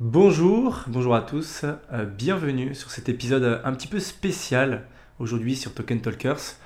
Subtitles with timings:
[0.00, 4.86] Bonjour, bonjour à tous, euh, bienvenue sur cet épisode un petit peu spécial
[5.18, 6.56] aujourd'hui sur Token Talkers.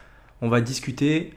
[0.40, 1.34] On va discuter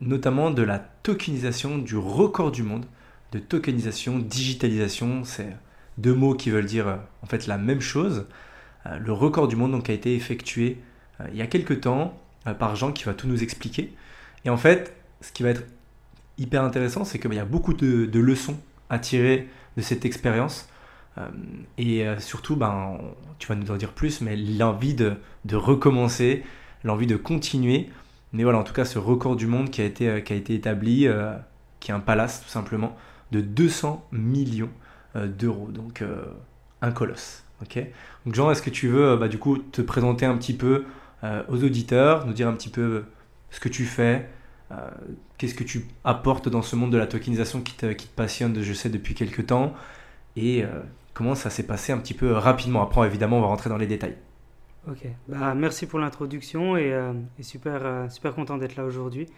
[0.00, 2.86] notamment de la tokenisation du record du monde,
[3.32, 5.48] de tokenisation, digitalisation, c'est
[5.98, 8.28] deux mots qui veulent dire euh, en fait la même chose.
[8.86, 10.78] Euh, le record du monde donc, a été effectué
[11.32, 12.16] il y a quelques temps
[12.60, 13.92] par Jean qui va tout nous expliquer.
[14.44, 15.64] Et en fait, ce qui va être
[16.38, 18.56] hyper intéressant, c'est qu'il y a beaucoup de leçons
[18.90, 20.68] à tirer de cette expérience.
[21.18, 21.28] Euh,
[21.78, 22.98] et euh, surtout, ben,
[23.38, 26.44] tu vas nous en dire plus, mais l'envie de, de recommencer,
[26.84, 27.90] l'envie de continuer.
[28.32, 30.36] Mais voilà, en tout cas, ce record du monde qui a été, euh, qui a
[30.36, 31.06] été établi,
[31.80, 32.96] qui est un palace tout simplement,
[33.32, 34.70] de 200 millions
[35.14, 35.68] d'euros.
[35.70, 36.02] Donc,
[36.80, 37.44] un colosse.
[37.62, 37.84] ok?
[38.24, 40.84] Donc, Jean, est-ce que tu veux bah, du coup te présenter un petit peu
[41.48, 43.04] aux auditeurs, nous dire un petit peu
[43.50, 44.28] ce que tu fais,
[45.38, 48.60] qu'est-ce que tu apportes dans ce monde de la tokenisation qui te, qui te passionne,
[48.60, 49.74] je sais, depuis quelques temps,
[50.36, 50.64] et
[51.14, 52.82] comment ça s'est passé un petit peu rapidement.
[52.82, 54.16] Après, évidemment, on va rentrer dans les détails.
[54.90, 59.28] Ok, bah, merci pour l'introduction et, euh, super, euh, super content d'être là aujourd'hui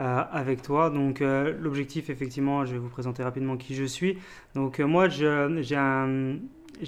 [0.00, 0.90] euh, avec toi.
[0.90, 4.18] Donc, l'objectif, effectivement, je vais vous présenter rapidement qui je suis.
[4.54, 5.28] Donc, moi, j'ai
[5.76, 6.36] un,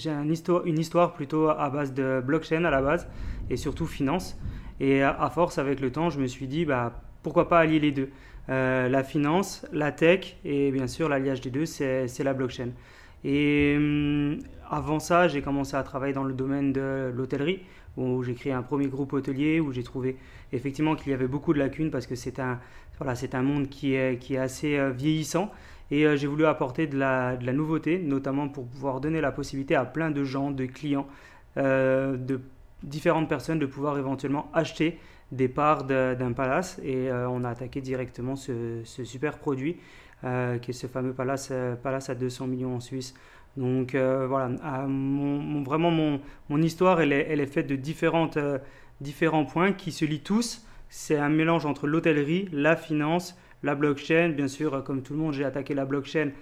[0.06, 3.08] un histoire, une histoire plutôt à base de blockchain à la base
[3.48, 4.36] et surtout finance.
[4.80, 7.92] Et à force, avec le temps, je me suis dit, bah, pourquoi pas allier les
[7.92, 8.10] deux
[8.48, 12.70] La finance, la tech et bien sûr, l'alliage des deux, c'est la blockchain.
[13.24, 14.38] Et hum,
[14.70, 17.60] avant ça, j'ai commencé à travailler dans le domaine de l'hôtellerie,
[17.96, 20.16] où j'ai créé un premier groupe hôtelier, où j'ai trouvé
[20.52, 22.60] effectivement qu'il y avait beaucoup de lacunes parce que c'est un,
[22.98, 25.50] voilà, un monde qui est, qui est assez euh, vieillissant.
[25.90, 29.32] Et euh, j'ai voulu apporter de la, de la, nouveauté, notamment pour pouvoir donner la
[29.32, 31.08] possibilité à plein de gens, de clients,
[31.56, 32.40] euh, de
[32.84, 34.98] différentes personnes de pouvoir éventuellement acheter
[35.32, 36.80] des parts d'un palace.
[36.82, 39.76] Et on a attaqué directement ce super produit
[40.24, 43.14] euh, qui est ce fameux palace, euh, palace à 200 millions en Suisse.
[43.56, 44.48] Donc euh, voilà,
[44.86, 48.38] mon, vraiment mon, mon, histoire, elle est, elle est faite de différentes,
[49.00, 50.66] différents points qui se lient tous.
[50.88, 54.30] C'est un mélange entre l'hôtellerie, la finance, la blockchain.
[54.30, 56.32] Bien sûr, comme tout le monde, j'ai attaqué la blockchain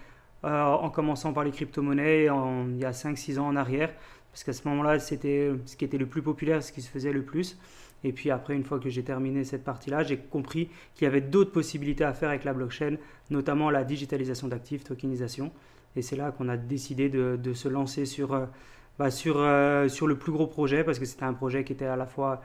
[0.43, 3.91] en commençant par les crypto-monnaies il y a 5-6 ans en arrière.
[4.33, 7.13] Parce qu'à ce moment-là, c'était ce qui était le plus populaire, ce qui se faisait
[7.13, 7.59] le plus.
[8.05, 11.21] Et puis après, une fois que j'ai terminé cette partie-là, j'ai compris qu'il y avait
[11.21, 12.97] d'autres possibilités à faire avec la blockchain,
[13.31, 15.51] notamment la digitalisation d'actifs, tokenisation.
[15.97, 18.47] Et c'est là qu'on a décidé de, se lancer sur, euh,
[18.99, 21.87] bah, sur, euh, sur le plus gros projet, parce que c'était un projet qui était
[21.87, 22.43] à la fois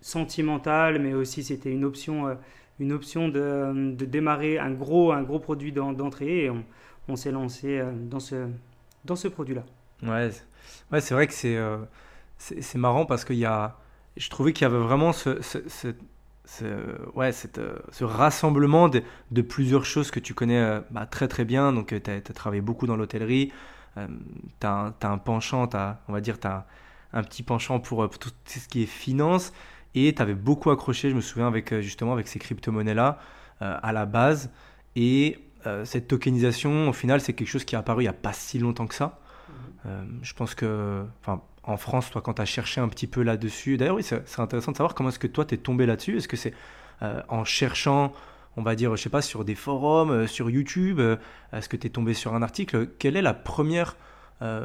[0.00, 2.34] sentimental, mais aussi c'était une option, euh,
[2.80, 6.44] une option de, de, démarrer un gros, un gros produit d'entrée.
[6.44, 6.50] Et
[7.08, 8.48] on, s'est lancé dans ce,
[9.04, 9.64] dans ce produit-là.
[10.02, 10.30] Ouais,
[10.90, 11.58] ouais c'est vrai que c'est
[12.38, 13.76] c'est marrant parce qu'il y a
[14.16, 15.40] je trouvais qu'il y avait vraiment ce,
[17.14, 21.28] ouais, cette, euh, ce rassemblement de, de, plusieurs choses que tu connais euh, bah, très
[21.28, 21.72] très bien.
[21.72, 23.52] Donc, euh, tu as, travaillé beaucoup dans l'hôtellerie,
[23.96, 26.66] tu as, as, un penchant, as, on va dire, tu as
[27.12, 29.52] un petit penchant pour, tout ce qui est finance.
[29.94, 33.18] Et tu avais beaucoup accroché, je me souviens, avec, justement avec ces crypto-monnaies-là
[33.60, 34.50] à la base.
[34.96, 35.38] Et
[35.84, 38.58] cette tokenisation, au final, c'est quelque chose qui est apparu il n'y a pas si
[38.58, 39.20] longtemps que ça.
[39.84, 39.88] Mmh.
[40.22, 43.76] je pense que, enfin, en France, toi, quand tu as cherché un petit peu là-dessus
[43.76, 46.16] D'ailleurs, oui, c'est intéressant de savoir comment est-ce que toi, tu es tombé là-dessus.
[46.16, 46.54] Est-ce que c'est
[47.02, 48.12] euh, en cherchant,
[48.56, 51.16] on va dire, je sais pas, sur des forums, euh, sur YouTube euh,
[51.52, 52.88] Est-ce que tu es tombé sur un article?
[52.98, 53.96] Quelle est la première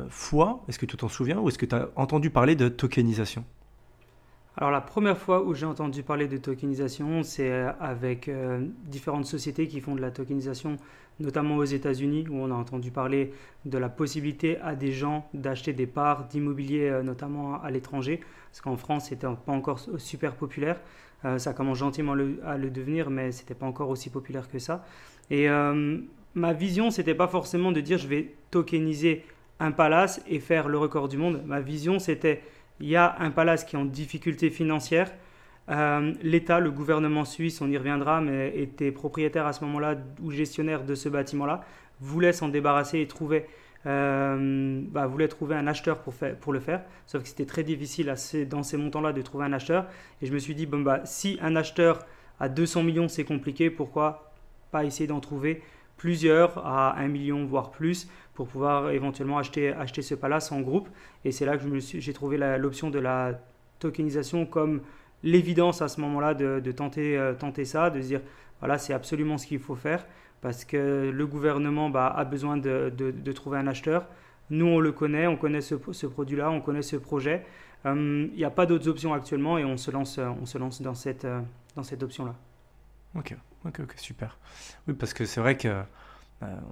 [0.10, 0.64] fois?
[0.68, 3.46] Est-ce que tu t'en souviens Ou est-ce que tu as entendu parler de tokenisation?
[4.58, 8.30] Alors la première fois où j'ai entendu parler de tokenisation, c'est avec
[8.86, 10.78] différentes sociétés qui font de la tokenisation
[11.20, 13.34] notamment aux États-Unis, où on a entendu parler
[13.66, 18.62] de la possibilité à des gens d'acheter des parts d'immobilier, euh, notamment à l'étranger, parce
[18.62, 20.80] qu'en France, c'était pas encore super populaire.
[21.26, 24.86] Euh, ça commence gentiment à le devenir, mais c'était pas encore aussi populaire que ça.
[25.30, 26.00] Et euh,
[26.36, 29.26] ma vision, c'était pas forcément de dire je vais tokeniser
[29.60, 31.42] un palace et faire le record du monde.
[31.46, 32.44] Ma vision, c'était
[32.80, 35.12] il y a un palace qui est en difficulté financière
[35.70, 40.32] euh, L'État, le gouvernement suisse, on y reviendra, mais était propriétaire à ce moment-là ou
[40.32, 41.62] gestionnaire de ce bâtiment-là,
[42.00, 43.48] voulait s'en débarrasser et trouvait,
[43.86, 46.84] euh, bah, voulait trouver un acheteur pour, le faire.
[47.06, 48.14] Sauf que c'était très difficile
[48.50, 49.88] dans ces montants-là de trouver un acheteur.
[50.22, 52.06] Et je me suis dit, bon, bah, si un acheteur
[52.40, 54.32] à 200 millions, c'est compliqué, pourquoi
[54.72, 55.62] pas essayer d'en trouver
[55.98, 58.08] plusieurs à 1 million, voire plus,
[58.38, 60.90] pour pouvoir éventuellement acheter, acheter ce palace en groupe.
[61.26, 63.42] Et c'est là que j'ai trouvé l'option de la
[63.80, 64.82] tokenisation comme
[65.24, 68.22] l'évidence à ce moment-là de, tenter, euh, tenter ça, de se dire
[68.60, 70.06] voilà, c'est absolument ce qu'il faut faire
[70.42, 74.06] parce que le gouvernement bah, a besoin de, de, trouver un acheteur.
[74.52, 77.44] Nous, on le connaît, on connaît ce, ce produit-là, on connaît ce projet.
[77.88, 80.84] Euh, il n'y a pas d'autres options actuellement et on se lance, on se lance
[80.84, 81.42] dans cette, euh,
[81.76, 82.36] dans cette option-là.
[83.16, 83.36] Ok,
[83.66, 84.38] ok, ok, super.
[84.88, 85.82] Oui, parce que c'est vrai que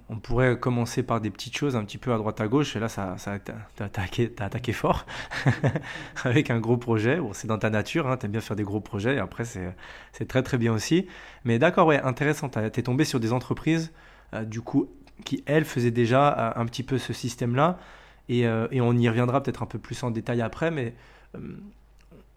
[0.08, 2.80] on pourrait commencer par des petites choses un petit peu à droite à gauche, et
[2.80, 5.06] là, ça, ça t'as attaqué, attaqué fort
[6.24, 7.18] avec un gros projet.
[7.32, 10.42] C'est dans ta nature, hein, t'aimes bien faire des gros projets, et après, c'est très
[10.42, 11.06] très bien aussi.
[11.44, 13.92] Mais d'accord, ouais, intéressant, t'es tombé sur des entreprises,
[14.44, 14.88] du coup,
[15.24, 17.78] qui, elles, faisaient déjà un petit peu ce système-là,
[18.28, 20.94] et, et, on y reviendra peut-être un peu plus en détail après, mais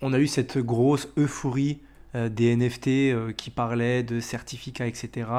[0.02, 1.80] on a eu cette grosse euphorie
[2.16, 5.30] euh, des NFT euh, qui parlaient de certificats, etc.,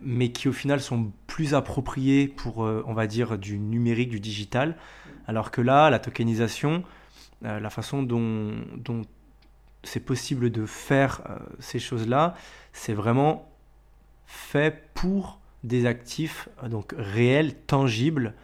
[0.00, 4.20] mais qui au final sont plus appropriés pour, euh, on va dire, du numérique, du
[4.20, 4.76] digital,
[5.26, 6.84] alors que là, la tokenisation,
[7.42, 8.52] la façon dont,
[9.82, 11.22] c'est possible de faire
[11.58, 12.34] ces choses-là,
[12.74, 13.50] c'est vraiment
[14.26, 18.34] fait pour des actifs donc réels, tangibles,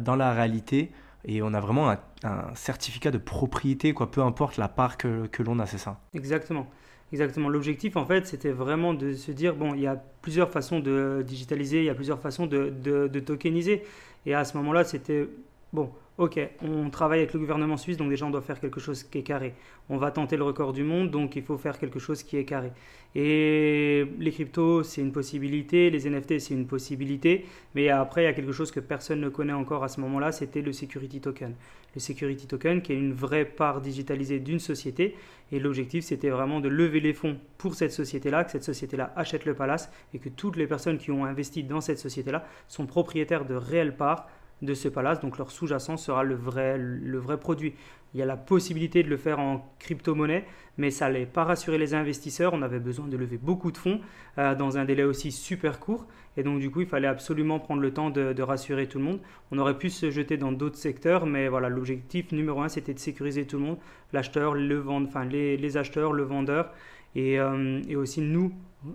[0.00, 0.92] dans la réalité,
[1.26, 5.58] et on a vraiment un, certificat de propriété, quoi, peu importe la part que l'on
[5.58, 6.00] a, c'est ça.
[6.14, 6.66] Exactement.
[7.12, 7.48] Exactement.
[7.48, 11.24] L'objectif, en fait, c'était vraiment de se dire, bon, il y a plusieurs façons de
[11.26, 13.82] digitaliser, il y a plusieurs façons de, de, tokeniser.
[14.26, 15.26] Et à ce moment-là, c'était,
[15.72, 19.04] bon, ok, on travaille avec le gouvernement suisse, donc déjà on doit faire quelque chose
[19.04, 19.54] qui est carré.
[19.88, 22.44] On va tenter le record du monde, donc il faut faire quelque chose qui est
[22.44, 22.72] carré.
[23.14, 28.28] Et les cryptos, c'est une possibilité, les NFT, c'est une possibilité, mais après, il y
[28.28, 31.54] a quelque chose que personne ne connaît encore à ce moment-là, c'était le security token.
[31.94, 35.16] Le security token, qui est une vraie part digitalisée d'une société,
[35.52, 39.46] et l'objectif, c'était vraiment de lever les fonds pour cette société-là, que cette société-là achète
[39.46, 43.46] le palace, et que toutes les personnes qui ont investi dans cette société-là sont propriétaires
[43.46, 44.28] de réelles parts
[44.62, 47.74] de ce palace, donc leur sous-jacent sera le vrai, le vrai produit.
[48.14, 50.44] Il y a la possibilité de le faire en crypto-monnaie,
[50.78, 52.54] mais ça n'allait pas rassurer les investisseurs.
[52.54, 54.00] On avait besoin de lever beaucoup de fonds
[54.38, 56.06] euh, dans un délai aussi super court.
[56.36, 59.20] Et donc, du coup, il fallait absolument prendre le temps de, rassurer tout le monde.
[59.50, 62.98] On aurait pu se jeter dans d'autres secteurs, mais voilà, l'objectif numéro un, c'était de
[62.98, 63.78] sécuriser tout le monde
[64.12, 66.72] l'acheteur, le vendeur, enfin, les, acheteurs, le vendeur.
[67.14, 68.52] Et, euh, aussi nous,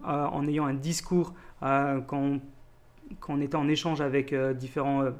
[0.07, 2.39] euh, en ayant un discours, quand,
[3.19, 5.13] quand, on était en échange avec différents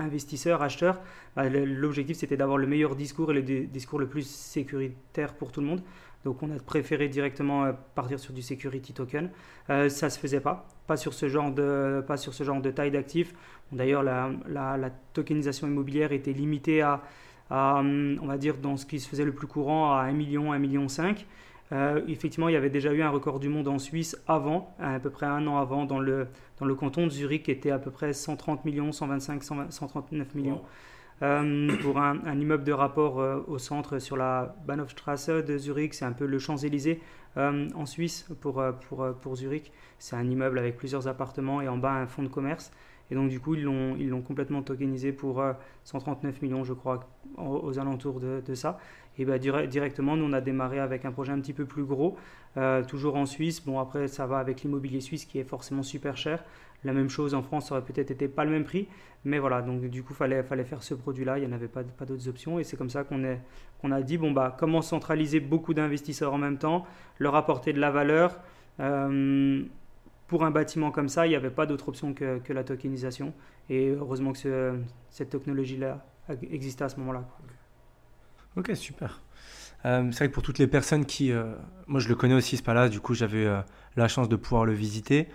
[0.00, 1.00] investisseurs, acheteurs,
[1.36, 5.60] bah, l'objectif c'était d'avoir le meilleur discours et le discours le plus sécuritaire pour tout
[5.60, 5.82] le monde.
[6.24, 9.30] Donc on a préféré directement euh, partir sur du security token.
[9.70, 12.60] Euh, ça ne se faisait pas, pas sur ce genre de, pas sur ce genre
[12.60, 13.34] de taille d'actifs.
[13.72, 17.00] D'ailleurs la, tokenisation immobilière était limitée à,
[17.50, 20.58] on va dire dans ce qui se faisait le plus courant à 1 million, 1
[20.58, 21.26] million 5.
[21.72, 24.98] Euh, effectivement, il y avait déjà eu un record du monde en Suisse avant, à
[24.98, 26.26] peu près un an avant, dans le,
[26.58, 30.62] dans le canton de Zurich, qui était à peu près 130 millions, 125, 139 millions.
[31.22, 36.06] Euh, pour un, immeuble de rapport euh, au centre sur la Bahnhofstrasse de Zurich, c'est
[36.06, 37.00] un peu le Champs-Élysées
[37.36, 39.70] en Suisse pour, pour, pour Zurich.
[40.00, 42.72] C'est un immeuble avec plusieurs appartements et en bas un fonds de commerce.
[43.12, 45.40] Et donc, du coup, ils l'ont, ils l'ont complètement tokenisé pour
[45.84, 48.78] 139 millions, je crois, aux, alentours de, de, ça
[49.18, 52.16] et bah, directement, nous, on a démarré avec un projet un petit peu plus gros,
[52.56, 53.64] euh, toujours en Suisse.
[53.64, 56.42] Bon, après, ça va avec l'immobilier suisse qui est forcément super cher.
[56.84, 58.88] La même chose en France, ça aurait peut-être été pas le même prix.
[59.24, 61.38] Mais voilà, donc du coup, il fallait, fallait faire ce produit-là.
[61.38, 62.58] Il n'y en avait pas, d'autres options.
[62.58, 66.56] Et c'est comme ça qu'on a dit, bon, bah, comment centraliser beaucoup d'investisseurs en même
[66.56, 66.86] temps,
[67.18, 68.40] leur apporter de la valeur.
[68.78, 69.62] Euh,
[70.28, 73.34] pour un bâtiment comme ça, il n'y avait pas d'autre option que, que, la tokenisation.
[73.68, 74.78] Et heureusement que
[75.10, 76.02] cette technologie-là
[76.50, 77.28] existait à ce moment-là.
[78.56, 79.20] Ok, super.
[79.86, 81.32] Euh, c'est vrai que pour toutes les personnes qui...
[81.32, 81.52] Euh,
[81.86, 83.60] moi, je le connais aussi, ce palace, du coup, j'avais euh,
[83.96, 85.28] la chance de pouvoir le visiter.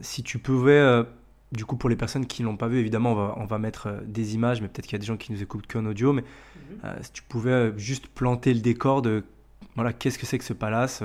[0.00, 1.04] si tu pouvais,
[1.52, 3.58] du coup, pour les personnes qui ne l'ont pas vu, évidemment, on va, on va
[3.58, 6.12] mettre des images, mais peut-être qu'il y a des gens qui nous écoutent qu'en audio,
[6.12, 6.24] mais
[6.82, 7.02] mhm.
[7.02, 9.24] si tu pouvais juste planter le décor de,
[9.74, 11.02] voilà, qu'est-ce que c'est que ce palace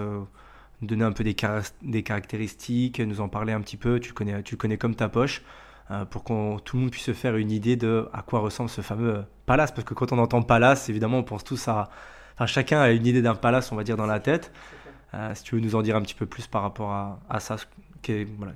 [0.81, 1.35] donner un peu des,
[1.81, 4.95] des, caractéristiques, nous en parler un petit peu, tu le connais, tu le connais comme
[4.95, 5.41] ta poche.
[5.91, 8.69] Euh, pour que tout le monde puisse se faire une idée de à quoi ressemble
[8.69, 9.71] ce fameux euh, palace.
[9.71, 11.89] Parce que quand on entend palace, évidemment, on pense tous à.
[12.35, 14.51] Enfin, chacun a une idée d'un palace, on va dire, dans la tête.
[15.15, 17.39] Euh, si tu veux nous en dire un petit peu plus par rapport à, à
[17.39, 17.55] ça,
[18.37, 18.53] voilà,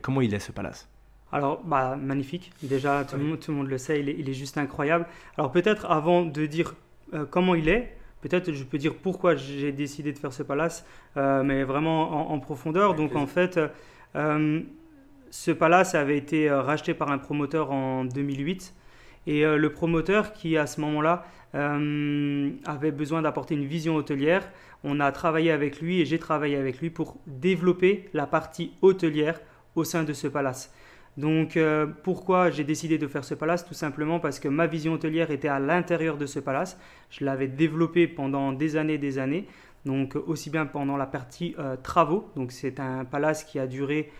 [0.00, 0.88] comment il est ce palace?
[1.32, 2.52] Alors, bah, magnifique.
[2.62, 5.06] Déjà, tout, le monde, tout le monde le sait, il est, il est juste incroyable.
[5.36, 6.74] Alors, peut-être avant de dire
[7.30, 11.64] comment il est, peut-être je peux dire pourquoi j'ai décidé de faire ce palace, mais
[11.64, 12.94] vraiment en, en profondeur.
[12.94, 13.58] Donc, en fait,
[15.32, 18.74] ce palace avait été euh, racheté par un promoteur en 2008.
[19.26, 21.24] Et euh, le promoteur qui, à ce moment-là,
[21.54, 24.46] euh, avait besoin d'apporter une vision hôtelière,
[24.84, 29.40] on a travaillé avec lui et j'ai travaillé avec lui pour développer la partie hôtelière
[29.74, 30.74] au sein de ce palace.
[31.16, 31.58] Donc
[32.02, 33.66] pourquoi j'ai décidé de faire ce palace?
[33.66, 36.80] Tout simplement parce que ma vision hôtelière était à l'intérieur de ce palace.
[37.10, 39.46] Je l'avais développé pendant des années des années.
[39.84, 42.30] Donc aussi bien pendant la partie travaux.
[42.34, 44.10] Donc c'est un palace qui a duré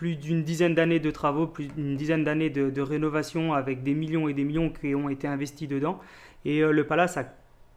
[0.00, 4.28] plus d'une dizaine d'années de travaux, plus d'une dizaine d'années de, rénovation avec des millions
[4.28, 6.00] et des millions qui ont été investis dedans.
[6.46, 7.26] Et euh, le palace a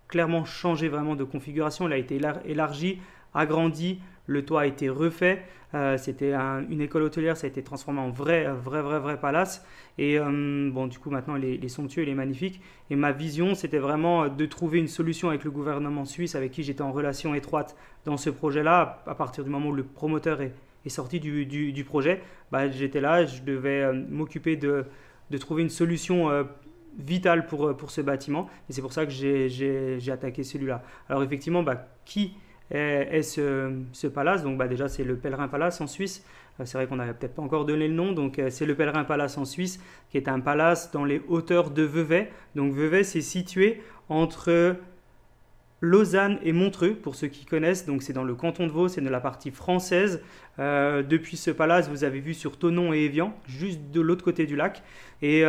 [0.07, 1.85] clairement changé vraiment de configuration.
[1.85, 2.99] Il a été élargi
[3.33, 5.43] agrandi, le toit a été refait.
[5.73, 9.65] Euh, c'était une école hôtelière, ça a été transformé en vrai, vrai, vrai, vrai palace.
[9.97, 12.61] Et euh, bon, du coup, maintenant, il est, somptueux, il est magnifique.
[12.89, 16.63] Et ma vision, c'était vraiment de trouver une solution avec le gouvernement suisse, avec qui
[16.63, 17.75] j'étais en relation étroite
[18.05, 19.03] dans ce projet-là.
[19.07, 20.53] À partir du moment où le promoteur est,
[20.89, 22.21] sorti du, projet,
[22.51, 24.85] bah, j'étais là, je devais euh, m'occuper de,
[25.39, 26.29] trouver une solution
[26.97, 28.47] vitale pour, pour ce bâtiment.
[28.69, 30.83] Et c'est pour ça que j'ai attaqué celui-là.
[31.09, 32.35] Alors, effectivement, bah, qui
[32.71, 34.43] est, ce, palace?
[34.43, 36.25] Donc bah, déjà c'est le Pèlerin Palace en Suisse.
[36.59, 38.11] Euh, c'est vrai qu'on n'avait peut-être pas encore donné le nom.
[38.11, 41.71] Donc euh, c'est le Pèlerin Palace en Suisse, qui est un palace dans les hauteurs
[41.71, 42.29] de Vevey.
[42.55, 44.75] Donc Vevey c'est situé entre
[45.83, 47.85] Lausanne et Montreux, pour ceux qui connaissent.
[47.85, 50.21] Donc c'est dans le canton de Vaud, c'est de la partie française.
[50.59, 54.45] Euh, depuis ce palace, vous avez vu sur Tonon et Evian, juste de l'autre côté
[54.45, 54.81] du lac.
[55.21, 55.41] Et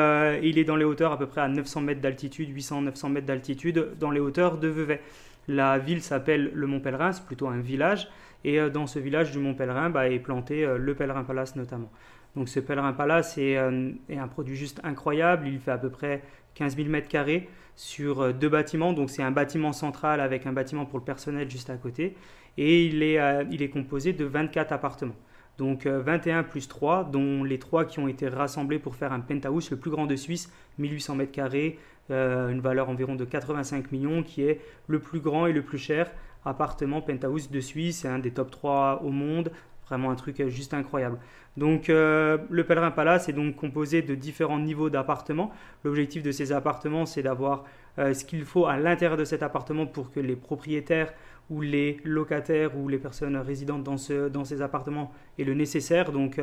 [0.42, 3.90] il est dans les hauteurs à peu près à 900 mètres d'altitude, 800-900 mètres d'altitude,
[3.98, 5.00] dans les hauteurs de Vevey.
[5.48, 8.08] La ville s'appelle le Mont Pèlerin, c'est plutôt un village.
[8.44, 11.56] Et euh, dans ce village du Mont Pèlerin bah, est planté euh, le Pèlerin Palace
[11.56, 11.90] notamment.
[12.36, 15.48] Donc ce Pèlerin Palace euh, est, un produit juste incroyable.
[15.48, 16.22] Il fait à peu près
[16.54, 18.92] 15 000 mètres carrés sur deux bâtiments.
[18.92, 22.14] Donc c'est un bâtiment central avec un bâtiment pour le personnel juste à côté.
[22.56, 23.18] Et il est,
[23.50, 25.16] il est composé de 24 appartements.
[25.58, 29.70] Donc 21 plus 3, dont les 3 qui ont été rassemblés pour faire un penthouse,
[29.70, 31.78] le plus grand de Suisse, 1800 mètres carrés,
[32.10, 35.78] euh, une valeur environ de 85 millions, qui est le plus grand et le plus
[35.78, 36.10] cher
[36.44, 38.04] appartement penthouse de Suisse.
[38.04, 39.50] Un des top 3 au monde.
[39.88, 41.18] Vraiment un truc juste incroyable.
[41.56, 45.52] Donc euh, le Pèlerin Palace est donc composé de différents niveaux d'appartements.
[45.84, 47.64] L'objectif de ces appartements, c'est d'avoir
[47.98, 51.12] euh, ce qu'il faut à l'intérieur de cet appartement pour que les propriétaires
[51.50, 56.10] ou les locataires ou les personnes résidentes dans, ce, dans ces appartements aient le nécessaire.
[56.10, 56.40] Donc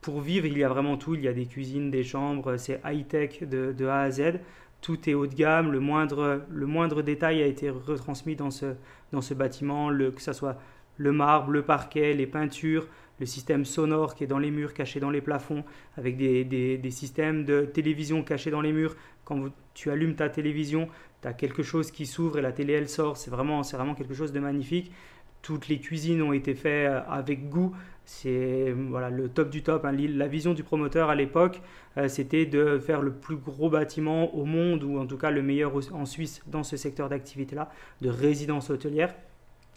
[0.00, 1.14] pour vivre, il y a vraiment tout.
[1.14, 4.40] Il y a des cuisines, des chambres, c'est high-tech de, de A à Z
[4.84, 8.74] tout est haut de gamme, le moindre, le moindre détail a été retransmis dans ce,
[9.12, 10.58] dans ce bâtiment, le, que ce soit
[10.96, 12.86] le marbre, le parquet, les peintures,
[13.20, 15.64] le système sonore qui est dans les murs, caché dans les plafonds,
[15.96, 18.96] avec des, des, des systèmes de télévision cachés dans les murs.
[19.24, 20.88] Quand tu allumes ta télévision,
[21.22, 23.16] tu as quelque chose qui s'ouvre et la télé elle sort.
[23.16, 24.92] C'est vraiment, vraiment quelque chose de magnifique.
[25.42, 27.74] Toutes les cuisines ont été faites euh, avec goût.
[28.06, 29.84] C'est voilà, le top du top.
[29.84, 29.92] Hein.
[29.92, 31.60] La vision du promoteur à l'époque,
[31.96, 35.42] euh, c'était de faire le plus gros bâtiment au monde, ou en tout cas le
[35.42, 37.70] meilleur en Suisse dans ce secteur d'activité-là,
[38.00, 39.14] de résidence hôtelière.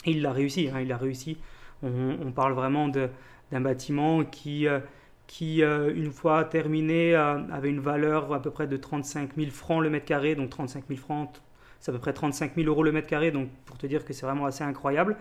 [0.05, 0.69] Il l'a réussi.
[0.73, 0.81] Hein.
[0.81, 1.37] il a réussi.
[1.83, 4.79] On, parle vraiment d'un bâtiment qui, euh,
[5.27, 9.89] qui une fois terminé, avait une valeur à peu près de 35 000 francs le
[9.89, 10.35] mètre carré.
[10.35, 11.41] Donc 35 000 francs,
[11.79, 13.31] c'est à peu près 35 000 euros le mètre carré.
[13.31, 15.17] Donc pour te dire que c'est vraiment assez incroyable.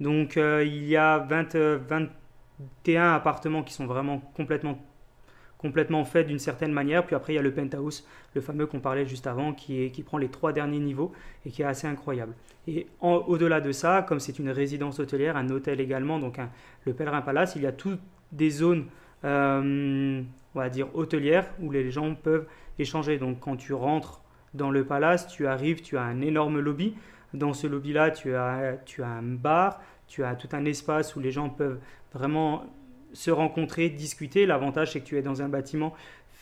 [0.00, 4.78] Donc euh, il y a 20, 21 appartements qui sont vraiment complètement,
[5.60, 7.04] complètement faits d'une certaine manière.
[7.04, 10.02] Puis après il y a le penthouse, le fameux qu'on parlait juste avant, qui, qui
[10.02, 11.12] prend les trois derniers niveaux
[11.44, 12.32] et qui est assez incroyable.
[12.66, 16.38] Et au-delà de ça, comme c'est une résidence hôtelière, un hôtel également, donc
[16.84, 18.00] le Pèlerin Palace, il y a toutes
[18.32, 18.86] des zones,
[19.24, 20.22] euh,
[20.54, 22.46] on va dire, hôtelières où les gens peuvent
[22.78, 23.18] échanger.
[23.18, 24.22] Donc quand tu rentres
[24.54, 26.94] dans le palace, tu arrives, tu as un énorme lobby
[27.34, 31.20] dans ce lobby-là, tu as, tu as un bar, tu as tout un espace où
[31.20, 31.78] les gens peuvent
[32.12, 32.64] vraiment
[33.12, 34.46] se rencontrer, discuter.
[34.46, 35.94] L'avantage, c'est que tu es dans un bâtiment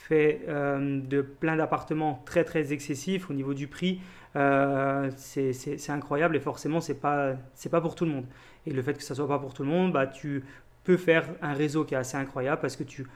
[0.09, 4.01] fait euh, de plein d'appartements très très excessifs au niveau du prix.
[4.37, 7.35] Euh, c'est incroyable et forcément, ce n'est pas,
[7.71, 8.25] pas pour tout le monde.
[8.67, 10.45] Et le fait que ça soit pas pour tout le monde, bah, tu
[10.85, 13.07] peux faire un réseau qui est assez incroyable parce que tu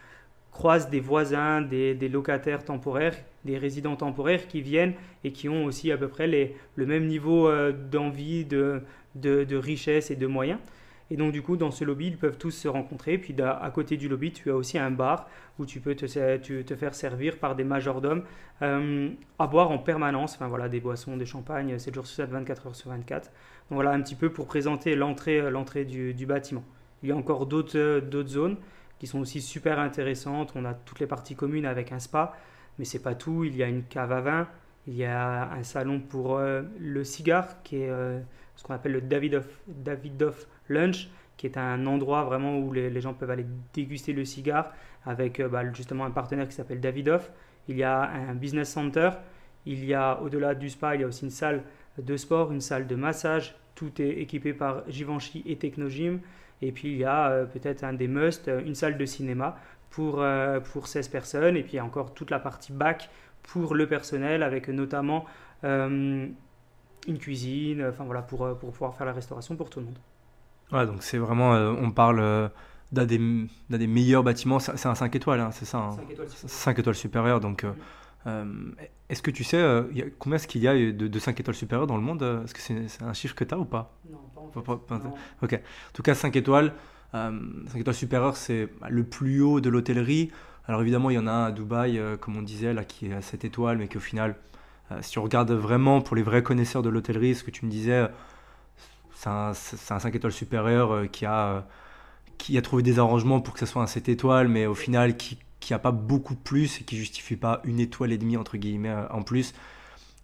[0.51, 4.93] croisent des voisins, des, locataires temporaires, des résidents temporaires qui viennent
[5.25, 8.83] et qui ont aussi à peu près le même niveau euh, d'envie, de,
[9.15, 10.59] de, richesse et de moyens.
[11.13, 13.19] Et donc du coup, dans ce lobby, ils peuvent tous se rencontrer.
[13.19, 15.29] Puis à côté du lobby, tu as aussi un bar
[15.59, 18.25] où tu peux te, faire servir par des majordomes
[18.63, 20.37] euh, à boire en permanence.
[20.37, 23.25] Enfin voilà, des boissons, des champagnes, 7 jours sur 7, 24 heures sur 24.
[23.25, 23.33] Donc
[23.73, 26.65] voilà un petit peu pour présenter l'entrée, l'entrée du, du, bâtiment.
[27.03, 28.57] Il y a encore d'autres, d'autres zones
[28.99, 30.55] qui sont aussi super intéressantes.
[30.57, 32.33] On a toutes les parties communes avec un spa,
[32.79, 33.45] mais c'est pas tout.
[33.45, 34.49] Il y a une cave à vin,
[34.87, 38.19] il y a un salon pour euh, le cigare, qui est euh,
[38.63, 43.13] ce qu'on appelle le Davidoff, Davidoff Lunch, qui est un endroit vraiment où les, gens
[43.13, 44.73] peuvent aller déguster le cigare
[45.05, 47.33] avec euh, bah, justement un partenaire qui s'appelle Davidoff.
[47.67, 49.11] Il y a un business center,
[49.67, 51.65] il y a au-delà du spa, il y a aussi une salle
[51.99, 53.57] de sport, une salle de massage.
[53.75, 56.21] Tout est équipé par Givenchy et Technogym.
[56.61, 59.59] Et puis il y a euh, peut-être un des must, euh, une salle de cinéma
[59.91, 60.25] pour,
[60.73, 61.57] pour 16 personnes.
[61.57, 63.11] Et puis il y a encore toute la partie bac
[63.43, 65.27] pour le personnel avec notamment
[67.07, 69.99] une cuisine, enfin voilà, pour, pour pouvoir faire la restauration pour tout le monde.
[70.73, 72.51] Ouais, donc c'est vraiment, on parle
[72.93, 73.19] d'un des,
[73.71, 76.07] des, meilleurs bâtiments, c'est un 5 étoiles, hein, c'est ça 5 hein.
[76.11, 77.67] étoiles, 5 étoiles supérieures, donc
[79.09, 79.63] est-ce que tu sais
[80.19, 82.61] combien est-ce qu'il y a de, de 5 étoiles supérieures dans le monde Est-ce que
[82.61, 83.93] c'est un chiffre que tu as ou pas?
[84.11, 85.09] Non, pas en fait.
[85.43, 85.55] Ok.
[85.55, 86.73] En tout cas, 5 étoiles.
[87.13, 90.31] 5 étoiles supérieures, c'est le plus haut de l'hôtellerie.
[90.67, 93.13] Alors évidemment, il y en a un à Dubaï, comme on disait, là, qui est
[93.13, 94.37] à 7 étoiles, mais qu'au final,
[95.01, 98.09] si on regarde vraiment pour les vrais connaisseurs de l'hôtellerie, ce que tu me disais,
[99.15, 101.67] c'est un, un, 5 étoiles supérieur qui a
[102.39, 105.17] qui a trouvé des arrangements pour que ça soit un 7 étoiles, mais au final
[105.17, 108.59] qui qui a pas beaucoup plus et qui justifie pas une étoile et demie entre
[108.59, 109.55] guillemets euh, en plus.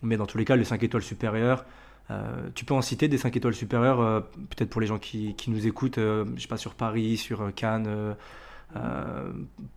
[0.02, 1.64] Mais dans tous les cas, le 5 étoiles supérieur,
[2.10, 5.34] euh, tu peux en citer des 5 étoiles supérieures, euh, peut-être pour les gens qui,
[5.36, 8.16] qui nous écoutent, je sais pas, sur Paris, sur Cannes,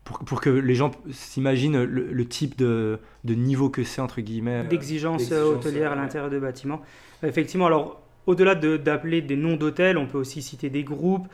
[0.03, 4.63] pour, pour, que les gens s'imaginent le, type de, de, niveau que c'est, entre guillemets.
[4.65, 6.81] D'exigence hôtelière à l'intérieur de bâtiments.
[7.23, 11.27] Effectivement, alors au-delà d'appeler des noms d'hôtels, on peut aussi citer des groupes,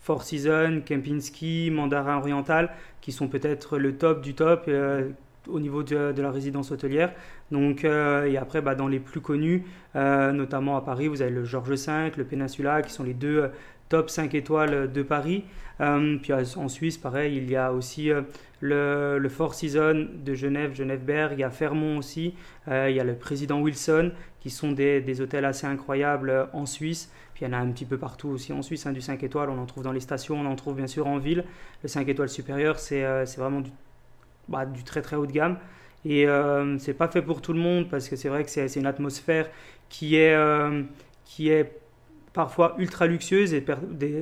[0.00, 2.70] Four Seasons, Kempinski, Mandarin Oriental,
[3.00, 5.10] qui sont peut-être le top du top euh,
[5.46, 7.12] au niveau de, la résidence hôtelière.
[7.52, 11.30] Donc, euh, et après, bah, dans les plus connus, euh, notamment à Paris, vous avez
[11.30, 13.50] le Georges V, le Peninsula, qui sont les deux
[13.94, 15.44] top 5 étoiles de Paris.
[15.78, 18.10] puis en Suisse, pareil, il y a aussi
[18.60, 22.34] le, le, Four Seasons de Genève, Genève-Berg, il y a Fermont aussi,
[22.66, 24.10] il y a le président Wilson,
[24.40, 27.08] qui sont des, des, hôtels assez incroyables en Suisse.
[27.34, 29.22] Puis il y en a un petit peu partout aussi en Suisse, hein, du 5
[29.22, 31.44] étoiles, on en trouve dans les stations, on en trouve bien sûr en ville.
[31.82, 33.70] Le 5 étoiles supérieur, c'est euh, vraiment du,
[34.48, 35.58] bah, du, très très haut de gamme.
[36.04, 38.76] Et euh, c'est pas fait pour tout le monde parce que c'est vrai que c'est
[38.76, 39.48] une atmosphère
[39.88, 40.82] qui est, euh,
[41.24, 41.80] qui est
[42.34, 43.64] parfois ultra luxueuse et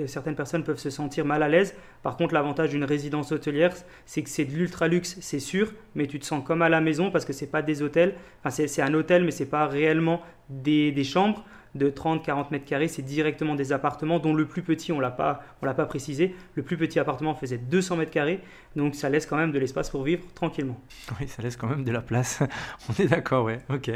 [0.06, 1.74] certaines personnes peuvent se sentir mal à l'aise.
[2.02, 6.06] Par contre, l'avantage d'une résidence hôtelière, c'est que c'est de l'ultra luxe, c'est sûr, mais
[6.06, 8.14] tu te sens comme à la maison parce que c'est pas des hôtels.
[8.44, 11.42] Enfin, c'est un hôtel, mais c'est pas réellement des, chambres
[11.74, 15.42] de 30-40 mètres carrés, c'est directement des appartements dont le plus petit, on l'a pas,
[15.62, 18.40] l'a pas précisé, le plus petit appartement faisait 200 mètres carrés,
[18.76, 20.78] donc ça laisse quand même de l'espace pour vivre tranquillement.
[21.18, 22.42] Oui, ça laisse quand même de la place.
[22.90, 23.60] on est d'accord, ouais.
[23.70, 23.90] Ok.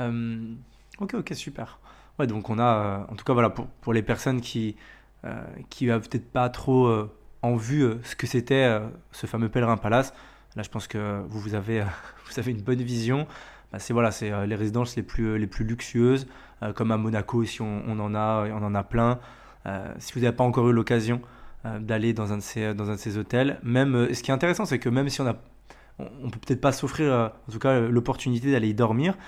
[0.00, 0.54] Euh,
[1.00, 1.78] ok, ok, super.
[2.18, 4.76] Ouais, donc on a, euh, en tout cas, voilà, pour, pour les personnes qui,
[5.24, 5.40] euh,
[5.80, 7.08] peut-être pas trop
[7.42, 8.80] en vue ce que c'était
[9.12, 10.12] ce fameux pèlerin palace.
[10.56, 11.80] Là, je pense que vous, vous, avez,
[12.30, 13.26] vous avez une bonne vision.
[13.72, 16.26] Bah, c'est voilà, c'est les résidences les plus, les plus luxueuses.
[16.62, 19.18] Euh, comme à Monaco, si on, en a, on en a plein.
[19.66, 21.20] Euh, si vous n'avez pas encore eu l'occasion
[21.66, 24.34] euh, d'aller dans, un de ces, dans un de ces hôtels, même, ce qui est
[24.34, 25.36] intéressant, c'est que même si on a
[26.00, 29.18] on peut peut-être pas s'offrir, en tout cas, l'opportunité d'aller y dormir.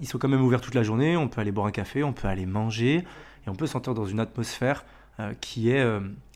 [0.00, 1.16] Ils sont quand même ouverts toute la journée.
[1.16, 2.96] On peut aller boire un café, on peut aller manger
[3.46, 4.84] et on peut s'entendre dans une atmosphère
[5.40, 5.84] qui est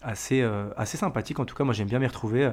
[0.03, 0.43] assez,
[0.77, 1.39] assez sympathique.
[1.39, 2.51] En tout cas, moi, j'aime bien m'y retrouver.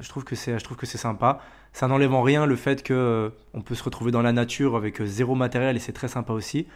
[0.00, 1.40] je trouve que c'est, je trouve que c'est sympa.
[1.74, 5.02] Ça n'enlève en rien le fait que on peut se retrouver dans la nature avec
[5.02, 6.66] zéro matériel et c'est très sympa aussi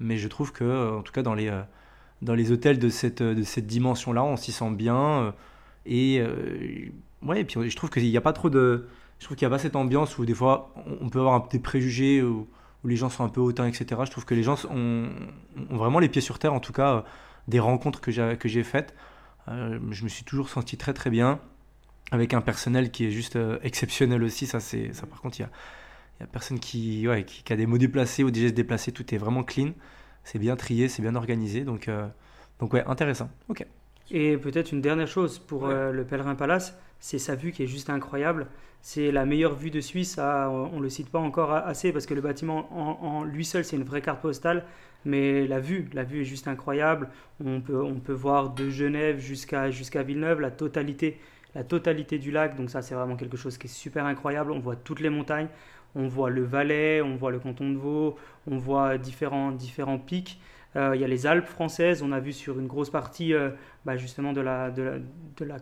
[0.00, 1.62] mais je trouve que, euh, en tout cas, dans les, euh,
[2.22, 4.96] dans les hôtels de cette, de cette dimension-là, on s'y sent bien.
[4.96, 5.32] Euh,
[5.86, 6.22] et
[7.22, 8.88] ouais, puis je trouve qu'il n'y a pas trop de.
[9.18, 11.58] Je trouve qu'il n'y a pas cette ambiance où des fois on peut avoir des
[11.58, 12.22] préjugés
[12.84, 14.00] où, les gens sont un peu hautains, etc.
[14.04, 15.10] Je trouve que les gens ont,
[15.70, 17.04] ont vraiment les pieds sur terre, en tout cas,
[17.48, 18.94] des rencontres que j'ai, que j'ai faites.
[19.48, 21.40] je me suis toujours senti très très bien
[22.10, 24.46] avec un personnel qui est juste exceptionnel aussi.
[24.46, 25.50] Ça, c'est, ça par contre, il y a,
[26.20, 28.92] n'y a personne qui, ouais, qui, a des mots déplacés ou des gestes déplacés.
[28.92, 29.72] Tout est vraiment clean.
[30.24, 31.64] C'est bien trié, c'est bien organisé.
[31.64, 32.06] Donc, euh,
[32.58, 33.30] donc ouais, intéressant.
[33.48, 33.66] Ok.
[34.10, 37.66] Et peut-être une dernière chose pour euh, le Pèlerin Palace, c'est sa vue qui est
[37.66, 38.46] juste incroyable.
[38.82, 40.18] C'est la meilleure vue de Suisse.
[40.18, 43.76] on ne le cite pas encore assez parce que le bâtiment en, lui seul, c'est
[43.76, 44.64] une vraie carte postale.
[45.04, 47.08] Mais la vue, la vue est juste incroyable.
[47.44, 51.18] On peut, on peut voir de Genève jusqu'à jusqu'à Villeneuve la totalité,
[51.54, 52.56] la totalité du lac.
[52.56, 54.52] Donc ça, c'est vraiment quelque chose qui est super incroyable.
[54.52, 55.48] On voit toutes les montagnes
[55.94, 60.40] on voit le Valais, on voit le canton de Vaud, on voit différents, différents pics.
[60.76, 63.50] Euh, il y a les Alpes françaises, on a vu sur une grosse partie euh,
[63.84, 64.70] bah, justement de la,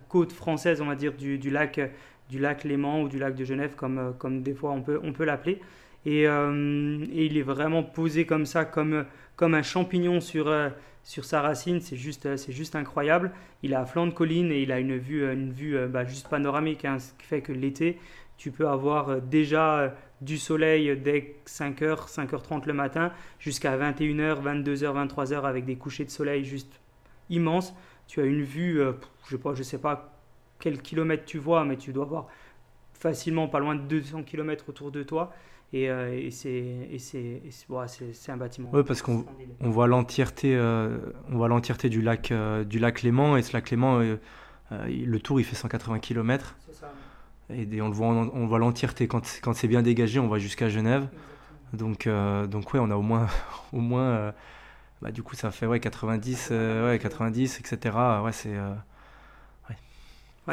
[0.09, 1.81] côte française, on va dire, du, lac,
[2.29, 5.61] du lac Léman ou du lac de Genève, comme, euh, des fois on peut, l'appeler.
[6.05, 9.05] Et, il est vraiment posé comme ça, comme,
[9.41, 10.53] un champignon sur,
[11.05, 13.33] sa racine, c'est juste, incroyable.
[13.63, 16.29] Il a à flanc de colline et il a une vue, une vue bah, juste
[16.29, 17.99] panoramique, hein, ce qui fait que l'été,
[18.37, 25.43] tu peux avoir déjà du soleil dès 5h, 5h30 le matin jusqu'à 21h, 22h, 23h
[25.43, 26.81] avec des couchers de soleil juste
[27.31, 27.75] immenses.
[28.07, 28.93] Tu as une vue, euh,
[29.29, 30.15] je ne sais, sais, pas
[30.59, 32.27] quel kilomètre tu vois, mais tu dois voir
[32.95, 35.33] facilement pas loin de 200 km autour de toi.
[35.73, 36.73] Et, euh, c'est
[38.29, 38.71] un bâtiment.
[38.73, 39.27] Oui, parce qu'on
[39.61, 40.97] on voit l'entièreté euh,
[41.85, 42.33] du lac
[42.67, 44.17] du lac Léman et ce lac Léman
[44.71, 46.57] le tour il fait 180 km.
[47.51, 49.09] Et, on le voit, on voit l'entièreté.
[49.09, 51.09] Quand, quand c'est bien dégagé, on voit jusqu'à Genève.
[51.73, 53.27] Donc, euh, donc ouais, on a au moins,
[53.73, 54.33] au moins euh,
[55.03, 57.97] bah, du coup, ça fait ouais, 90, euh, ouais, 90 etc.
[58.23, 58.57] Ouais, c'est.
[59.69, 59.75] Ouais.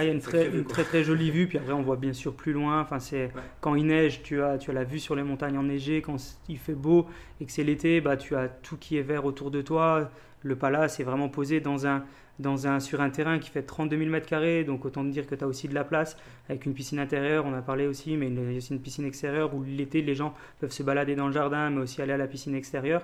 [0.03, 2.33] il y a une très, très, très jolie vue, puis après on voit bien sûr
[2.33, 2.81] plus loin.
[2.81, 3.31] Enfin, c'est
[3.61, 6.01] quand il neige, tu as, tu as la vue sur les montagnes enneigées.
[6.01, 6.17] Quand
[6.49, 7.07] il fait beau
[7.39, 10.09] et que c'est l'été, bah, tu as tout qui est vert autour de toi.
[10.43, 12.03] Le palace est vraiment posé dans un,
[12.39, 15.35] dans un, sur un terrain qui fait 32 000 m, donc autant te dire que
[15.35, 16.17] tu as aussi de la place,
[16.49, 19.05] avec une piscine intérieure, on a parlé aussi, mais il y a aussi une piscine
[19.05, 22.17] extérieure où l'été les gens peuvent se balader dans le jardin, mais aussi aller à
[22.17, 23.03] la piscine extérieure.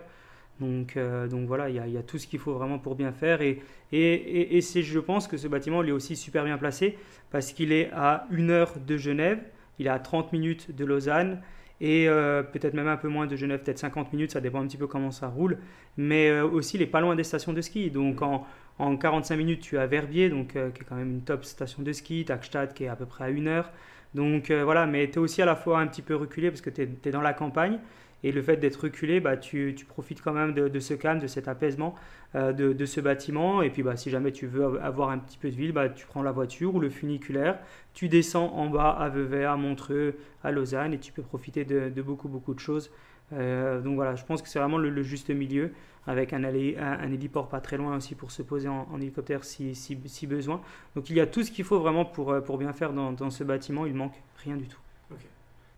[0.60, 3.42] Donc, euh, donc voilà, il y, a, tout ce qu'il faut vraiment pour bien faire.
[3.42, 6.98] Et, et, et, je pense que ce bâtiment il est aussi super bien placé
[7.32, 9.40] parce qu'il est à une heure de Genève,
[9.80, 11.42] il est à 30 minutes de Lausanne
[11.82, 14.68] et euh, peut-être même un peu moins de Genève, peut-être 50 minutes, ça dépend un
[14.68, 15.58] petit peu comment ça roule.
[15.98, 17.90] Mais euh, aussi, il est pas loin des stations de ski.
[17.90, 18.46] Donc en,
[18.82, 21.94] en 45 minutes, tu as Verbier, donc, qui est quand même une top station de
[21.94, 23.72] ski, Takstad qui est à peu près à une heure.
[24.14, 26.70] Donc voilà, mais tu es aussi à la fois un petit peu reculé parce que
[26.70, 27.80] tu es, dans la campagne
[28.24, 31.48] et le fait d'être reculé, bah, tu, profites quand même de, ce calme, de cet
[31.48, 31.96] apaisement
[32.36, 33.62] euh, de, ce bâtiment.
[33.62, 36.06] Et puis bah, si jamais tu veux avoir un petit peu de ville, bah, tu
[36.06, 37.60] prends la voiture ou le funiculaire,
[37.94, 42.02] tu descends en bas à Vevey, à Montreux, à Lausanne et tu peux profiter de,
[42.02, 42.92] beaucoup, beaucoup de choses.
[43.34, 45.72] Euh, donc voilà, je pense que c'est vraiment le, juste milieu
[46.08, 49.76] avec un, un, un, héliport pas très loin aussi pour se poser en, hélicoptère si,
[49.76, 50.62] si, si, besoin.
[50.96, 53.30] Donc il y a tout ce qu'il faut vraiment pour, pour bien faire dans, dans
[53.30, 54.80] ce bâtiment, il manque rien du tout.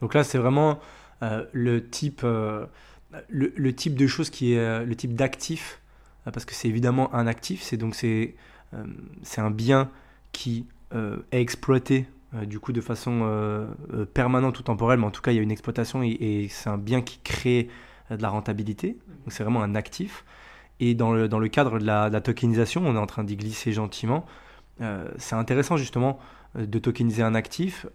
[0.03, 0.79] Donc là, c'est vraiment
[1.21, 2.65] euh, le, type, euh,
[3.29, 5.79] le, type de choses qui est euh, le type d'actif,
[6.25, 8.35] parce que c'est évidemment un actif, c'est donc c'est
[9.21, 9.91] c'est un bien
[10.31, 12.07] qui est exploité
[12.47, 13.67] du coup de façon
[14.15, 16.79] permanente ou temporelle, mais en tout cas il y a une exploitation et, c'est un
[16.79, 17.69] bien qui crée
[18.09, 20.25] de la rentabilité, donc c'est vraiment un actif.
[20.79, 23.23] Et dans le, dans le cadre de la, de la tokenisation, on est en train
[23.23, 24.25] d'y glisser gentiment.
[25.17, 26.19] c'est intéressant justement
[26.55, 27.85] de tokeniser un actif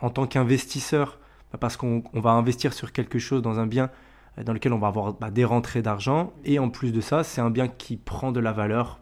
[0.00, 1.18] en tant qu'investisseur
[1.56, 3.90] parce qu'on va investir sur quelque chose dans un bien
[4.38, 7.24] euh, dans lequel on va avoir bah, des rentrées d'argent et en plus de ça
[7.24, 9.00] c'est un bien qui prend de la valeur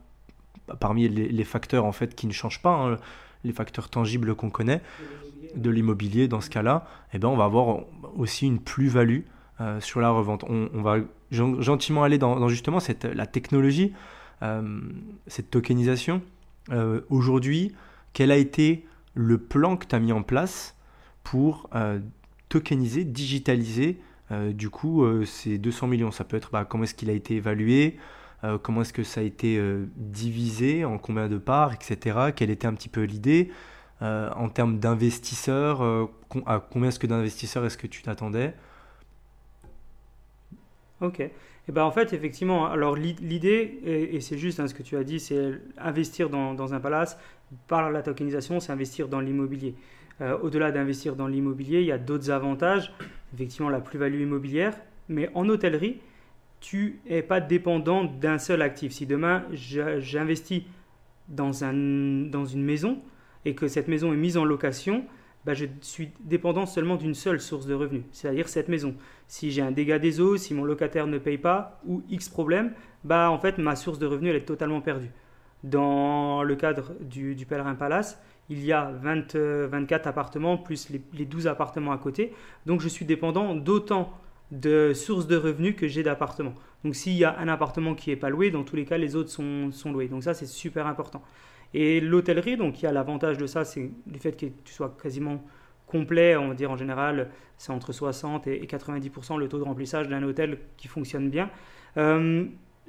[0.69, 2.97] bah, parmi les, facteurs en fait qui ne changent pas hein,
[3.43, 4.81] les facteurs tangibles qu'on connaît
[5.57, 7.81] de l'immobilier dans ce cas-là eh ben on va avoir
[8.17, 9.23] aussi une plus-value
[9.61, 10.99] euh, sur la revente on, va
[11.31, 13.93] gentiment aller dans, justement cette, la technologie
[14.43, 14.81] euh,
[15.27, 16.23] cette tokenisation
[17.11, 17.75] aujourd'hui
[18.13, 20.77] quel a été le plan que tu as mis en place
[21.23, 21.71] pour
[22.49, 24.01] tokeniser, digitaliser
[24.33, 26.11] euh, du coup euh, ces 200 millions?
[26.11, 27.97] Ça peut être bah, comment est-ce qu'il a été évalué,
[28.45, 29.61] euh, comment est-ce que ça a été
[29.97, 32.31] divisé, en combien de parts, etc.
[32.35, 33.51] Quelle était un petit peu l'idée
[34.03, 35.81] en termes d'investisseurs,
[36.45, 38.55] à combien est-ce que d'investisseurs est-ce que tu t'attendais?
[41.01, 41.21] Ok.
[41.21, 41.31] Et
[41.69, 45.03] eh ben en fait, effectivement, alors l'idée, et, c'est juste hein, ce que tu as
[45.03, 47.19] dit, c'est investir dans, dans, un palace.
[47.67, 49.75] Par la tokenisation, c'est investir dans l'immobilier.
[50.21, 52.93] Euh, au-delà d'investir dans l'immobilier, il y a d'autres avantages.
[53.35, 54.75] Effectivement, la plus-value immobilière.
[55.09, 56.01] Mais en hôtellerie,
[56.61, 58.93] tu n'es pas dépendant d'un seul actif.
[58.93, 60.63] Si demain, j'investis
[61.29, 62.99] dans, un, dans une maison
[63.45, 65.05] et que cette maison est mise en location,
[65.47, 68.97] bah, je suis dépendant seulement d'une seule source de revenus, c'est-à-dire cette maison.
[69.29, 72.73] Si j'ai un dégât des eaux, si mon locataire ne paye pas ou X problème,
[73.05, 75.13] bah, en fait, ma source de revenus elle est totalement perdue.
[75.63, 81.47] Dans le cadre du, Pèlerin Palace, il y a 24 euh, appartements plus les, 12
[81.47, 82.33] appartements à côté.
[82.67, 84.13] Donc je suis dépendant d'autant
[84.51, 86.55] de sources de revenus que j'ai d'appartements.
[86.85, 89.15] Donc s'il y a un appartement qui n'est pas loué, dans tous les cas, les
[89.15, 90.09] autres sont, loués.
[90.09, 91.23] Donc ça, c'est super important.
[91.75, 94.97] Et l'hôtellerie, donc il y a l'avantage de ça, c'est du fait que tu sois
[95.03, 95.43] quasiment
[95.87, 100.09] complet, on va dire en général, c'est entre 60 et 90% le taux de remplissage
[100.09, 101.51] d'un hôtel qui fonctionne bien.
[101.97, 102.45] Euh,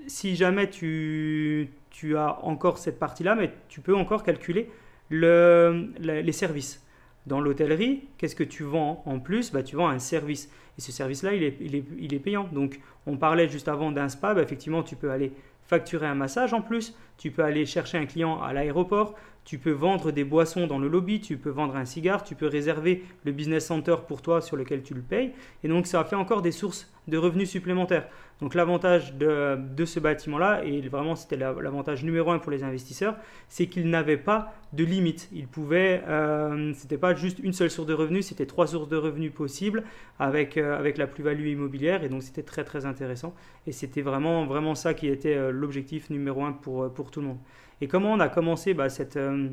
[0.07, 4.69] si jamais tu, tu as encore cette partie-là, mais tu peux encore calculer
[5.09, 6.83] le, les services.
[7.25, 9.51] Dans l'hôtellerie, qu'est-ce que tu vends en plus?
[9.51, 10.49] Bah, Tu vends un service.
[10.77, 12.47] Et ce service-là, il est, il, est, il est, payant.
[12.53, 14.33] Donc, on parlait juste avant d'un spa.
[14.33, 16.95] Bah, effectivement, tu peux aller facturer un massage en plus.
[17.17, 19.15] Tu peux aller chercher un client à l'aéroport.
[19.45, 21.19] Tu peux vendre des boissons dans le lobby.
[21.19, 22.23] Tu peux vendre un cigare.
[22.23, 25.32] Tu peux réserver le business center pour toi sur lequel tu le payes.
[25.63, 28.08] Et donc, ça fait encore des sources de revenus supplémentaires.
[28.39, 33.15] Donc l'avantage de, ce bâtiment-là, et vraiment c'était l'avantage numéro un pour les investisseurs,
[33.49, 35.27] c'est qu'il n'avait pas de limite.
[35.34, 38.97] Il pouvait, euh, c'était pas juste une seule source de revenus, c'était trois sources de
[38.97, 39.84] revenus possibles
[40.19, 43.34] avec, euh, avec la plus-value immobilière, et donc c'était très très intéressant.
[43.65, 47.27] Et c'était vraiment, vraiment ça qui était euh, l'objectif numéro un pour, pour tout le
[47.27, 47.39] monde.
[47.81, 49.49] Et comment on a commencé bah, cette, euh,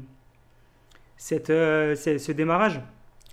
[1.17, 2.81] cette, ce démarrage?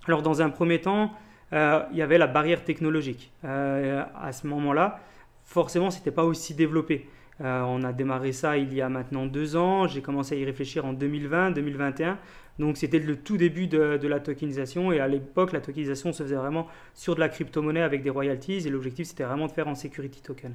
[0.06, 1.12] Alors dans un premier temps,
[1.52, 3.30] il y avait la barrière technologique.
[3.44, 5.00] à ce moment-là,
[5.44, 7.08] forcément, ce n'était pas aussi développé.
[7.40, 9.86] Euh, on a démarré ça il y a maintenant deux ans.
[9.86, 12.18] J'ai commencé à y réfléchir en 2020, 2021.
[12.58, 14.92] Donc c'était le tout début de, la tokenisation.
[14.92, 18.66] Et à l'époque, la tokenisation se faisait vraiment sur de la crypto-monnaie avec des royalties.
[18.66, 20.54] Et l'objectif, c'était vraiment de faire en security token.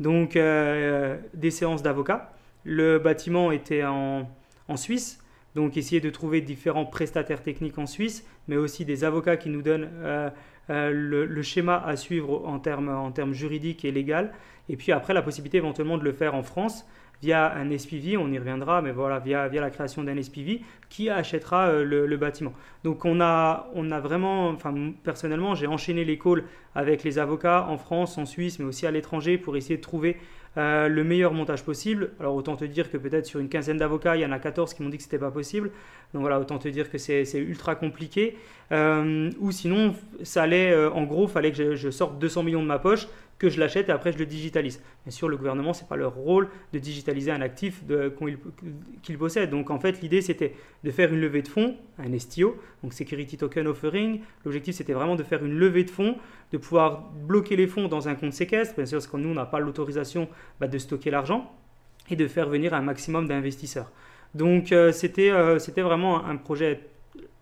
[0.00, 2.32] Donc euh, des séances d'avocats.
[2.64, 4.26] Le bâtiment était en,
[4.76, 5.20] Suisse.
[5.54, 9.62] Donc essayer de trouver différents prestataires techniques en Suisse, mais aussi des avocats qui nous
[9.62, 9.88] donnent
[10.68, 14.32] le, schéma à suivre en termes, juridiques et légal.
[14.68, 16.84] Et puis après, la possibilité éventuellement de le faire en France
[17.22, 21.68] via un SPV, on y reviendra, mais voilà, via, la création d'un SPV qui achètera
[21.68, 22.52] euh, le, bâtiment.
[22.82, 27.66] Donc on a, on a vraiment, enfin personnellement, j'ai enchaîné les calls avec les avocats
[27.68, 30.18] en France, en Suisse, mais aussi à l'étranger pour essayer de trouver
[30.56, 32.10] euh, le meilleur montage possible.
[32.20, 34.74] Alors autant te dire que peut-être sur une quinzaine d'avocats, il y en a 14
[34.74, 35.70] qui m'ont dit que c'était pas possible.
[36.12, 38.36] Donc voilà, autant te dire que c'est ultra compliqué.
[38.72, 42.78] Euh, ou sinon, ça allait, en gros, fallait que je sorte 200 millions de ma
[42.78, 44.80] poche que je l'achète et après je le digitalise.
[45.04, 47.82] Bien sûr, le gouvernement, ce n'est pas leur rôle de digitaliser un actif
[49.02, 49.50] qu'il possède.
[49.50, 53.36] Donc en fait, l'idée, c'était de faire une levée de fonds, un STO, donc Security
[53.36, 54.20] Token Offering.
[54.44, 56.16] L'objectif, c'était vraiment de faire une levée de fonds,
[56.52, 59.34] de pouvoir bloquer les fonds dans un compte séquestre, bien sûr, parce que nous, on
[59.34, 60.28] n'a pas l'autorisation
[60.60, 61.52] bah, de stocker l'argent,
[62.10, 63.90] et de faire venir un maximum d'investisseurs.
[64.34, 66.80] Donc euh, euh, c'était vraiment un projet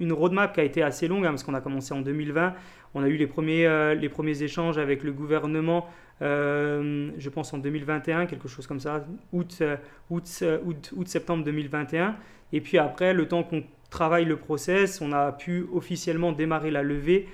[0.00, 2.54] une roadmap qui a été assez longue, hein, parce qu'on a commencé en 2020.
[2.94, 5.86] On a eu les premiers, euh, les premiers échanges avec le gouvernement,
[6.20, 9.76] euh, je pense en 2021, quelque chose comme ça, août, euh,
[10.10, 12.16] août, août, août septembre 2021.
[12.52, 16.82] Et puis après, le temps qu'on travaille le process, on a pu officiellement démarrer la
[16.82, 17.28] levée.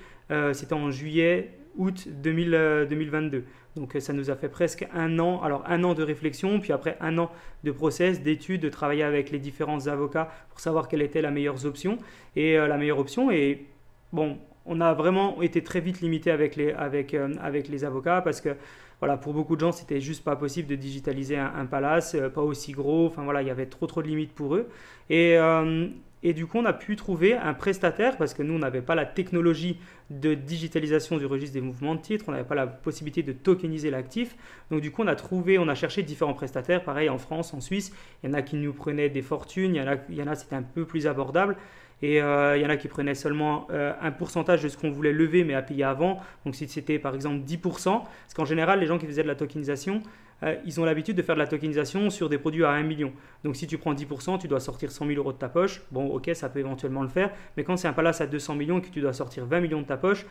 [0.53, 3.43] C'était en juillet, août 2022.
[3.75, 6.97] Donc ça nous a fait presque un an, alors un an de réflexion, puis après
[7.01, 7.31] un an
[7.63, 11.65] de process, d'études, de travailler avec les différents avocats pour savoir quelle était la meilleure
[11.65, 11.97] option.
[12.35, 13.67] Et la meilleure option, et
[14.11, 14.37] bon,
[14.69, 18.39] on a vraiment été très vite limité avec les, avec, euh, avec les avocats parce
[18.39, 18.55] que
[18.99, 22.41] voilà, pour beaucoup de gens, c'était juste pas possible de digitaliser un, palace, euh, pas
[22.41, 23.07] aussi gros.
[23.07, 24.67] Enfin voilà, il y avait trop trop de limites pour eux.
[25.09, 25.87] Et, euh,
[26.21, 28.95] et du coup, on a pu trouver un prestataire parce que nous, on n'avait pas
[28.95, 29.79] la technologie
[30.09, 33.89] de digitalisation du registre des mouvements de titres, on n'avait pas la possibilité de tokeniser
[33.89, 34.35] l'actif.
[34.69, 37.61] Donc du coup, on a trouvé, on a cherché différents prestataires, pareil en France, en
[37.61, 37.93] Suisse.
[38.21, 40.21] Il y en a qui nous prenaient des fortunes, il y en a, il y
[40.21, 41.55] en a c'était un peu plus abordable.
[42.01, 44.91] Et euh, il y en a qui prenaient seulement euh, un pourcentage de ce qu'on
[44.91, 46.19] voulait lever, mais à payer avant.
[46.45, 49.35] Donc si c'était par exemple 10%, parce qu'en général, les gens qui faisaient de la
[49.35, 50.01] tokenisation,
[50.43, 53.13] euh, ils ont l'habitude de faire de la tokenisation sur des produits à 1 million.
[53.43, 55.81] Donc si tu prends 10%, tu dois sortir 100 000 euros de ta poche.
[55.91, 57.31] Bon, ok, ça peut éventuellement le faire.
[57.57, 59.81] Mais quand c'est un palace à 200 millions et que tu dois sortir 20 millions
[59.81, 60.25] de ta poche,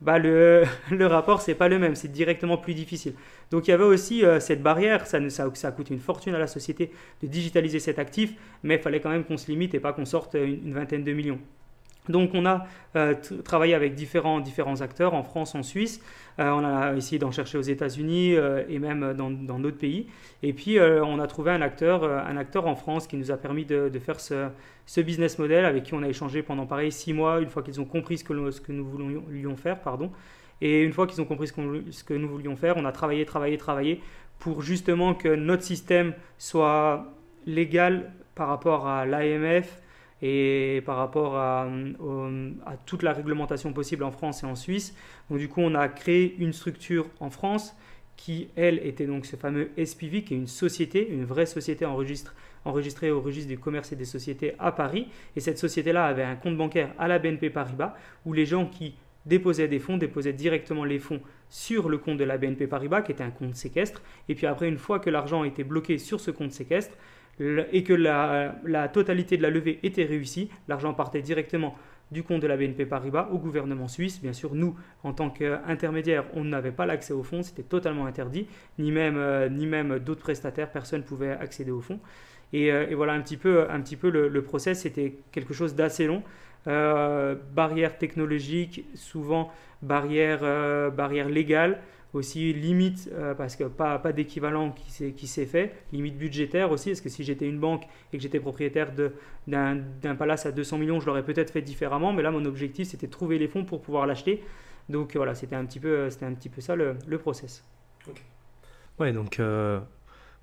[0.00, 3.14] bah le, le rapport, c'est pas le même, c'est directement plus difficile.
[3.50, 6.34] Donc il y avait aussi euh, cette barrière, ça, ça, ça, a coûté une fortune
[6.34, 6.90] à la société
[7.22, 10.04] de digitaliser cet actif, mais il fallait quand même qu'on se limite et pas qu'on
[10.04, 11.38] sorte une vingtaine de millions.
[12.08, 16.00] Donc on a euh, travaillé avec différents, différents acteurs en France, en Suisse.
[16.40, 20.08] Euh, on a essayé d'en chercher aux États-Unis euh, et même dans, d'autres pays.
[20.42, 23.64] Et puis on a trouvé un acteur, un acteur en France qui nous a permis
[23.64, 27.48] de, faire ce, business model avec qui on a échangé pendant pareil six mois, une
[27.48, 29.80] fois qu'ils ont compris ce que, ce que nous voulions faire.
[29.80, 30.10] Pardon.
[30.60, 31.54] Et une fois qu'ils ont compris ce,
[31.90, 34.00] ce, que nous voulions faire, on a travaillé, travaillé, travaillé
[34.40, 37.14] pour justement que notre système soit
[37.46, 39.80] légal par rapport à l'AMF,
[40.22, 41.68] et par rapport à,
[42.64, 44.94] à, toute la réglementation possible en France et en Suisse.
[45.28, 47.74] Donc du coup, on a créé une structure en France
[48.16, 53.10] qui, elle, était donc ce fameux SPV, qui est une société, une vraie société enregistrée
[53.10, 55.08] au registre du commerce et des sociétés à Paris.
[55.34, 58.94] Et cette société-là avait un compte bancaire à la BNP Paribas, où les gens qui
[59.26, 63.10] déposaient des fonds déposaient directement les fonds sur le compte de la BNP Paribas, qui
[63.10, 64.02] était un compte séquestre.
[64.28, 66.96] Et puis après, une fois que l'argent était bloqué sur ce compte séquestre,
[67.40, 71.74] et que la, totalité de la levée était réussie, l'argent partait directement
[72.10, 74.20] du compte de la BNP Paribas au gouvernement suisse.
[74.20, 78.46] Bien sûr, nous, en tant qu'intermédiaires, on n'avait pas l'accès au fonds, c'était totalement interdit,
[78.78, 82.00] ni même, euh, ni même d'autres prestataires, personne ne pouvait accéder au fonds.
[82.52, 86.06] Et, euh, voilà un petit peu, un petit peu le, process, c'était quelque chose d'assez
[86.06, 86.22] long.
[86.68, 89.50] Euh, barrière technologique, souvent
[89.82, 91.80] barrière, euh, barrière légale,
[92.14, 94.74] aussi limite, euh, parce que pas, pas d'équivalent
[95.16, 98.40] qui s'est fait, limite budgétaire aussi, parce que si j'étais une banque et que j'étais
[98.40, 98.92] propriétaire
[99.46, 103.06] d'un palace à 200 millions, je l'aurais peut-être fait différemment, mais là mon objectif c'était
[103.06, 104.42] de trouver les fonds pour pouvoir l'acheter.
[104.88, 107.64] Donc voilà, c'était un, petit peu, un petit peu ça le, le process.
[108.98, 109.80] Ouais, donc euh,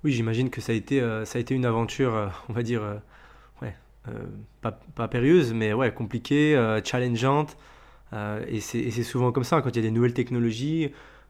[0.02, 2.82] oui, j'imagine que ça a, été, euh, ça a été une aventure, on va dire,
[3.62, 3.74] ouais,
[4.60, 7.56] pas, pas, périlleuse, mais ouais, compliquée, challengeante.
[8.12, 10.88] et c'est souvent comme ça, quand il y a des nouvelles technologies, euh,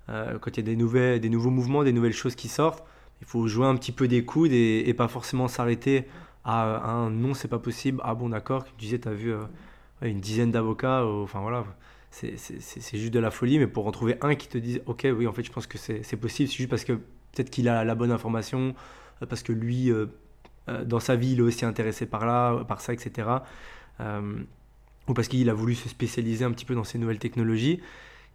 [0.09, 2.85] quand il y a des, des nouveaux mouvements, des nouvelles choses qui sortent,
[3.21, 6.07] il faut jouer un petit peu des coudes et, pas forcément s'arrêter
[6.45, 8.01] à, un non, c'est pas possible.
[8.03, 9.45] Ah bon, d'accord, tu disais, tu as vu euh,
[10.03, 11.65] une dizaine d'avocats, enfin voilà,
[12.11, 12.37] c'est
[12.95, 15.33] juste de la folie, mais pour en trouver un qui te dise, ok, oui, en
[15.33, 18.11] fait, je pense que c'est possible, c'est juste parce que peut-être qu'il a la bonne
[18.11, 18.75] information,
[19.23, 19.93] euh, parce que lui,
[20.85, 23.29] dans sa vie, il est aussi intéressé par là, par ça, etc.
[24.01, 27.81] ou parce qu'il a voulu se spécialiser un petit peu dans ces nouvelles technologies.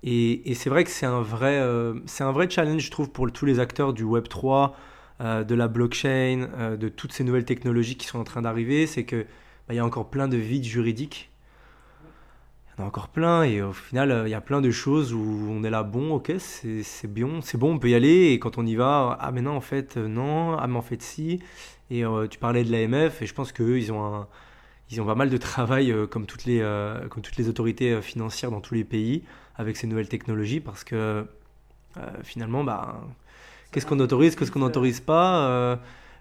[0.04, 3.32] Et, c'est vrai que c'est un, vrai, euh, c'est un vrai challenge, je trouve, pour
[3.32, 4.74] tous les acteurs du Web3,
[5.22, 8.86] euh, de la blockchain, euh, de toutes ces nouvelles technologies qui sont en train d'arriver.
[8.86, 9.24] C'est que
[9.68, 11.32] bah, il y a encore plein de vides juridiques.
[12.78, 15.14] Il y en a encore plein et au final, il y a plein de choses
[15.14, 18.32] où on est là, bon, ok, c'est bien, c'est bon, on peut y aller.
[18.34, 21.02] Et quand on y va, ah mais non, en fait, non, ah mais en fait,
[21.02, 21.40] si.
[21.90, 24.26] Et tu parlais de l'AMF et je pense qu'eux, ils ont
[24.92, 26.60] ils ont pas mal de travail, comme, toutes les,
[27.10, 29.24] comme toutes les autorités financières dans tous les pays,
[29.58, 31.26] avec ces nouvelles technologies, parce que
[32.24, 33.02] finalement, bah,
[33.72, 35.80] qu'est-ce qu'on autorise, qu'est-ce qu'on n'autorise pas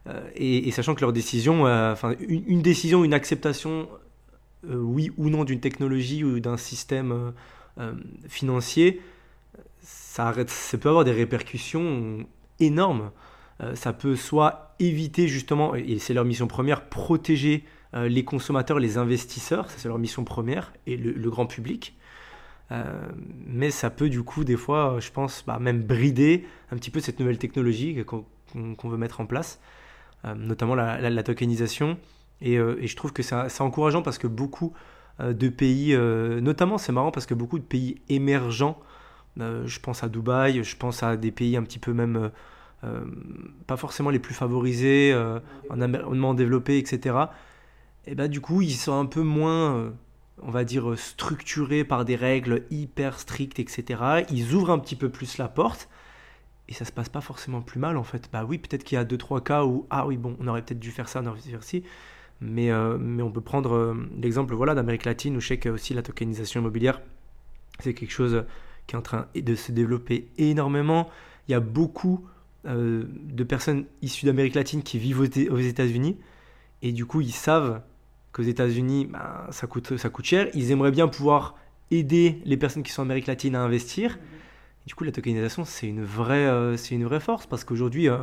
[0.08, 1.94] euh, et, sachant que leur décision, euh,
[2.28, 3.88] une, décision, une acceptation,
[4.68, 7.32] euh, oui ou non d'une technologie ou d'un système
[8.28, 9.00] financier,
[9.82, 10.32] ça
[10.80, 12.24] peut avoir des répercussions
[12.60, 13.10] énormes.
[13.74, 19.68] ça peut soit éviter justement, et c'est leur mission première, protéger les consommateurs, les investisseurs,
[19.72, 21.96] ça c'est leur mission première, et le, grand public.
[23.46, 27.00] Mais ça peut du coup des fois, je pense, bah, même brider un petit peu
[27.00, 29.60] cette nouvelle technologie qu'on veut mettre en place.
[30.24, 31.98] Euh, notamment la, tokenisation.
[32.42, 34.72] Euh, et, je trouve que c'est encourageant parce que beaucoup
[35.20, 35.96] euh, de pays,
[36.40, 38.78] notamment c'est marrant parce que beaucoup de pays émergents,
[39.37, 42.30] je pense à Dubaï, je pense à des pays un petit peu même
[43.66, 45.14] pas forcément les plus favorisés,
[45.70, 47.16] en environnement développé, etc.
[48.06, 49.92] Et ben du coup, ils sont un peu moins,
[50.42, 54.24] on va dire, structurés par des règles hyper strictes, etc.
[54.30, 55.88] Ils ouvrent un petit peu plus la porte
[56.68, 58.28] et ça se passe pas forcément plus mal en fait.
[58.32, 60.62] Bah oui, peut-être qu'il y a deux trois cas où ah oui bon, on aurait
[60.62, 61.84] peut-être dû faire ça, on aurait dû faire ci,
[62.40, 65.68] mais euh, mais on peut prendre euh, l'exemple voilà d'Amérique latine où je sais que
[65.68, 67.00] aussi la tokenisation immobilière
[67.80, 68.44] c'est quelque chose
[68.86, 71.08] qui est en train de se développer énormément.
[71.48, 72.24] Il y a beaucoup
[72.66, 76.16] euh, de personnes issues d'Amérique latine qui vivent aux États-Unis
[76.82, 77.82] et du coup ils savent
[78.34, 80.48] qu'aux États-Unis bah, ça coûte ça coûte cher.
[80.52, 81.54] Ils aimeraient bien pouvoir
[81.90, 84.18] aider les personnes qui sont en Amérique latine à investir.
[84.86, 88.18] Du coup, la tokenisation, c'est une, vraie, euh, une vraie force parce qu'aujourd'hui, euh,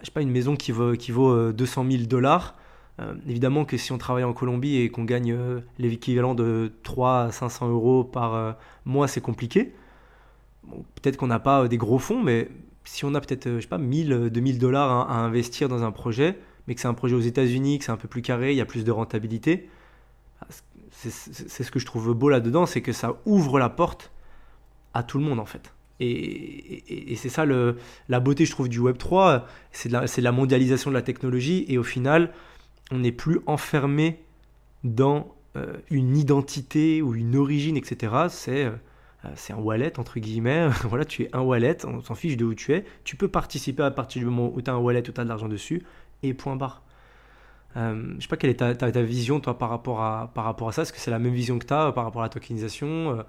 [0.00, 2.54] je sais pas, une maison qui vaut, qui vaut 200 000 dollars,
[3.00, 5.36] euh, évidemment que si on travaille en Colombie et qu'on gagne
[5.78, 9.74] l'équivalent de 3 à 500 euros par mois, c'est compliqué.
[10.94, 12.48] peut-être qu'on n'a pas des gros fonds, mais
[12.84, 16.38] si on a peut-être, je sais pas, 1000, 2000 dollars à, investir dans un projet,
[16.66, 18.60] mais que c'est un projet aux États-Unis, que c'est un peu plus carré, il y
[18.60, 19.68] a plus de rentabilité,
[20.40, 20.48] bah,
[20.90, 24.10] c'est ce que je trouve beau là-dedans, c'est que ça ouvre la porte
[24.94, 25.72] à tout le monde en fait.
[26.00, 30.94] Et, c'est ça la beauté, je trouve, du Web 3, c'est la, la, mondialisation de
[30.94, 32.32] la technologie, et au final,
[32.90, 34.20] on n'est plus enfermé
[34.82, 38.12] dans euh, une identité ou une origine, etc.
[38.28, 38.72] C'est euh,
[39.36, 40.68] c'est un wallet, entre guillemets.
[40.84, 42.84] voilà, tu es un wallet, on s'en fiche de où tu es.
[43.04, 45.24] Tu peux participer à partir du moment où tu as un wallet, où tu as
[45.24, 45.82] de l'argent dessus,
[46.28, 46.82] et point barre.
[47.76, 50.68] Euh, je sais pas quelle est ta, ta, vision, toi, par rapport à, par rapport
[50.68, 50.82] à ça.
[50.82, 53.24] Est-ce que c'est la même vision que tu as par rapport à la tokenisation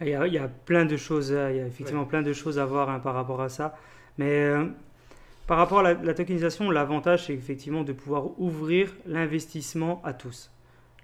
[0.00, 2.32] il y, a, il y, a, plein de choses, il y a effectivement plein de
[2.32, 3.76] choses à voir hein, par rapport à ça.
[4.16, 4.66] Mais euh,
[5.46, 10.50] par rapport à la, tokenisation, l'avantage, c'est effectivement de pouvoir ouvrir l'investissement à tous.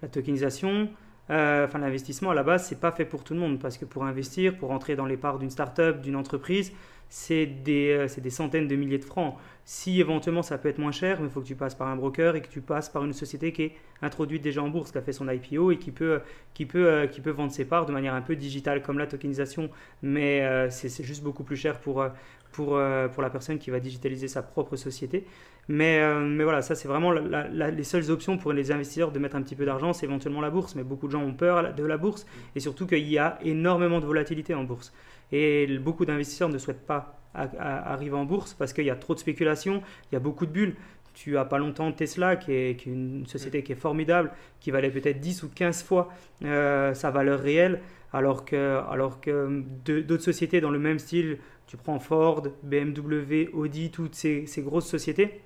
[0.02, 0.88] La tokenisation,
[1.30, 3.84] euh, enfin l'investissement à la base, c'est pas fait pour tout le monde parce que
[3.84, 6.72] pour investir, pour entrer dans les parts d'une start-up, d'une entreprise,
[7.16, 9.36] c'est des, euh, des, centaines de milliers de francs.
[9.64, 11.94] Si éventuellement ça peut être moins cher, mais il faut que tu passes par un
[11.94, 13.72] broker et que tu passes par une société qui est
[14.02, 16.20] introduite déjà en bourse, qui a fait son IPO et qui peut,
[16.54, 19.06] qui peut, euh, qui peut vendre ses parts de manière un peu digitale comme la
[19.06, 19.70] tokenisation,
[20.02, 22.04] mais euh, c'est juste beaucoup plus cher pour,
[22.50, 22.80] pour,
[23.12, 25.24] pour la personne qui va digitaliser sa propre société.
[25.68, 29.42] Mais, mais voilà, ça c'est vraiment les seules options pour les investisseurs de mettre un
[29.42, 31.96] petit peu d'argent, c'est éventuellement la bourse, mais beaucoup de gens ont peur de la
[31.96, 34.92] bourse et surtout qu'il y a énormément de volatilité en bourse.
[35.32, 39.18] Et beaucoup d'investisseurs ne souhaitent pas arriver en bourse parce qu'il y a trop de
[39.18, 40.76] spéculation, il y a beaucoup de bulles.
[41.14, 45.20] Tu as pas longtemps Tesla, qui est, une société qui est formidable, qui valait peut-être
[45.20, 46.12] 10 ou 15 fois
[46.44, 47.80] euh, sa valeur réelle,
[48.12, 53.90] alors que, alors que d'autres sociétés dans le même style, tu prends Ford, BMW, Audi,
[53.90, 55.40] toutes ces grosses sociétés,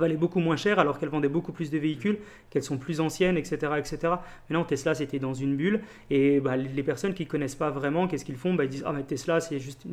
[0.00, 2.18] valait beaucoup moins cher alors qu'elles vendaient beaucoup plus de véhicules,
[2.50, 3.72] qu'elles sont plus anciennes, etc.
[3.78, 4.14] etc.
[4.48, 5.80] Mais non, Tesla, c'était dans une bulle.
[6.10, 8.54] Et bah, les personnes qui ne connaissent pas vraiment, qu'est-ce qu'ils font?
[8.54, 9.86] Bah, Ils disent Ah, mais Tesla, c'est juste,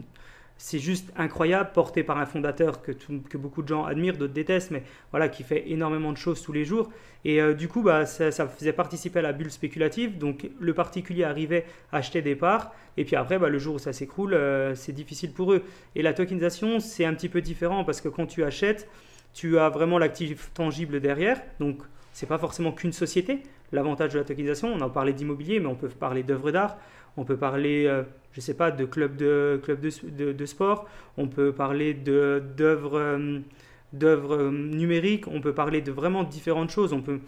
[0.58, 4.72] c'est juste incroyable, porté par un fondateur que, que beaucoup de gens admirent, d'autres détestent,
[4.72, 6.90] mais voilà, qui fait énormément de choses tous les jours.
[7.24, 10.18] Et euh, du coup, bah, ça, faisait participer à la bulle spéculative.
[10.18, 12.74] Donc, le particulier arrivait à acheter des parts.
[12.98, 15.64] Et puis après, bah, le jour où ça s'écroule, euh, c'est difficile pour eux.
[15.96, 18.88] Et la tokenisation, c'est un petit peu différent parce que quand tu achètes,
[19.34, 21.41] tu as vraiment l'actif tangible derrière.
[21.60, 21.80] Donc,
[22.14, 23.43] ce n'est pas forcément qu'une société.
[23.72, 26.78] L'avantage de la tokenisation, on a parlé d'immobilier, mais on peut parler d'œuvres d'art,
[27.18, 30.88] on peut parler, euh, je ne sais pas, de clubs de, club de, de, sport,
[31.18, 33.39] on peut parler d'œuvres euh,
[33.93, 36.93] d'œuvres numériques, on peut parler de vraiment différentes choses.
[36.93, 37.20] On peut,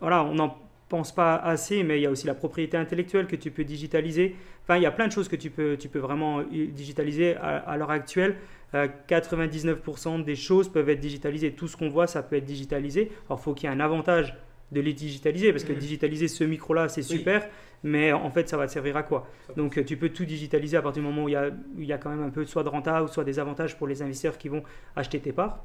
[0.00, 0.52] voilà, on
[0.88, 4.34] pense pas assez, mais il y a aussi la propriété intellectuelle que tu peux digitaliser.
[4.70, 7.76] Enfin, il y a plein de choses que tu peux, tu peux vraiment digitaliser à,
[7.76, 8.36] l'heure actuelle.
[8.72, 11.50] 99% des choses peuvent être digitalisées.
[11.54, 13.10] Tout ce qu'on voit, ça peut être digitalisé.
[13.26, 14.36] Alors, il faut qu'il y ait un avantage
[14.70, 15.76] de les digitaliser, parce que mm.
[15.78, 17.48] digitaliser ce micro-là, c'est super,
[17.82, 19.26] mais en fait, ça va te servir à quoi?
[19.56, 21.92] Donc, tu peux tout digitaliser à partir du moment où il y a, il y
[21.92, 24.38] a quand même un peu soit de renta ou soit des avantages pour les investisseurs
[24.38, 24.62] qui vont
[24.94, 25.64] acheter tes parts.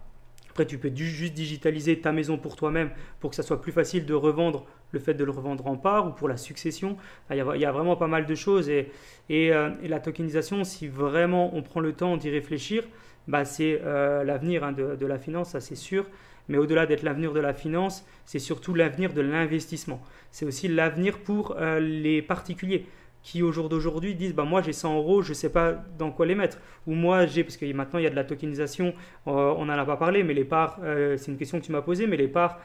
[0.56, 2.90] Après, tu peux juste digitaliser ta maison pour toi-même
[3.20, 6.08] pour que ça soit plus facile de revendre le fait de le revendre en part
[6.08, 6.96] ou pour la succession.
[7.30, 8.90] Il y a, vraiment pas mal de choses et,
[9.30, 12.86] euh, et, la tokenisation, si vraiment on prend le temps d'y réfléchir,
[13.28, 16.06] bah, c'est euh, l'avenir hein, de, de, la finance, ça c'est sûr.
[16.48, 20.02] Mais au-delà d'être l'avenir de la finance, c'est surtout l'avenir de l'investissement.
[20.32, 22.86] C'est aussi l'avenir pour euh, les particuliers
[23.26, 26.28] qui au jour d'aujourd'hui disent bah moi j'ai 100 euros je sais pas dans quoi
[26.28, 26.60] les mettre.
[26.86, 28.94] Ou moi j'ai parce que maintenant il y a de la tokenisation
[29.26, 30.80] on n'en a pas parlé mais les parts
[31.18, 32.60] c'est une question que tu m'as posée mais les parts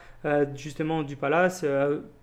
[0.55, 1.65] justement du palace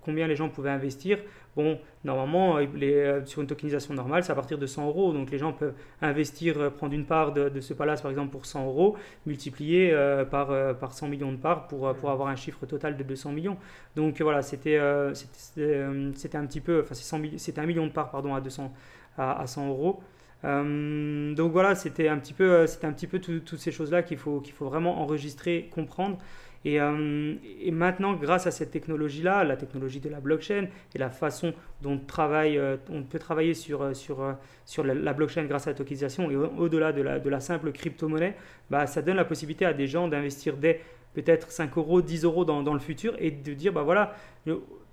[0.02, 1.18] combien les gens pouvaient investir
[1.58, 5.12] Bon, normalement, les, euh, sur une tokenisation normale, c'est à partir de 100 euros.
[5.12, 8.46] Donc les gens peuvent investir, euh, prendre une part de, ce palace par exemple pour
[8.46, 8.96] 100 euros,
[9.26, 13.02] multiplier euh, par, par 100 millions de parts pour, pour avoir un chiffre total de
[13.02, 13.56] 200 millions.
[13.96, 14.78] Donc voilà, c'était
[15.14, 18.72] c'était un petit peu, enfin c'était un million de parts pardon, à, 200,
[19.16, 20.00] à, 100 euros.
[20.44, 24.38] donc voilà, c'était un petit peu, c'était un petit peu toutes ces choses-là qu'il faut,
[24.40, 26.18] qu'il faut vraiment enregistrer, comprendre.
[26.66, 31.54] Euh, et, maintenant, grâce à cette technologie-là, la technologie de la blockchain et la façon
[31.82, 35.70] dont on, travaille, euh, on peut travailler sur, euh, sur, sur la, blockchain grâce à
[35.70, 38.34] la tokenisation et au-delà de la, de la simple crypto-monnaie,
[38.70, 40.80] bah, ça donne la possibilité à des gens d'investir dès
[41.14, 44.14] peut-être 5 euros, 10 euros dans, dans, le futur et de dire, bah voilà,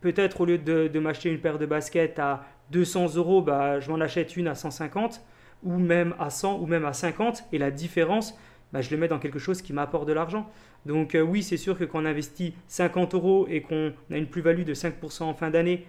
[0.02, 3.92] peut-être au lieu de, de m'acheter une paire de baskets à 200 euros, bah, je
[3.92, 5.22] m'en achète une à 150
[5.64, 8.38] ou même à 100 ou même à 50 et la différence,
[8.72, 10.50] bah, je le mets dans quelque chose qui m'apporte de l'argent.
[10.86, 14.28] Donc euh, oui, c'est sûr que quand on investit 50 euros et qu'on a une
[14.28, 15.86] plus-value de 5% en fin d'année,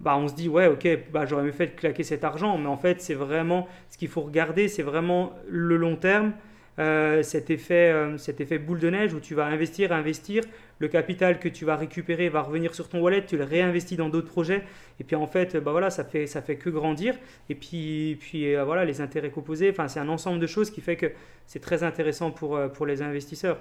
[0.00, 2.56] bah, on se dit ouais ok bah, j'aurais mieux fait de claquer cet argent.
[2.58, 6.32] Mais en fait c'est vraiment ce qu'il faut regarder c'est vraiment le long terme
[6.78, 10.42] euh, cet, effet, euh, cet effet boule de neige où tu vas investir, investir,
[10.78, 14.08] le capital que tu vas récupérer va revenir sur ton wallet, tu le réinvestis dans
[14.08, 14.62] d'autres projets,
[14.98, 17.14] et puis en fait, bah voilà, ça fait, ça fait que grandir,
[17.50, 21.12] et puis, puis voilà, les intérêts composés, c'est un ensemble de choses qui fait que
[21.46, 23.58] c'est très intéressant pour, pour les investisseurs.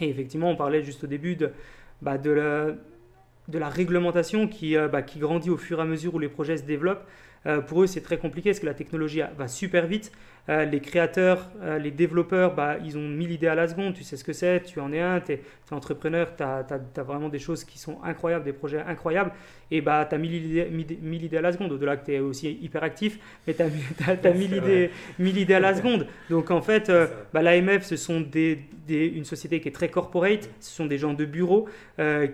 [0.00, 1.50] Et effectivement, on parlait juste au début de,
[2.02, 2.16] bah,
[3.52, 6.64] la, réglementation euh, bah, qui, grandit au fur et à mesure où les projets se
[6.64, 7.06] développent.
[7.46, 10.12] Euh, pour eux, c'est très compliqué parce que la technologie va super vite.
[10.50, 13.94] Euh, les créateurs, euh, les développeurs, bah, ils ont mille idées à la seconde.
[13.94, 17.30] Tu sais ce que c'est, tu en es un, tu es, entrepreneur, tu as, vraiment
[17.30, 19.32] des choses qui sont incroyables, des projets incroyables.
[19.70, 21.72] Et bah, tu as mille idées, à la seconde.
[21.72, 23.66] Au-delà que tu es aussi hyper actif, mais tu as,
[24.06, 26.06] as, mille, idées, mille idées à la seconde.
[26.28, 26.92] Donc en fait,
[27.32, 30.50] bah, l'AMF, ce sont des, une société qui est très corporate.
[30.60, 31.68] Ce sont des gens de bureau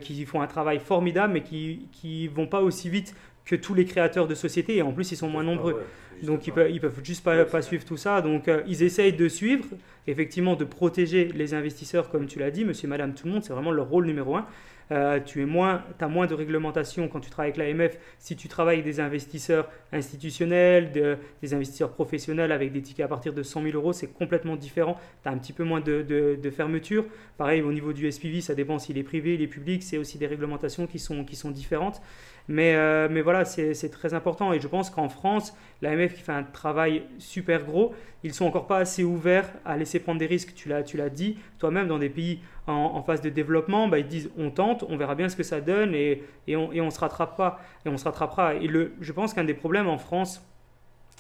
[0.00, 3.14] qui font un travail formidable, mais qui ne vont pas aussi vite
[3.51, 5.82] que tous les créateurs de sociétés et en plus ils sont moins nombreux.
[6.22, 8.20] Donc ils peuvent, ils peuvent juste pas, pas suivre tout ça.
[8.20, 9.64] Donc euh, ils essayent de suivre,
[10.07, 13.53] effectivement de protéger les investisseurs comme tu l'as dit, monsieur, madame, tout le monde, c'est
[13.53, 14.46] vraiment leur rôle numéro un.
[14.92, 17.96] Euh, tu es moins, as moins de réglementation quand tu travailles avec l'AMF.
[18.18, 23.32] Si tu travailles avec des investisseurs institutionnels, des investisseurs professionnels avec des tickets à partir
[23.32, 24.98] de 100 000 euros, c'est complètement différent.
[25.22, 27.05] Tu as un petit peu moins de, de, fermeture.
[27.38, 29.84] Pareil, au niveau du SPV, ça dépend s'il est privé, il est public.
[29.84, 32.03] C'est aussi des réglementations qui sont, qui sont différentes.
[32.51, 34.53] Mais, euh, mais voilà, c'est très important.
[34.53, 37.94] Et je pense qu'en France, l'AMF qui fait un travail super gros,
[38.24, 40.53] ils sont encore pas assez ouverts à laisser prendre des risques.
[40.57, 44.51] Tu l'as dit toi-même dans des pays en, phase de développement, bah, ils disent on
[44.51, 47.36] tente, on verra bien ce que ça donne et, et on, et on se rattrape
[47.36, 48.57] pas et on se rattrapera.
[48.57, 50.44] Et le, je pense qu'un des problèmes en France,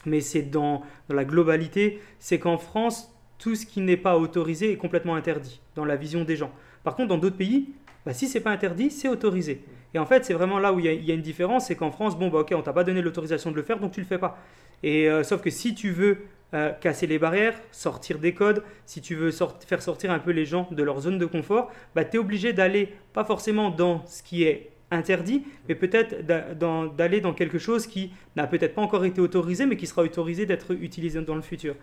[0.06, 4.72] mais c'est dans, dans la globalité, c'est qu'en France tout ce qui n'est pas autorisé
[4.72, 6.50] est complètement interdit dans la vision des gens.
[6.82, 7.70] Par contre, dans d'autres pays,
[8.04, 9.64] bah, si c'est pas interdit, c'est autorisé.
[9.94, 12.18] Et en fait, c'est vraiment là où il y, a une différence, c'est qu'en France,
[12.18, 14.18] bon, bah, ok, on t'a pas donné l'autorisation de le faire, donc tu le fais
[14.18, 14.38] pas.
[14.82, 16.18] Et euh, sauf que si tu veux
[16.54, 19.30] euh, casser les barrières, sortir des codes, si tu veux
[19.66, 22.52] faire sortir un peu les gens de leur zone de confort, bah, tu es obligé
[22.52, 26.26] d'aller pas forcément dans ce qui est interdit, mais peut-être
[26.96, 30.46] d'aller dans quelque chose qui n'a peut-être pas encore été autorisé, mais qui sera autorisé
[30.46, 31.76] d'être utilisé dans le futur.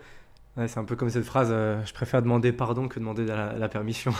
[0.66, 4.12] C'est un peu comme cette phrase euh, je préfère demander pardon que demander la, permission.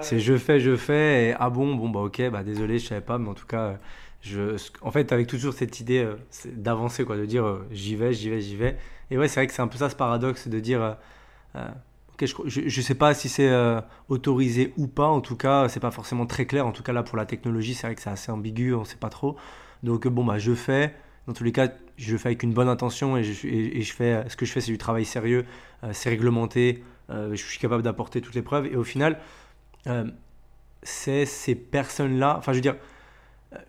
[0.00, 3.02] c'est je fais, je fais, et ah bon, bon, bah ok, bah désolé, je savais
[3.02, 3.78] pas, mais en tout cas,
[4.22, 8.12] je, en fait, avec toujours cette idée euh, d'avancer, quoi, de dire euh, j'y vais,
[8.12, 8.78] j'y vais, j'y vais.
[9.10, 10.96] Et ouais, c'est vrai que c'est un peu ça ce paradoxe de dire
[11.56, 11.68] euh,
[12.20, 13.52] je, ne sais pas si c'est
[14.08, 16.66] autorisé ou pas, en tout cas, c'est pas forcément très clair.
[16.66, 18.96] En tout cas, là, pour la technologie, c'est vrai que c'est assez ambigu, on sait
[18.96, 19.36] pas trop.
[19.82, 20.94] Donc, bon, bah, je fais.
[21.28, 21.68] Dans tous les cas,
[21.98, 24.52] je le fais avec une bonne intention et je, et, je fais, ce que je
[24.52, 25.44] fais, c'est du travail sérieux,
[25.92, 28.64] c'est réglementé, je suis capable d'apporter toutes les preuves.
[28.66, 29.18] Et au final,
[30.82, 32.36] c'est ces personnes-là.
[32.38, 32.76] Enfin, je veux dire,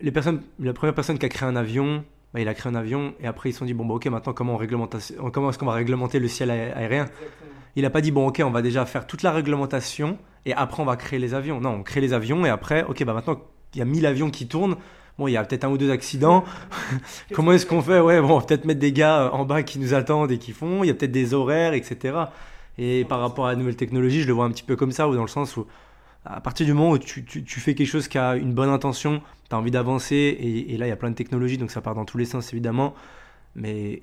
[0.00, 2.02] les personnes, la première personne qui a créé un avion,
[2.32, 4.06] bah, il a créé un avion et après ils se sont dit bon bah ok
[4.06, 7.06] maintenant comment on comment est-ce qu'on va réglementer le ciel aérien?
[7.76, 10.80] Il n'a pas dit bon ok on va déjà faire toute la réglementation et après
[10.80, 11.60] on va créer les avions.
[11.60, 13.40] Non, on crée les avions et après ok bah maintenant
[13.74, 14.76] il y a 1000 avions qui tournent.
[15.20, 16.44] Bon, il y a peut-être un ou deux accidents.
[17.34, 18.00] comment est-ce qu'on fait?
[18.00, 20.82] Ouais, bon, peut-être mettre des gars euh, en bas qui nous attendent et qui font.
[20.82, 22.16] Il y a peut-être des horaires, etc.
[22.78, 25.10] Et par rapport à la nouvelle technologie, je le vois un petit peu comme ça,
[25.10, 25.66] ou dans le sens où
[26.24, 29.20] à partir du moment où tu, tu, fais quelque chose qui a une bonne intention,
[29.50, 31.94] tu as envie d'avancer, et, là il y a plein de technologies, donc ça part
[31.94, 32.94] dans tous les sens évidemment.
[33.54, 34.00] Mais,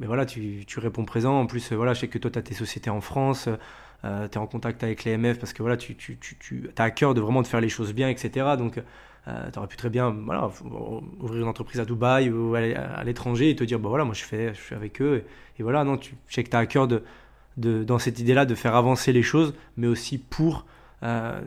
[0.00, 1.38] mais voilà, tu, tu réponds présent.
[1.38, 3.48] En plus, voilà, je sais que toi, tu as tes sociétés en France,
[4.04, 6.82] euh, tu es en contact avec les MF parce que voilà, tu, tu, tu as
[6.82, 8.56] à cœur de vraiment de faire les choses bien, etc.
[8.58, 8.80] Donc,
[9.28, 10.50] euh, tu aurais pu très bien voilà,
[11.20, 14.22] ouvrir une entreprise à Dubaï ou à, l'étranger et te dire, bah voilà, moi je
[14.22, 15.24] fais, je suis avec eux.
[15.58, 17.02] Et, voilà, non, tu, je sais que tu as à cœur de,
[17.56, 20.66] de, dans cette idée-là de faire avancer les choses, mais aussi pour
[21.02, 21.40] euh,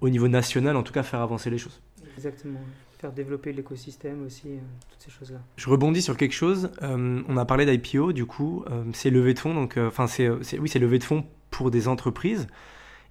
[0.00, 1.80] au niveau national, en tout cas, faire avancer les choses.
[2.16, 2.60] Exactement.
[2.98, 4.58] Faire développer l'écosystème aussi, euh,
[4.90, 5.38] toutes ces choses-là.
[5.56, 6.70] Je rebondis sur quelque chose.
[6.82, 9.54] Euh, on a parlé d'IPO, du coup, c'est levée de fonds.
[9.54, 12.48] Donc, enfin, c'est, oui, c'est levée de fonds pour des entreprises.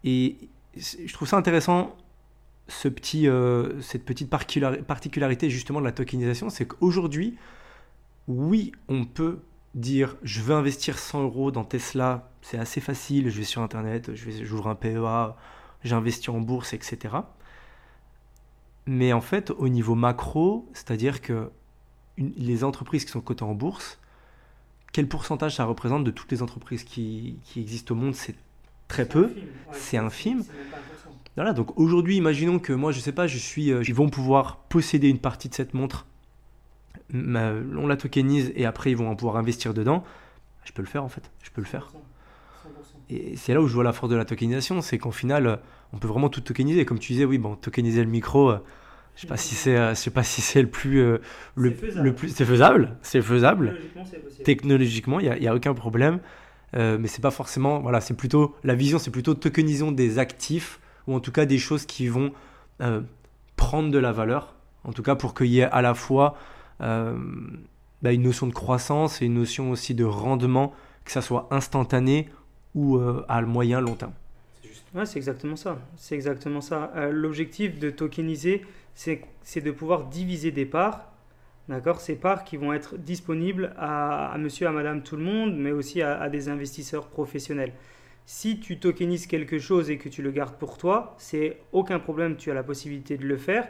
[0.03, 1.95] Et je trouve ça intéressant
[2.69, 3.27] ce petit,
[3.81, 7.37] cette petite particularité justement de la tokenisation, c'est qu'aujourd'hui,
[8.27, 9.39] oui, on peut
[9.75, 14.11] dire je veux investir 100 euros dans Tesla, c'est assez facile, je vais sur Internet,
[14.15, 15.35] j'ouvre un PEA,
[15.83, 17.15] j'investis en bourse, etc.
[18.85, 21.51] Mais en fait, au niveau macro, c'est-à-dire que
[22.17, 23.99] les entreprises qui sont cotées en bourse,
[24.91, 28.15] quel pourcentage ça représente de toutes les entreprises qui, existent au monde?
[28.15, 28.35] C'est
[28.87, 29.31] très peu,
[29.71, 30.43] c'est infime.
[31.39, 34.57] Voilà, donc aujourd'hui, imaginons que moi, je sais pas, je suis, euh, ils vont pouvoir
[34.67, 36.05] posséder une partie de cette montre,
[37.13, 40.03] on la tokenise et après ils vont pouvoir investir dedans.
[40.65, 41.93] Je peux le faire en fait, je peux le faire.
[43.09, 45.61] Et c'est là où je vois la force de la tokenisation, c'est qu'en final,
[45.93, 46.83] on peut vraiment tout tokeniser.
[46.83, 48.57] Comme tu disais, oui, bon, tokeniser le micro, euh,
[49.15, 51.19] je sais pas si c'est, euh, je sais pas si c'est le plus, euh,
[51.55, 51.73] le,
[52.03, 53.79] le, plus, c'est faisable, c'est faisable.
[54.43, 56.19] Technologiquement, il n'y a, a, aucun problème,
[56.73, 61.15] mais c'est pas forcément, voilà, c'est plutôt la vision, c'est plutôt tokenisons des actifs ou
[61.15, 62.31] en tout cas des choses qui vont
[63.57, 64.55] prendre de la valeur,
[64.85, 66.37] en tout cas pour qu'il y ait à la fois
[68.01, 72.29] bah, une notion de croissance et une notion aussi de rendement, que ça soit instantané
[72.75, 74.13] ou euh, à moyen long terme.
[75.05, 75.79] C'est exactement ça.
[75.97, 76.91] C'est exactement ça.
[76.95, 79.21] Euh, l'objectif de tokeniser, c'est
[79.63, 81.11] de pouvoir diviser des parts.
[81.67, 81.99] D'accord?
[81.99, 86.01] Ces parts qui vont être disponibles à, monsieur, à madame, tout le monde, mais aussi
[86.01, 87.73] à, des investisseurs professionnels.
[88.25, 92.35] Si tu tokenises quelque chose et que tu le gardes pour toi, c'est aucun problème,
[92.35, 93.67] tu as la possibilité de le faire.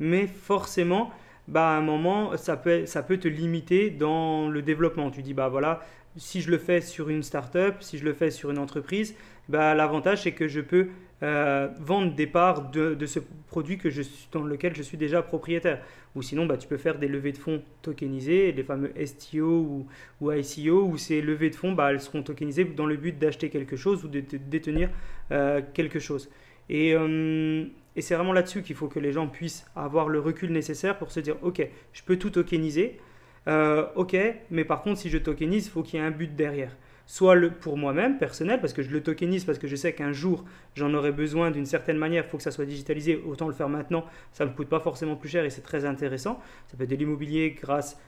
[0.00, 1.10] Mais forcément,
[1.48, 5.10] bah, à un moment, ça peut, ça peut te limiter dans le développement.
[5.10, 5.80] Tu dis, bah voilà,
[6.16, 9.14] si je le fais sur une startup, si je le fais sur une entreprise,
[9.48, 10.88] bah, l'avantage c'est que je peux
[11.22, 14.02] euh, vendre des parts de, ce produit que je
[14.32, 15.80] dans lequel je suis déjà propriétaire.
[16.16, 19.86] Ou sinon, bah, tu peux faire des levées de fonds tokenisées, les fameux STO
[20.20, 23.50] ou, ICO, où ces levées de fonds, bah, elles seront tokenisées dans le but d'acheter
[23.50, 24.90] quelque chose ou de, détenir
[25.30, 26.28] euh, quelque chose.
[26.68, 27.64] Et, euh,
[27.94, 31.12] et c'est vraiment là-dessus qu'il faut que les gens puissent avoir le recul nécessaire pour
[31.12, 32.98] se dire, OK, je peux tout tokeniser.
[33.46, 34.16] Ok,
[34.50, 36.76] mais par contre, si je tokenise, il faut qu'il y ait un but derrière.
[37.12, 40.12] Soit le, pour moi-même, personnel, parce que je le tokenise, parce que je sais qu'un
[40.14, 43.52] jour, j'en aurai besoin d'une certaine manière, il faut que ça soit digitalisé, autant le
[43.52, 46.40] faire maintenant, ça ne me coûte pas forcément plus cher et c'est très intéressant.
[46.68, 48.00] Ça peut être de l'immobilier grâce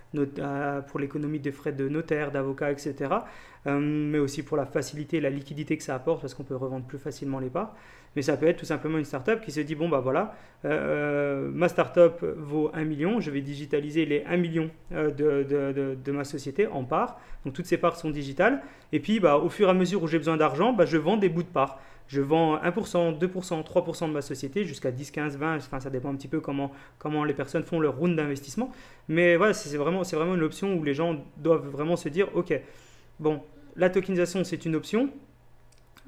[0.87, 2.95] pour l'économie des frais de notaire, d'avocat, etc.
[3.67, 6.87] Euh, mais aussi pour la facilité, la liquidité que ça apporte, parce qu'on peut revendre
[6.87, 7.77] plus facilement les parts
[8.17, 10.35] mais ça peut être tout simplement une startup qui se dit bon bah voilà,
[10.65, 15.95] euh, euh, ma startup vaut 1 million, je vais digitaliser les 1 million euh, de,
[15.95, 18.62] de, ma société en parts, donc toutes ces parts sont digitales,
[18.93, 21.17] et puis bah, au fur et à mesure où j'ai besoin d'argent, bah, je vends
[21.17, 21.81] des bouts de parts.
[22.07, 26.11] Je vends 1%, 2%, 3% de ma société jusqu'à 10, 15, 20, enfin ça dépend
[26.11, 28.71] un petit peu comment, comment les personnes font leur round d'investissement.
[29.09, 32.29] Mais voilà, c'est vraiment, c'est vraiment une option où les gens doivent vraiment se dire,
[32.35, 32.61] ok,
[33.21, 33.41] bon,
[33.77, 35.09] la tokenisation c'est une option,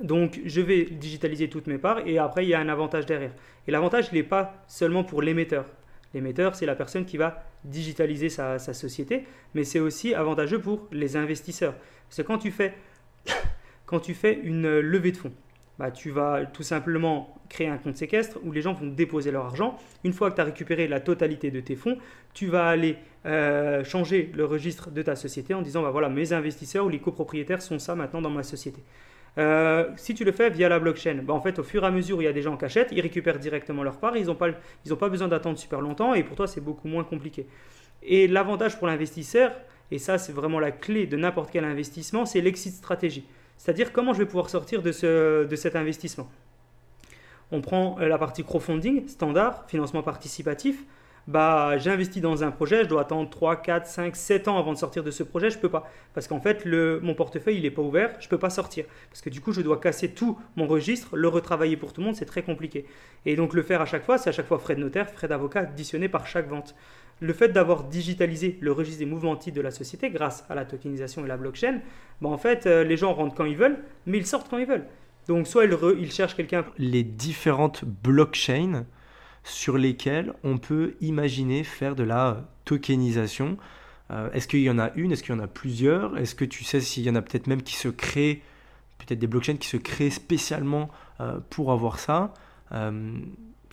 [0.01, 3.33] donc, je vais digitaliser toutes mes parts et après, il y a un avantage derrière.
[3.67, 5.65] Et l'avantage, il n'est pas seulement pour l'émetteur.
[6.13, 9.25] L'émetteur, c'est la personne qui va digitaliser sa, société,
[9.55, 11.75] mais c'est aussi avantageux pour les investisseurs.
[12.09, 12.75] Parce que quand tu fais,
[13.87, 15.33] quand tu fais une levée de fonds,
[15.79, 19.47] bah, tu vas tout simplement créer un compte séquestre où les gens vont déposer leur
[19.47, 19.79] argent.
[20.05, 21.99] Une fois que tu as récupéré la totalité de tes fonds,
[22.35, 26.33] tu vas aller euh, changer le registre de ta société en disant bah, voilà, mes
[26.33, 28.83] investisseurs ou les copropriétaires sont ça maintenant dans ma société.
[29.39, 31.91] Euh, si tu le fais via la blockchain, bah en fait, au fur et à
[31.91, 34.27] mesure où il y a des gens qui achètent, ils récupèrent directement leur part, ils
[34.27, 37.47] n'ont pas, pas besoin d'attendre super longtemps et pour toi, c'est beaucoup moins compliqué.
[38.03, 39.53] Et l'avantage pour l'investisseur,
[39.91, 43.27] et ça, c'est vraiment la clé de n'importe quel investissement, c'est l'exit stratégie.
[43.59, 46.29] C'est-à-dire comment je vais pouvoir sortir de, ce, de cet investissement?
[47.53, 50.85] On prend la partie crowdfunding, standard, financement participatif
[51.29, 54.79] bah, j'investis dans un projet, je dois attendre 3, 4, 5, 7 ans avant de
[54.79, 55.91] sortir de ce projet, je peux pas.
[56.15, 58.85] Parce qu'en fait, le, mon portefeuille, il n'est pas ouvert, je peux pas sortir.
[59.11, 62.07] Parce que du coup, je dois casser tout mon registre, le retravailler pour tout le
[62.07, 62.87] monde, c'est très compliqué.
[63.25, 65.27] Et donc, le faire à chaque fois, c'est à chaque fois frais de notaire, frais
[65.27, 66.77] d'avocat additionnés par chaque vente.
[67.19, 71.25] Le fait d'avoir digitalisé le registre des mouvements de la société grâce à la tokenisation
[71.25, 71.81] et la blockchain,
[72.21, 74.67] bah, en fait, euh, les gens rentrent quand ils veulent, mais ils sortent quand ils
[74.67, 74.87] veulent.
[75.27, 76.65] Donc, soit ils cherchent quelqu'un.
[76.79, 78.85] Les différentes blockchains
[79.47, 83.57] sur lesquels on peut imaginer faire de la tokenisation.
[84.11, 85.13] Euh, est-ce qu'il y en a une?
[85.13, 86.19] Est-ce qu'il y en a plusieurs?
[86.19, 88.43] Est-ce que tu sais s'il y en a peut-être même qui se créent,
[88.99, 90.91] peut-être des blockchains qui se créent spécialement
[91.21, 92.35] euh, pour avoir ça?
[92.73, 93.19] Euh,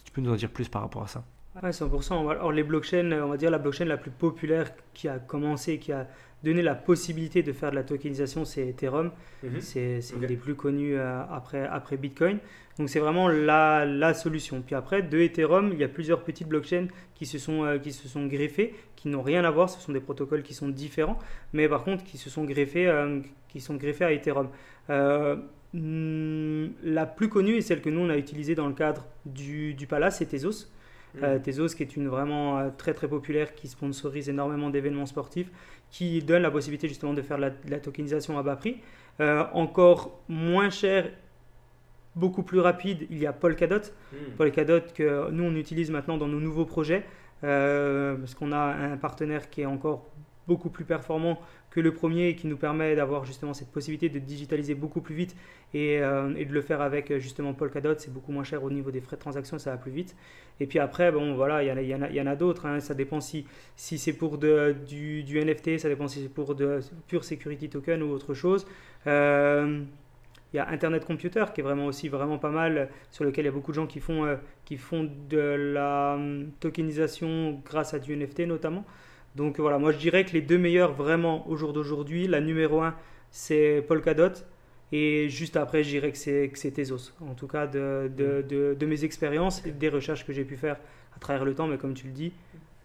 [0.04, 1.26] Tu peux nous en dire plus par rapport à ça
[1.62, 2.30] Ouais, 100%.
[2.32, 5.92] Alors les blockchains, on va dire la blockchain la plus populaire qui a commencé, qui
[5.92, 6.08] a
[6.44, 9.12] donné la possibilité de faire de la tokenisation, c'est Ethereum.
[9.44, 9.62] Mhm.
[9.62, 12.40] C'est une des plus connues après, après Bitcoin.
[12.80, 14.62] Donc c'est vraiment la, la, solution.
[14.66, 17.92] Puis après, de Ethereum, il y a plusieurs petites blockchains qui se sont, euh, qui
[17.92, 21.20] se sont greffées, qui n'ont rien à voir, ce sont des protocoles qui sont différents,
[21.54, 24.50] mais par contre qui se sont greffés, euh, qui sont greffés à Ethereum.
[24.90, 25.36] Euh,
[25.74, 29.76] hmm, la plus connue et celle que nous on a utilisée dans le cadre du,
[29.76, 30.68] du Palace, c'est Tezos.
[31.16, 31.42] Mm.
[31.42, 35.52] Tezos qui est une vraiment très très populaire, qui sponsorise énormément d'événements sportifs,
[35.90, 38.78] qui donne la possibilité justement de faire la, la tokenisation à bas prix.
[39.54, 41.12] encore moins cher
[42.16, 43.82] beaucoup plus rapide, il y a Polkadot.
[44.12, 44.36] Hmm.
[44.38, 47.06] Polkadot que nous, on utilise maintenant dans nos nouveaux projets,
[47.44, 50.06] euh, parce qu'on a un partenaire qui est encore
[50.48, 51.40] beaucoup plus performant
[51.72, 55.16] que le premier et qui nous permet d'avoir justement cette possibilité de digitaliser beaucoup plus
[55.16, 55.36] vite
[55.74, 57.96] et, euh, de le faire avec justement Polkadot.
[57.98, 60.16] C'est beaucoup moins cher au niveau des frais de transaction, ça va plus vite.
[60.60, 62.66] Et puis après, bon voilà, il y en a, d'autres.
[62.66, 62.80] Hein.
[62.80, 67.24] Ça dépend si, si c'est pour du, NFT, ça dépend si c'est pour de pure
[67.24, 68.66] security token ou autre chose.
[69.08, 69.84] Euh,
[70.54, 73.48] il y a Internet Computer qui est vraiment aussi vraiment pas mal, sur lequel il
[73.48, 74.36] y a beaucoup de gens qui font, euh,
[74.66, 78.86] qui font de la hum, tokenisation grâce à du NFT notamment.
[79.36, 82.82] Donc voilà, moi je dirais que les deux meilleurs vraiment au jour d'aujourd'hui, la numéro
[82.82, 82.96] un
[83.32, 84.34] c'est Polkadot
[84.92, 87.14] et juste après je dirais que c'est, Tezos.
[87.22, 90.56] En tout cas de, de, de, de mes expériences et des recherches que j'ai pu
[90.56, 90.78] faire
[91.16, 92.32] à travers le temps, mais comme tu le dis,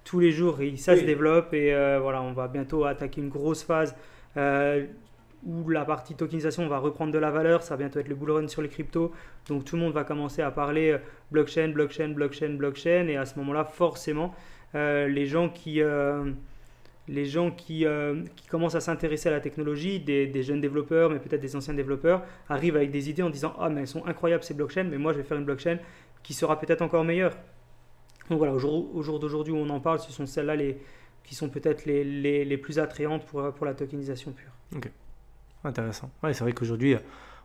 [0.04, 3.62] tous les jours ça se développe et euh, voilà, on va bientôt attaquer une grosse
[3.62, 3.94] phase.
[4.36, 4.86] Euh,
[5.46, 8.32] où la partie tokenisation va reprendre de la valeur, ça va bientôt être le bull
[8.32, 9.12] run sur les cryptos.
[9.48, 10.98] Donc tout le monde va commencer à parler euh,
[11.30, 13.06] blockchain, blockchain, blockchain, blockchain.
[13.08, 14.34] Et à ce moment-là, forcément,
[14.74, 16.30] les gens qui, euh,
[17.06, 17.86] les gens qui,
[18.36, 22.22] qui commencent à s'intéresser à la technologie, des, jeunes développeurs, mais peut-être des anciens développeurs,
[22.48, 25.12] arrivent avec des idées en disant Ah, mais elles sont incroyables ces blockchains, mais moi
[25.12, 25.78] je vais faire une blockchain
[26.22, 27.34] qui sera peut-être encore meilleure.
[28.28, 30.76] Donc voilà, au jour, d'aujourd'hui où on en parle, ce sont celles-là les,
[31.24, 32.04] qui sont peut-être les,
[32.44, 34.52] les, plus attrayantes pour, pour la tokenisation pure.
[34.76, 34.90] Ok.
[35.64, 36.10] Intéressant.
[36.22, 36.96] Ouais, c'est vrai qu'aujourd'hui,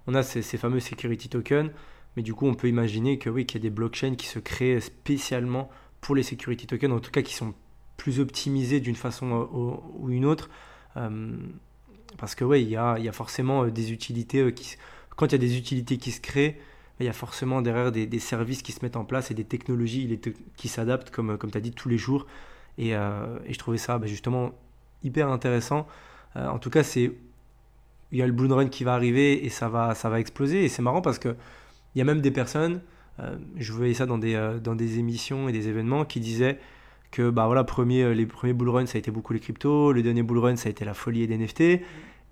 [0.07, 1.71] on a ces, fameux security tokens,
[2.15, 4.39] mais du coup, on peut imaginer que oui, qu'il y a des blockchains qui se
[4.39, 5.69] créent spécialement
[6.04, 7.54] pour les security tokens, en tout cas qui sont
[7.97, 9.49] plus optimisés d'une façon
[9.99, 10.49] ou une autre.
[10.97, 11.38] Euh,
[12.18, 14.76] parce que oui, il y a, il y a forcément euh, des utilités euh, qui,
[15.16, 16.60] quand il y a des utilités qui se créent,
[16.99, 20.20] il y a forcément derrière des, services qui se mettent en place et des technologies
[20.56, 22.28] qui s'adaptent, comme, comme tu as dit, tous les jours.
[22.78, 24.51] Et, je trouvais ça bah, justement
[25.04, 25.88] hyper intéressant.
[26.36, 27.12] en tout cas, c'est
[28.14, 30.64] il y a le Blue Run qui va arriver et ça va, ça va exploser.
[30.64, 31.36] Et c'est marrant parce qu'il
[31.95, 32.80] y a même des personnes, euh,
[33.57, 36.59] je voyais ça dans des, euh, dans des émissions et des événements, qui disaient
[37.11, 39.93] que bah voilà, premier, euh, les premiers Bull Run, ça a été beaucoup les cryptos,
[39.93, 41.61] le dernier Bull Run, ça a été la folie des NFT.
[41.61, 41.82] Et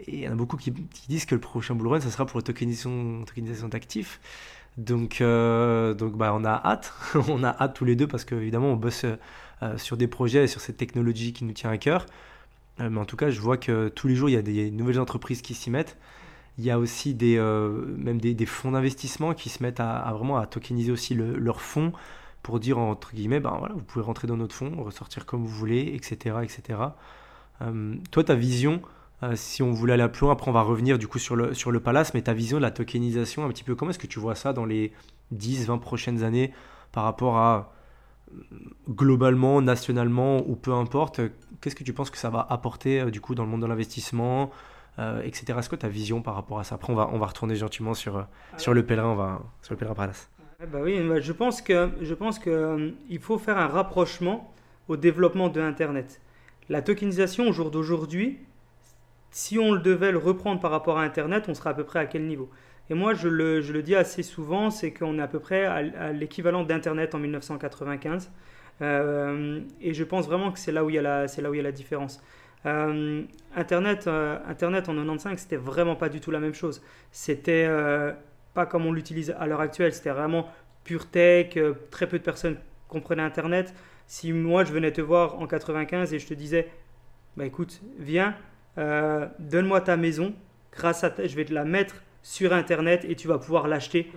[0.07, 0.71] il y en a beaucoup qui,
[1.07, 4.19] disent que le prochain Bull Run, ça sera pour la tokenisation, tokenisation d'actifs.
[4.77, 6.93] Donc, donc bah, on a hâte,
[7.29, 9.05] on a hâte tous les deux parce qu'évidemment, on bosse
[9.77, 12.07] sur des projets, sur cette technologie qui nous tient à cœur.
[12.79, 14.71] Euh, mais en tout cas, je vois que tous les jours, il y a des
[14.71, 15.97] nouvelles entreprises qui s'y mettent.
[16.57, 20.37] Il y a aussi des, euh, même des, fonds d'investissement qui se mettent à, vraiment
[20.37, 21.91] à tokeniser aussi leurs fonds
[22.43, 25.55] pour dire entre guillemets, ben voilà, vous pouvez rentrer dans notre fonds, ressortir comme vous
[25.55, 26.37] voulez, etc.
[26.43, 26.79] etc.
[27.61, 28.81] Euh, toi, ta vision,
[29.35, 31.71] si on voulait aller plus loin, après on va revenir du coup sur le, sur
[31.71, 34.19] le palace, mais ta vision de la tokenisation, un petit peu, comment est-ce que tu
[34.19, 34.91] vois ça dans les
[35.31, 36.51] 10, 20 prochaines années
[36.91, 37.73] par rapport à
[38.89, 41.21] globalement, nationalement ou peu importe,
[41.59, 43.67] qu'est-ce que tu penses que ça va apporter euh, du coup dans le monde de
[43.67, 44.51] l'investissement,
[44.99, 45.57] euh, etc.
[45.59, 46.75] Est-ce que tu as vision par rapport à ça?
[46.75, 48.23] Après, on va, on va retourner gentiment sur, euh,
[48.57, 50.29] sur le pèlerin, on va, sur le pèlerin Palace.
[50.71, 54.53] Bah oui, je pense que je pense que il faut faire un rapprochement
[54.87, 56.21] au développement de Internet.
[56.69, 58.37] La tokenisation au jour d'aujourd'hui,
[59.31, 62.05] si on devait le reprendre par rapport à Internet, on serait à peu près à
[62.05, 62.49] quel niveau?
[62.89, 65.65] Et moi, je le, je le, dis assez souvent, c'est qu'on est à peu près
[65.65, 68.29] à, l'équivalent d'Internet en 1995.
[68.81, 71.49] Euh, et je pense vraiment que c'est là où il y a la, c'est là
[71.49, 72.21] où il y a la différence.
[72.65, 73.23] Euh,
[73.55, 76.81] Internet, euh, Internet en 95, c'était vraiment pas du tout la même chose.
[77.11, 77.67] C'était
[78.53, 79.93] pas comme on l'utilise à l'heure actuelle.
[79.93, 80.47] C'était vraiment
[80.83, 81.57] pure tech,
[81.89, 82.57] très peu de personnes
[82.87, 83.73] comprenaient Internet.
[84.07, 86.67] Si moi je venais te voir en 95 et je te disais,
[87.37, 88.35] bah écoute, viens,
[88.77, 90.33] donne-moi ta maison,
[90.73, 94.11] grâce à je vais te la mettre sur Internet et tu vas pouvoir l'acheter.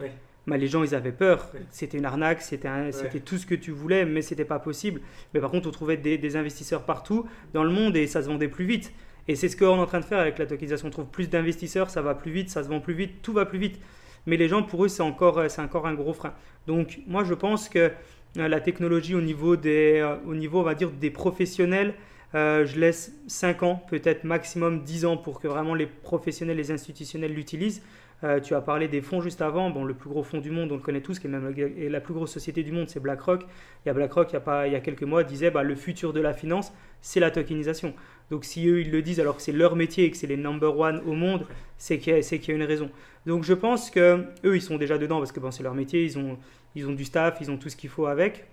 [0.47, 1.51] Bah, les gens, ils avaient peur.
[1.71, 5.01] C'était une arnaque, c'était tout ce que tu voulais, mais c'était pas possible.
[5.33, 8.49] Mais par contre, on trouvait des, investisseurs partout dans le monde et ça se vendait
[8.49, 8.93] plus vite.
[9.27, 10.89] Et c'est ce qu'on est en train de faire avec la tokenisation.
[10.89, 13.47] On trouve plus d'investisseurs, ça va plus vite, ça se vend plus vite, tout va
[13.47, 13.81] plus vite.
[14.27, 16.35] Mais les gens, pour eux, c'est encore, encore un gros frein.
[16.67, 17.91] Donc, moi, je pense que
[18.39, 21.95] euh, la technologie au niveau des, euh, au niveau, on va dire, des professionnels,
[22.35, 26.71] euh, je laisse 5 ans, peut-être maximum 10 ans pour que vraiment les professionnels, les
[26.73, 27.83] institutionnels l'utilisent.
[28.25, 29.69] Euh, tu as parlé des fonds juste avant.
[29.71, 32.01] Bon, le plus gros fonds du monde, on le connaît tous, qui est même la
[32.01, 33.43] plus grosse société du monde, c'est BlackRock.
[33.85, 35.63] Il y a BlackRock, il y a, pas, il y a quelques mois, disait bah,
[35.63, 36.73] le futur de la finance,
[37.03, 37.93] c'est la tokenisation.
[38.31, 40.39] Donc si eux, ils le disent alors que c'est leur métier et que c'est les
[40.39, 41.47] number one au monde,
[41.77, 42.91] c'est qu'il y, a une raison.
[43.27, 46.19] Donc je pense que eux, ils sont déjà dedans parce que c'est leur métier, ils
[46.19, 46.39] ont,
[46.75, 48.47] ils ont du staff, ils ont tout ce qu'il faut avec.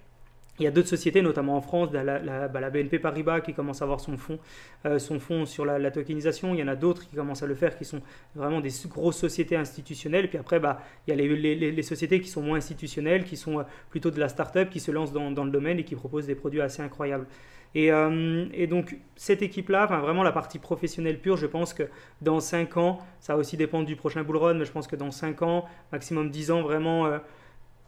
[0.62, 3.82] Il y a d'autres sociétés, notamment en France, la, la, bah, BNP Paribas qui commence
[3.82, 4.38] à avoir son fonds,
[4.86, 6.53] euh, son sur la, tokenisation.
[6.53, 7.99] Il y en a d'autres qui commencent à le faire, qui sont
[8.36, 10.30] vraiment des grosses sociétés institutionnelles.
[10.30, 13.64] Puis après, bah, il y a les, sociétés qui sont moins institutionnelles, qui sont euh,
[13.89, 16.62] plutôt de la start-up, qui se lancent dans, le domaine et qui proposent des produits
[16.62, 17.26] assez incroyables.
[17.74, 21.89] Et, euh, donc, cette équipe-là, vraiment la partie professionnelle pure, je pense que
[22.22, 24.95] dans 5 ans, ça va aussi dépendre du prochain bull run, mais je pense que
[24.95, 27.20] dans 5 ans, maximum 10 ans, vraiment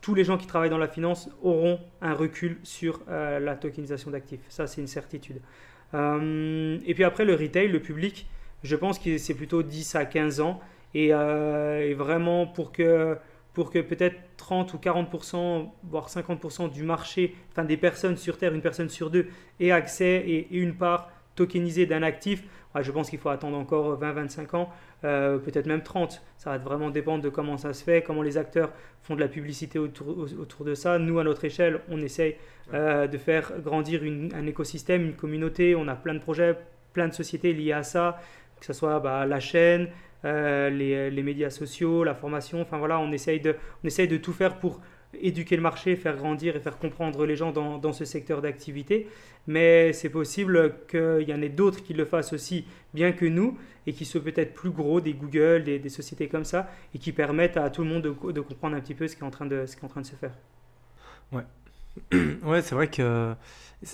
[0.03, 4.11] tous les gens qui travaillent dans la finance auront un recul sur euh, la tokenisation
[4.11, 4.41] d'actifs.
[4.49, 5.39] Ça, c'est une certitude.
[5.93, 8.27] Euh, et puis après, le retail, le public,
[8.63, 10.59] je pense que c'est plutôt 10 à 15 ans.
[10.95, 13.17] Euh, et, vraiment, pour que,
[13.53, 18.53] pour que peut-être 30 ou 40%, voire 50% du marché, enfin des personnes sur Terre,
[18.53, 19.27] une personne sur deux,
[19.61, 22.43] ait accès et, et une part tokenisée d'un actif,
[22.81, 24.69] je pense qu'il faut attendre encore 20-25 ans,
[25.03, 26.21] euh, peut-être même 30.
[26.37, 29.27] Ça va vraiment dépendre de comment ça se fait, comment les acteurs font de la
[29.27, 30.07] publicité autour,
[30.39, 30.97] autour de ça.
[30.99, 32.35] Nous, à notre échelle, on essaye
[32.73, 35.75] euh, de faire grandir un écosystème, une communauté.
[35.75, 36.57] On a plein de projets,
[36.93, 38.19] plein de sociétés liées à ça,
[38.59, 39.89] que ce soit bah, la chaîne,
[40.25, 42.61] euh, les, les, médias sociaux, la formation.
[42.61, 44.79] Enfin voilà, on essaye de, on essaye de tout faire pour
[45.21, 49.07] éduquer le marché, faire grandir et faire comprendre les gens dans, dans ce secteur d'activité.
[49.47, 53.57] Mais c'est possible qu'il y en ait d'autres qui le fassent aussi bien que nous
[53.85, 57.11] et qui soient peut-être plus gros, des Google, des, des, sociétés comme ça, et qui
[57.11, 59.31] permettent à tout le monde de, de, comprendre un petit peu ce qui est en
[59.31, 60.31] train de, ce qui est en train de se faire.
[61.33, 61.43] Ouais.
[62.43, 63.33] ouais, c'est vrai que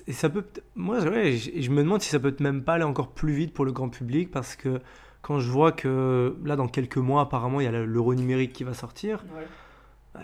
[0.05, 0.45] et ça peut.
[0.76, 3.53] Moi, ouais, je, je me demande si ça peut même pas aller encore plus vite
[3.53, 4.80] pour le grand public parce que
[5.24, 8.63] quand je vois que là, dans quelques mois, apparemment, il y a l'euro numérique qui
[8.63, 9.26] va sortir.
[9.36, 9.47] Ouais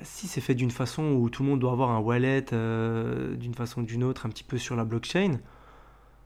[0.03, 3.53] si c'est fait d'une façon où tout le monde doit avoir un wallet euh, d'une
[3.53, 5.39] façon ou d'une autre, un petit peu sur la blockchain,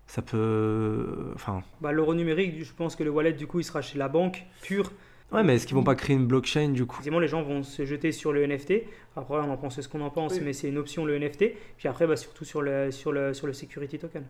[0.08, 1.32] ça peut.
[1.36, 1.64] Enfin.
[1.82, 4.46] Bah, L'euro numérique, je pense que le wallet, du coup, il sera chez la banque
[4.62, 4.92] pure.
[5.32, 6.96] Ouais, mais est-ce qu'ils vont pas créer une blockchain du coup?
[6.96, 8.74] Effectivement, les gens vont se jeter sur le NFT.
[9.16, 11.54] Après, on en pense ce qu'on en pense, mais c'est une option le NFT.
[11.78, 14.24] Puis après, bah, surtout sur le, sur, le, sur le security token.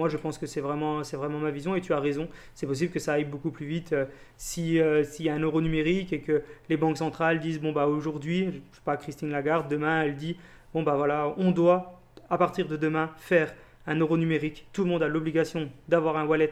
[0.00, 2.26] Moi, je pense que c'est vraiment, c'est vraiment ma vision et tu as raison.
[2.54, 4.06] C'est possible que ça aille beaucoup plus vite euh,
[4.38, 6.40] si euh, s'il y a un euro numérique et que
[6.70, 10.38] les banques centrales disent bon bah aujourd'hui, je sais pas Christine Lagarde, demain elle dit
[10.72, 13.54] bon bah voilà, on doit à partir de demain faire
[13.86, 14.68] un euro numérique.
[14.72, 16.48] Tout le monde a l'obligation d'avoir un wallet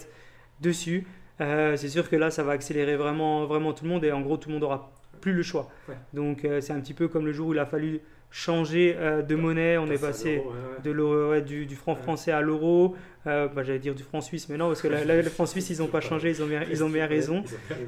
[0.61, 1.07] dessus.
[1.40, 4.20] Euh, c'est sûr que là, ça va accélérer vraiment, vraiment tout le monde et en
[4.20, 4.92] gros, tout le monde aura
[5.22, 5.70] plus le choix.
[6.12, 9.34] Donc, c'est un petit peu comme le jour où il a fallu changer euh, de
[9.34, 9.78] monnaie.
[9.78, 10.42] On est passé
[10.84, 12.96] de l'euro, du, du, franc français à l'euro.
[13.26, 15.78] Euh, bah, j'allais dire du franc suisse, mais non, parce que le franc suisse, ils
[15.78, 17.42] n'ont pas changé, ils ont bien, ils ont bien raison.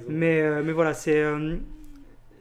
[0.08, 1.24] Mais, euh, mais voilà, c'est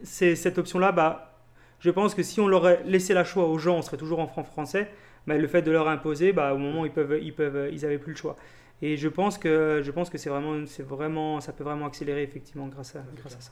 [0.04, 0.92] c'est cette option-là.
[0.92, 1.44] Bah,
[1.80, 4.28] je pense que si on leur laissé la choix aux gens, on serait toujours en
[4.28, 4.90] franc français.
[5.26, 7.86] Mais le fait de leur imposer, bah, au moment où ils peuvent, ils peuvent, ils
[7.86, 8.36] avaient plus le choix.
[8.82, 12.24] Et je pense que, je pense que c'est vraiment, c'est vraiment, ça peut vraiment accélérer
[12.24, 13.52] effectivement grâce à, grâce à ça.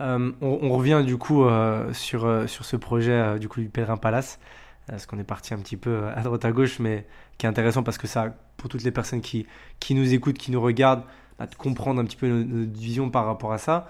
[0.00, 3.96] Euh, on, revient du coup euh, sur, euh, sur ce projet du coup du Pèlerin
[3.96, 4.40] Palace,
[4.88, 7.06] parce qu'on est parti un petit peu à droite à gauche, mais
[7.38, 9.46] qui est intéressant parce que ça, pour toutes les personnes qui,
[9.78, 11.04] qui nous écoutent, qui nous regardent,
[11.38, 13.88] de comprendre un petit peu notre, vision par rapport à ça.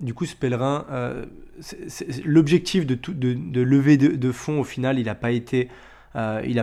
[0.00, 0.86] du coup, ce pèlerin,
[2.24, 5.28] l'objectif de, de, lever de, fonds, au final, il n'a pas,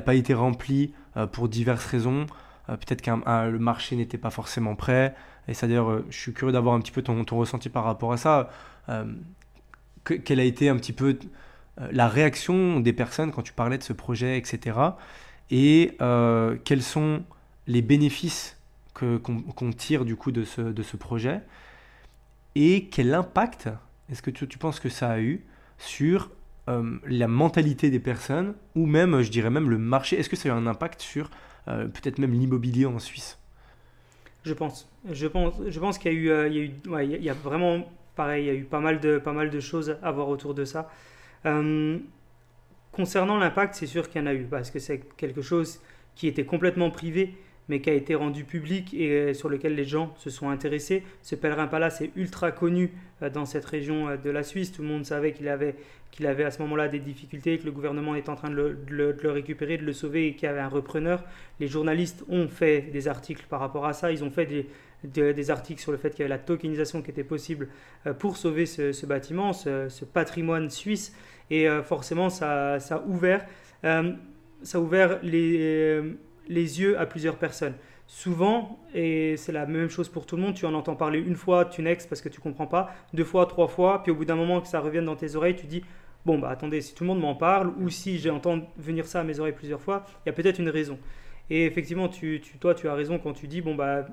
[0.01, 0.93] pas été rempli
[1.31, 2.25] pour diverses raisons.
[2.67, 3.11] Peut-être que
[3.49, 5.15] le marché n'était pas forcément prêt.
[5.47, 8.11] Et d'ailleurs, euh, je suis curieux d'avoir un petit peu ton, ton, ressenti par rapport
[8.11, 8.49] à ça.
[8.89, 9.05] Euh,
[10.03, 11.17] quelle a été un petit peu
[11.79, 14.77] euh, la réaction des personnes quand tu parlais de ce projet, etc.
[15.49, 15.95] Et
[16.65, 17.23] quels sont
[17.67, 18.57] les bénéfices
[18.93, 21.41] qu'on tire du coup de ce, de ce projet
[22.55, 23.69] Et quel impact
[24.09, 25.45] est-ce que tu, tu, penses que ça a eu
[25.77, 26.31] sur
[26.67, 30.51] la mentalité des personnes ou même, je dirais même, le marché Est-ce que ça a
[30.51, 31.29] eu un impact sur
[31.65, 33.36] peut-être même l'immobilier en Suisse?
[34.47, 34.89] Je pense.
[35.11, 36.71] Je pense, je pense qu'il y a eu, euh, il y a, eu
[37.17, 39.59] il y a vraiment pareil, il y a eu pas mal de, pas mal de
[39.59, 40.89] choses à voir autour de ça.
[42.91, 45.79] concernant l'impact, c'est sûr qu'il y en a eu, parce que c'est quelque chose
[46.15, 47.35] qui était complètement privé
[47.69, 51.03] mais qui a été rendu public et sur lequel les gens se sont intéressés.
[51.21, 52.91] Ce pèlerin palace est ultra connu
[53.23, 54.71] euh, dans cette région euh, de la Suisse.
[54.71, 55.75] Tout le monde savait qu'il avait,
[56.11, 59.17] qu'il avait à ce moment-là des difficultés, que le gouvernement est en train de le,
[59.23, 61.23] récupérer, de le sauver et qu'il y avait un repreneur.
[61.59, 64.11] Les journalistes ont fait des articles par rapport à ça.
[64.11, 67.09] Ils ont fait des, des, articles sur le fait qu'il y avait la tokenisation qui
[67.09, 67.69] était possible
[68.05, 71.15] euh, pour sauver ce, bâtiment, ce, patrimoine suisse.
[71.49, 73.45] Et forcément, ça, ça ouvert,
[73.81, 74.03] ça
[74.73, 76.01] a ouvert les
[76.47, 77.73] les yeux à plusieurs personnes.
[78.07, 81.35] Souvent, et c'est la même chose pour tout le monde, tu en entends parler une
[81.35, 84.23] fois, tu nexes parce que tu comprends pas, deux fois, trois fois, puis au bout
[84.23, 85.83] d'un moment que ça revienne dans tes oreilles, tu dis
[86.25, 89.21] bon bah attendez, si tout le monde m'en parle ou si j'ai entendu venir ça
[89.21, 90.97] à mes oreilles plusieurs fois, il y a peut-être une raison.
[91.49, 94.05] Et effectivement, tu, toi, tu as raison quand tu dis bon bah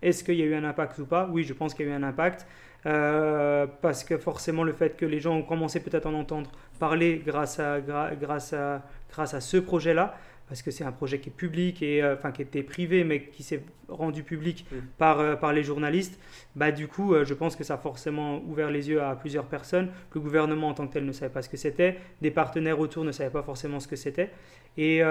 [0.00, 1.28] est-ce qu'il y a eu un impact ou pas?
[1.30, 2.46] Oui, je pense qu'il y a eu un impact.
[2.86, 6.50] Euh, parce que forcément le fait que les gens ont commencé peut-être à en entendre
[6.78, 10.14] parler grâce à, grâce à, grâce à ce projet-là,
[10.48, 13.24] parce que c'est un projet qui est public et euh, enfin qui était privé mais
[13.24, 14.76] qui s'est rendu public mm.
[14.98, 16.18] par, euh, par les journalistes,
[16.54, 19.46] bah du coup euh, je pense que ça a forcément ouvert les yeux à plusieurs
[19.46, 19.90] personnes.
[20.14, 23.04] Le gouvernement en tant que tel ne savait pas ce que c'était, des partenaires autour
[23.04, 24.30] ne savaient pas forcément ce que c'était
[24.76, 25.02] et,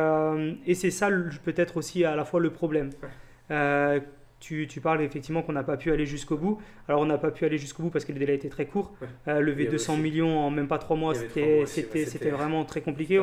[0.65, 1.09] et c'est ça
[1.45, 2.89] peut-être aussi à la fois le problème.
[4.43, 6.59] Tu, tu, parles effectivement qu'on n'a pas pu aller jusqu'au bout.
[6.89, 8.93] Alors on n'a pas pu aller jusqu'au bout parce que le délai était très court.
[9.25, 11.65] lever 200 millions en même pas trois mois, c'était
[12.29, 13.19] vraiment très compliqué.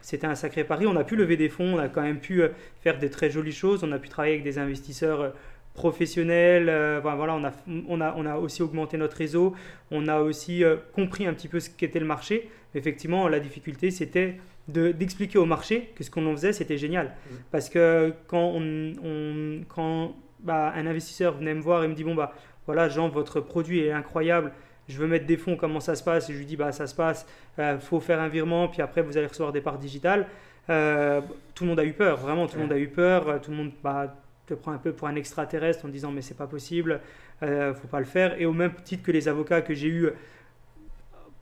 [0.00, 0.86] C'était un sacré pari.
[0.86, 2.48] On a pu lever des fonds, on a quand même pu euh,
[2.80, 3.84] faire des très jolies choses.
[3.84, 5.30] On a pu travailler avec des investisseurs euh,
[5.74, 6.68] professionnels.
[6.68, 7.52] Euh, voilà, on a,
[7.88, 9.54] on, a, on a aussi augmenté notre réseau.
[9.90, 12.48] On a aussi compris un petit peu ce qu'était le marché.
[12.74, 14.36] Effectivement, la difficulté, c'était
[14.68, 17.06] d'expliquer au marché que ce qu'on en faisait, c'était génial.
[17.06, 17.34] Mmh.
[17.50, 20.14] Parce que quand on, on quand
[20.48, 22.32] bah, un investisseur venait me voir et me dit bon bah
[22.64, 24.50] voilà Jean votre produit est incroyable.
[24.88, 26.30] Je veux mettre des fonds comment ça se passe?
[26.30, 27.26] Et je lui dis bah ça se passe.
[27.58, 30.26] Il euh, faut faire un virement puis après vous allez recevoir des parts digitales.
[30.70, 31.20] Euh,
[31.54, 33.28] tout le monde a eu peur vraiment tout le monde a eu peur.
[33.28, 36.22] Euh, tout le monde bah, te prend un peu pour un extraterrestre en disant mais
[36.22, 37.00] c'est pas possible
[37.42, 38.40] euh, faut pas le faire.
[38.40, 40.08] Et au même titre que les avocats que j'ai eu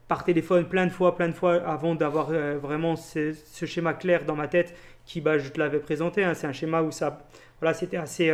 [0.09, 3.33] par téléphone plein de fois plein de fois avant d'avoir vraiment ce,
[3.65, 6.33] schéma clair dans ma tête qui bah, je te l'avais présenté hein.
[6.33, 7.19] c'est un schéma où ça
[7.59, 8.33] voilà c'était assez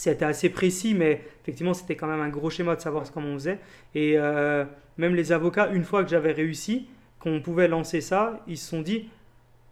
[0.00, 3.34] c'était assez précis, mais effectivement, c'était quand même un gros schéma de savoir comment on
[3.34, 3.58] faisait.
[3.94, 4.64] Et euh,
[4.96, 6.88] même les avocats, une fois que j'avais réussi,
[7.18, 9.10] qu'on pouvait lancer ça, ils se sont dit,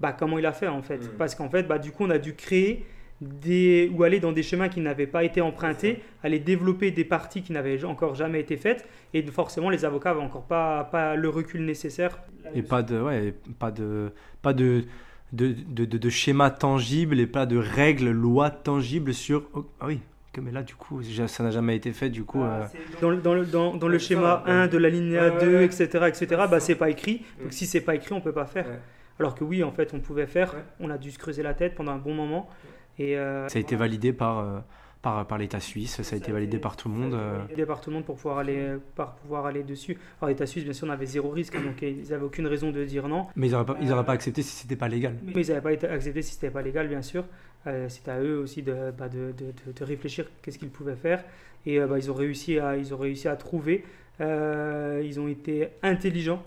[0.00, 0.98] bah, comment il a fait en fait?
[0.98, 1.16] Mm.
[1.16, 2.84] Parce qu'en fait, bah, du coup, on a dû créer
[3.22, 7.40] des, ou aller dans des chemins qui n'avaient pas été empruntés, aller développer des parties
[7.40, 11.30] qui n'avaient encore jamais été faites, et forcément les avocats n'avaient encore pas, pas le
[11.30, 12.18] recul nécessaire.
[12.54, 14.12] Et pas de, ouais, pas de,
[14.42, 14.84] pas de,
[15.32, 19.48] de, de, de, schéma tangible et pas de règles, lois tangibles sur.
[19.54, 20.00] Oh, ah oui,
[20.42, 22.10] mais là, du coup, ça n'a jamais été fait.
[22.10, 25.62] Du coup, ah, euh, dans, dans, dans, dans le schéma 1 de la ligne 2,
[25.62, 27.24] etc., etc., bah, c'est pas écrit.
[27.42, 28.66] Donc, si c'est pas écrit, on peut pas faire.
[29.18, 30.54] Alors que oui, en fait, on pouvait faire.
[30.80, 32.48] On a dû se creuser la tête pendant un bon moment.
[32.98, 34.38] Et euh, ça a été validé par.
[34.38, 34.58] Euh,
[35.00, 37.12] par, par l'État suisse, ça, a été validé par tout le monde.
[37.14, 39.96] Validé par tout le monde pour pouvoir aller, par pouvoir aller dessus.
[40.20, 42.72] Alors l'État suisse, bien sûr, on avait zéro risque, hein, donc ils n'avaient aucune raison
[42.72, 43.28] de dire non.
[43.36, 45.14] Mais ils n'auraient pas accepté si c'était pas légal.
[45.22, 47.24] Mais ils n'avaient pas accepté si c'était pas légal, bien sûr.
[47.66, 51.24] Euh, c'est à eux aussi de, bah, de, de, de réfléchir qu'est-ce qu'ils pouvaient faire.
[51.66, 53.84] Et euh, bah, ils, ont réussi à, ils ont réussi à trouver.
[54.20, 56.42] Euh, ils ont été intelligents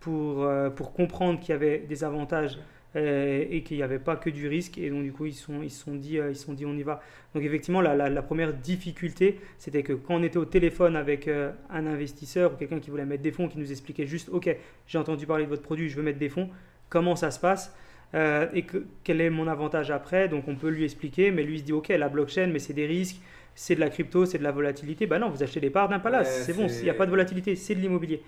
[0.00, 2.58] pour, pour comprendre qu'il y avait des avantages
[2.94, 4.78] et qu'il n'y avait pas que du risque.
[4.78, 7.02] Et donc, du coup, ils se sont, ils sont, dit, sont dit, on y va.
[7.34, 11.86] Donc, effectivement, la, la, première difficulté, c'était que quand on était au téléphone avec un
[11.86, 14.48] investisseur ou quelqu'un qui voulait mettre des fonds, qui nous expliquait juste, OK,
[14.86, 16.48] j'ai entendu parler de votre produit, je veux mettre des fonds,
[16.88, 17.74] comment ça se passe?
[18.14, 20.28] Euh, et que, quel est mon avantage après?
[20.28, 22.72] Donc on peut lui expliquer, mais lui il se dit ok la blockchain, mais c'est
[22.72, 23.20] des risques,
[23.54, 25.06] c'est de la crypto, c'est de la volatilité.
[25.06, 27.10] Ben non, vous achetez des parts d'un palace, c'est bon, il n'y a pas de
[27.10, 28.22] volatilité, c'est de l'immobilier.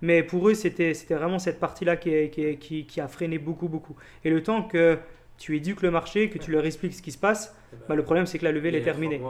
[0.00, 3.96] Mais pour eux, c'était vraiment cette partie-là qui, qui, qui, a freiné beaucoup, beaucoup.
[4.24, 4.98] Et le temps que
[5.38, 7.94] tu éduques le marché, que tu leur expliques ce qui se passe, eh ben, bah,
[7.94, 9.20] le problème c'est que la levée elle est terminée.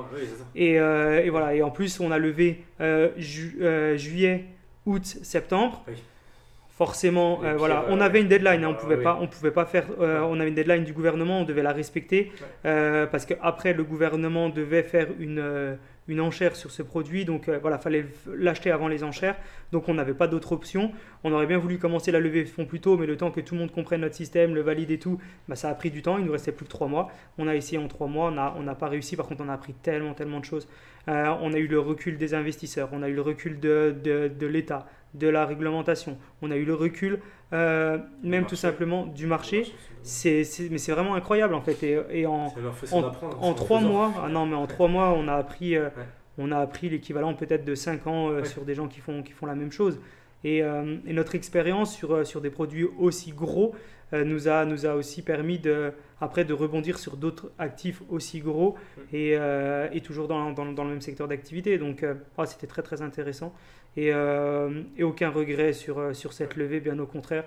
[0.54, 4.44] et, euh, et, voilà, et en plus on a levé euh, juillet,
[4.86, 5.84] août, septembre
[6.78, 9.86] forcément, euh, voilà, on avait une deadline, hein, on pouvait pas, on pouvait pas faire,
[9.98, 12.30] euh, on avait une deadline du gouvernement, on devait la respecter
[12.66, 15.76] euh, parce qu'après le gouvernement devait faire une
[16.10, 19.36] une enchère sur ce produit, donc voilà, fallait l'acheter avant les enchères,
[19.72, 20.90] donc on n'avait pas d'autre option.
[21.22, 23.42] On aurait bien voulu commencer la levée de fonds plus tôt, mais le temps que
[23.42, 25.18] tout le monde comprenne notre système, le valide et tout,
[25.48, 26.16] bah, ça a pris du temps.
[26.16, 27.10] Il nous restait plus que trois mois.
[27.36, 29.16] On a essayé en trois mois, on n'a pas réussi.
[29.16, 30.66] Par contre, on a appris tellement, tellement de choses.
[31.06, 34.46] on a eu le recul des investisseurs, on a eu le recul de, de, de
[34.46, 36.18] l'État de la réglementation.
[36.42, 37.20] On a eu le recul,
[37.52, 39.72] euh, même tout simplement du marché.
[40.02, 41.82] C'est, mais c'est vraiment incroyable en fait.
[41.82, 42.52] Et, en,
[42.92, 45.88] en, trois mois, ah non mais en trois mois, on a appris, euh,
[46.38, 49.46] on a appris l'équivalent peut-être de 5 ans sur des gens qui font, qui font
[49.46, 49.98] la même chose.
[50.44, 50.62] Et,
[51.06, 53.74] notre expérience sur, sur des produits aussi gros
[54.12, 58.76] nous, a, nous a aussi permis de, après de rebondir sur d'autres actifs aussi gros
[59.12, 59.36] et,
[59.92, 61.76] et toujours dans, dans, dans, le même secteur d'activité.
[61.76, 62.06] Donc
[62.38, 63.52] ah, c'était très très intéressant.
[64.06, 67.44] Euh, et, aucun regret sur, euh, sur cette levée, bien au contraire.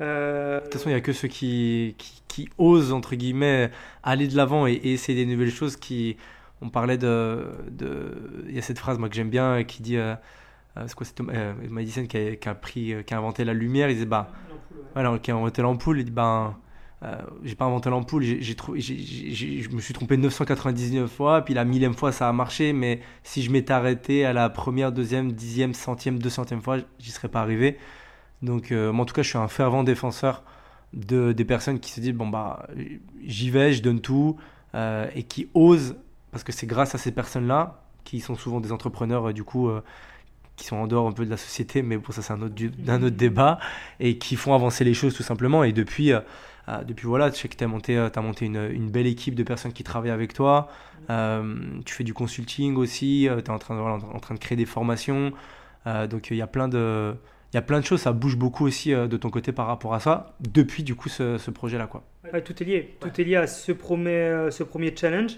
[0.00, 1.96] Euh, de toute façon, il n'y a que ceux qui,
[2.28, 3.70] qui, osent, entre guillemets,
[4.02, 6.16] aller de l'avant et, essayer des nouvelles choses qui...
[6.60, 7.44] On parlait de...
[7.70, 9.98] de il y a cette phrase, moi, que j'aime bien, qui dit...
[10.76, 11.20] c'est quoi, c'est
[11.70, 14.30] Madison qui a, qui a, pris, qui a inventé la lumière, il disait, bah...
[14.94, 16.56] alors qui a inventé l'ampoule, il dit, ben...
[17.02, 22.12] Euh, j'ai pas inventé l'ampoule, je me suis trompé 999 fois, puis la millième fois
[22.12, 26.30] ça a marché, mais si je m'étais arrêté à la première, deuxième, dixième, centième, deux
[26.30, 27.76] centième fois, j'y serais pas arrivé.
[28.42, 30.44] Donc, euh, en tout cas, je suis un fervent défenseur
[30.92, 32.68] de, des personnes qui se disent bon, bah,
[33.24, 34.36] j'y vais, je donne tout,
[34.74, 35.96] euh, et qui osent,
[36.30, 39.70] parce que c'est grâce à ces personnes-là, qui sont souvent des entrepreneurs, du coup,
[40.56, 42.54] qui sont en dehors un peu de la société, mais pour ça, c'est un autre,
[42.88, 43.58] un autre débat,
[44.00, 45.64] et qui font avancer les choses tout simplement.
[45.64, 46.20] Et depuis euh,
[46.68, 49.34] depuis voilà, tu sais que tu as monté, euh, as monté une, une, belle équipe
[49.34, 50.68] de personnes qui travaillent avec toi.
[51.10, 54.56] Euh, tu fais du consulting aussi, tu es en train, de, en train de créer
[54.56, 55.32] des formations.
[56.08, 57.14] donc il y a plein de
[57.52, 59.92] il y a plein de choses, ça bouge beaucoup aussi de ton côté par rapport
[59.92, 61.86] à ça, depuis du coup ce, ce projet-là.
[61.86, 62.02] Quoi.
[62.42, 65.32] tout est lié, tout est lié à ce premier, ce premier challenge.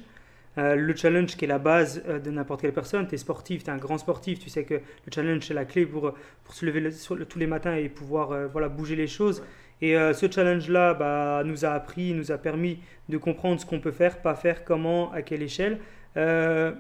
[0.56, 3.72] le challenge qui est la base de n'importe quelle personne, tu es sportif, tu es
[3.72, 6.12] un grand sportif, tu sais que le challenge c'est la clé pour,
[6.44, 6.88] pour se lever
[7.28, 9.42] tous les matins et pouvoir voilà, bouger les choses.
[9.85, 12.78] Et euh, ce challenge-là bah, nous a appris, nous a permis
[13.11, 15.78] de comprendre ce qu'on peut faire, pas faire, comment, à quelle échelle.
[16.16, 16.72] Euh,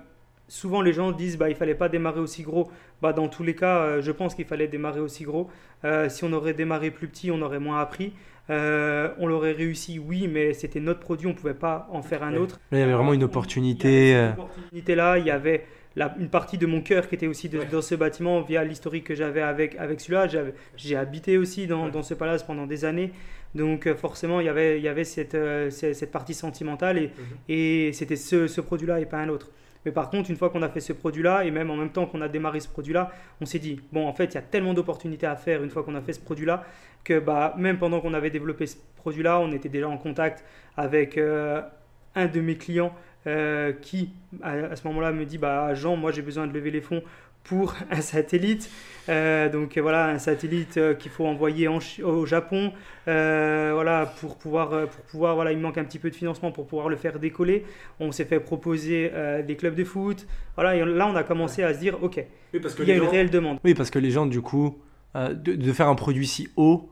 [0.48, 2.70] souvent, les gens disent bah, il fallait pas démarrer aussi gros.
[3.02, 5.50] Bah, dans tous les cas, euh, je pense qu'il fallait démarrer aussi gros.
[6.08, 8.14] si on aurait démarré plus petit, on aurait moins appris.
[8.48, 12.34] on l'aurait réussi, oui, mais c'était notre produit, on ne pouvait pas en faire un
[12.36, 12.58] autre.
[12.72, 13.88] il y avait vraiment une opportunité.
[13.88, 17.26] Il y avait cette opportunité-là, il y avait une partie de mon cœur qui était
[17.26, 20.26] aussi dans ce bâtiment via l'historique que j'avais avec, avec celui-là.
[20.76, 23.12] J'ai habité aussi dans, dans, ce palace pendant des années.
[23.54, 27.06] Donc euh, forcément, il y avait, il y avait cette, euh, cette partie sentimentale et,
[27.06, 27.12] mhm.
[27.48, 29.50] et c'était ce, ce produit-là et pas un autre.
[29.84, 32.06] Mais par contre, une fois qu'on a fait ce produit-là, et même en même temps
[32.06, 34.72] qu'on a démarré ce produit-là, on s'est dit, bon, en fait, il y a tellement
[34.72, 36.64] d'opportunités à faire une fois qu'on a fait ce produit-là,
[37.04, 40.42] que bah, même pendant qu'on avait développé ce produit-là, on était déjà en contact
[40.76, 41.60] avec euh,
[42.14, 42.94] un de mes clients
[43.26, 44.10] euh, qui,
[44.42, 47.02] à, ce moment-là, me dit bah, Jean, moi j'ai besoin de lever les fonds
[47.42, 48.70] pour un satellite.
[49.08, 52.72] Euh, donc voilà, un satellite euh, qu'il faut envoyer au Japon.
[53.06, 56.88] voilà, pour pouvoir, pour pouvoir, voilà, il manque un petit peu de financement pour pouvoir
[56.88, 57.64] le faire décoller.
[58.00, 59.10] On s'est fait proposer
[59.46, 60.26] des clubs de foot.
[60.56, 62.24] Voilà, et là on a commencé à se dire, ok,
[62.62, 63.58] parce que il y a une réelle demande.
[63.64, 64.78] Oui, parce que les gens, du coup,
[65.14, 66.90] de, faire un produit si haut,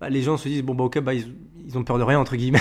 [0.00, 1.34] bah, les gens se disent, bon, bah ok, bah, ils,
[1.66, 2.60] ils ont peur de rien, entre guillemets.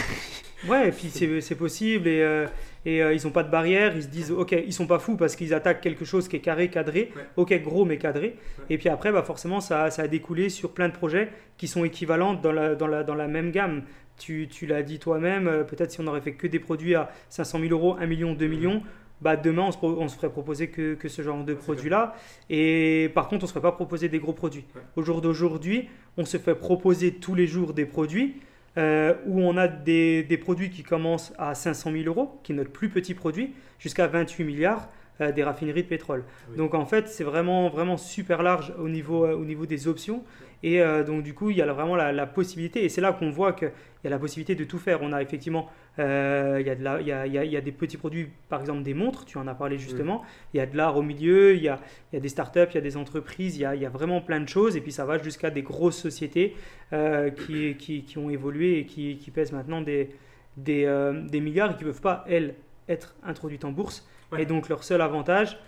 [0.67, 2.47] Ouais, et puis c'est possible et, euh,
[2.85, 3.95] et euh, ils n'ont pas de barrière.
[3.95, 6.41] Ils se disent, ok, ils sont pas fous parce qu'ils attaquent quelque chose qui est
[6.41, 7.11] carré, cadré.
[7.37, 8.35] Ok, gros mais cadré.
[8.69, 11.83] Et puis après, bah forcément, ça, ça, a découlé sur plein de projets qui sont
[11.83, 13.83] équivalents dans la, dans la, dans la même gamme.
[14.17, 17.09] Tu, tu l'as dit toi-même, euh, peut-être si on aurait fait que des produits à
[17.29, 18.83] 500 000 euros, 1 million, 2 millions,
[19.21, 22.15] bah demain on se, on se ferait proposer que, que ce genre de produits-là.
[22.49, 24.65] Et par contre, on ne se ferait pas proposer des gros produits.
[24.95, 28.35] Au jour d'aujourd'hui, on se fait proposer tous les jours des produits.
[28.75, 32.55] Euh, où on a des, des, produits qui commencent à 500 000 euros, qui est
[32.55, 34.89] notre plus petit produit, jusqu'à 28 milliards
[35.21, 36.23] euh, des raffineries de pétrole.
[36.57, 40.23] Donc en fait, c'est vraiment, vraiment super large au niveau, euh, au niveau des options.
[40.63, 43.51] Et donc du coup, il y a vraiment la, possibilité, et c'est là qu'on voit
[43.51, 43.71] qu'il
[44.05, 45.01] y a la possibilité de tout faire.
[45.01, 47.97] On a effectivement, il, y a de il, y a, il, y a, des petits
[47.97, 50.23] produits, par exemple des montres, tu en as parlé justement.
[50.53, 52.67] Il y a de l'art au milieu, il y a, il y a des startups,
[52.71, 54.77] il y a des entreprises, il y a, vraiment plein de choses.
[54.77, 56.55] Et puis ça va jusqu'à des grosses sociétés
[56.91, 60.11] qui, qui, qui, ont évolué et qui, qui pèsent maintenant des,
[60.55, 60.85] des,
[61.29, 62.55] des milliards et qui ne peuvent pas, elles,
[62.87, 64.07] être introduites en bourse
[64.37, 65.59] et donc leur seul avantage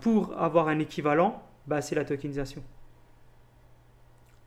[0.00, 2.62] pour avoir un équivalent, bah, c'est la tokenisation.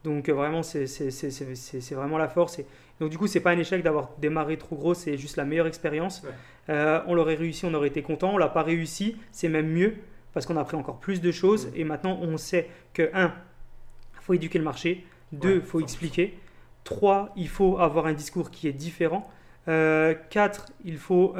[0.03, 2.59] Donc euh, vraiment, c'est vraiment la force.
[2.59, 2.65] Et
[2.99, 5.67] donc du coup, c'est pas un échec d'avoir démarré trop gros, c'est juste la meilleure
[5.67, 6.23] expérience.
[6.69, 8.33] Euh, on l'aurait réussi, on aurait été content.
[8.33, 9.95] On l'a pas réussi, c'est même mieux
[10.33, 11.69] parce qu'on a appris encore plus de choses.
[11.75, 15.05] Et maintenant, on sait que 1, il faut éduquer le marché.
[15.31, 16.37] 2, il faut expliquer.
[16.83, 19.29] 3, il faut avoir un discours qui est différent.
[19.65, 20.15] 4, euh,
[20.83, 21.35] il faut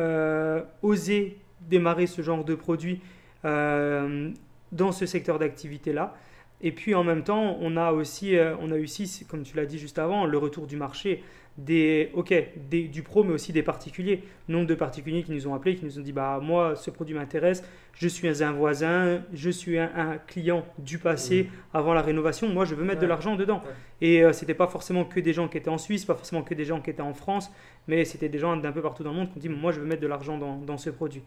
[0.82, 3.02] oser démarrer ce genre de produit
[3.44, 6.16] dans ce secteur d'activité-là.
[6.64, 9.66] Et puis en même temps, on a aussi, euh, on a aussi, comme tu l'as
[9.66, 11.22] dit juste avant, le retour du marché
[11.58, 12.34] des, ok,
[12.70, 14.24] des, du pro, mais aussi des particuliers.
[14.48, 17.14] Nombre de particuliers qui nous ont appelés, qui nous ont dit, bah moi, ce produit
[17.14, 22.66] m'intéresse, je suis un voisin, je suis un, client du passé avant la rénovation, moi
[22.66, 23.62] je veux mettre de l'argent dedans.
[24.02, 26.42] Et ce euh, c'était pas forcément que des gens qui étaient en Suisse, pas forcément
[26.42, 27.52] que des gens qui étaient en France,
[27.88, 29.80] mais c'était des gens d'un peu partout dans le monde qui ont dit, moi je
[29.80, 31.22] veux mettre de l'argent dans, dans ce produit.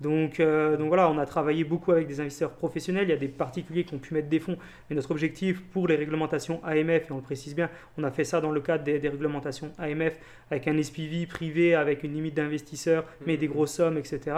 [0.00, 3.04] Donc, euh, donc voilà, on a travaillé beaucoup avec des investisseurs professionnels.
[3.04, 4.56] Il y a des particuliers qui ont pu mettre des fonds.
[4.88, 8.24] Mais notre objectif pour les réglementations AMF, et on le précise bien, on a fait
[8.24, 10.18] ça dans le cadre des, réglementations AMF
[10.50, 14.36] avec un SPV privé, avec une limite d'investisseurs, mais des grosses sommes, etc.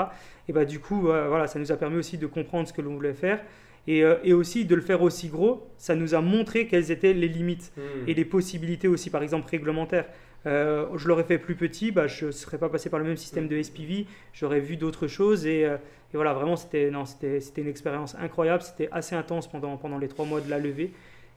[0.48, 2.94] Et bah, du coup, voilà, ça nous a permis aussi de comprendre ce que l'on
[2.94, 3.40] voulait faire.
[3.86, 7.12] Et, euh, et, aussi de le faire aussi gros, ça nous a montré quelles étaient
[7.12, 8.08] les limites hmm.
[8.08, 10.06] et les possibilités aussi, par exemple réglementaires.
[10.46, 13.16] Euh, je l'aurais fait plus petit, bah, je ne serais pas passé par le même
[13.16, 15.76] système de SPV, j'aurais vu d'autres choses et, euh,
[16.12, 20.40] et, voilà, vraiment c'était une expérience incroyable, c'était assez intense pendant, pendant les trois mois
[20.40, 20.92] de la levée.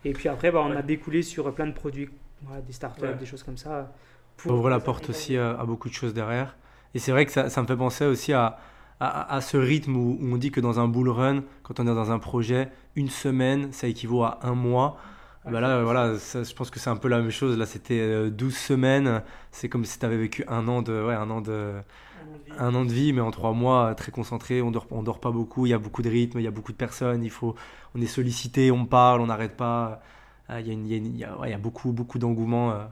[0.06, 2.10] Et puis après, bah, on a découlé sur plein de produits,
[2.66, 3.93] des startups, des choses comme ça.
[4.38, 6.58] Pour ouvre la porte aussi à, beaucoup de choses derrière.
[6.93, 8.60] Et c'est vrai que ça, ça me fait penser aussi à,
[8.99, 12.12] à, ce rythme où, on dit que dans un bull run, quand on est dans
[12.12, 14.97] un projet, une semaine, ça équivaut à un mois.
[15.50, 17.58] Bah là, voilà, je pense que c'est un peu la même chose.
[17.58, 19.24] Là, c'était 12 euh, semaines.
[19.52, 21.74] C'est comme si tu avais vécu un an de, ouais, un an de,
[22.58, 24.62] un an de vie, mais en trois mois, très concentré.
[24.62, 25.66] On dort, on dort pas beaucoup.
[25.66, 27.24] Il y a beaucoup de rythme, il y a beaucoup de personnes.
[27.24, 27.56] Il faut,
[27.93, 30.02] on est sollicité, on parle, on n'arrête pas.
[30.50, 32.72] Il y a, il y a, il y a beaucoup, beaucoup d'engouement.
[32.72, 32.86] Euh,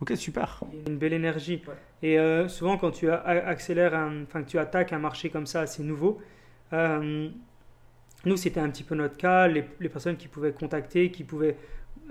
[0.00, 0.60] Ok, super.
[0.86, 1.62] Une belle énergie.
[2.02, 3.94] Et euh, souvent, quand tu accélères,
[4.24, 6.20] enfin que tu attaques un marché comme ça assez nouveau,
[6.72, 7.30] euh,
[8.24, 9.48] nous, c'était un petit peu notre cas.
[9.48, 11.56] Les, personnes qui pouvaient contacter, qui pouvaient,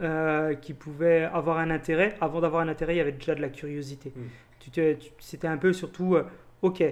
[0.01, 3.41] euh, qui pouvaient avoir un intérêt, avant d'avoir un intérêt, il y avait déjà de
[3.41, 4.11] la curiosité.
[4.15, 4.81] Mm.
[5.19, 6.17] C'était un peu surtout,
[6.61, 6.83] ok,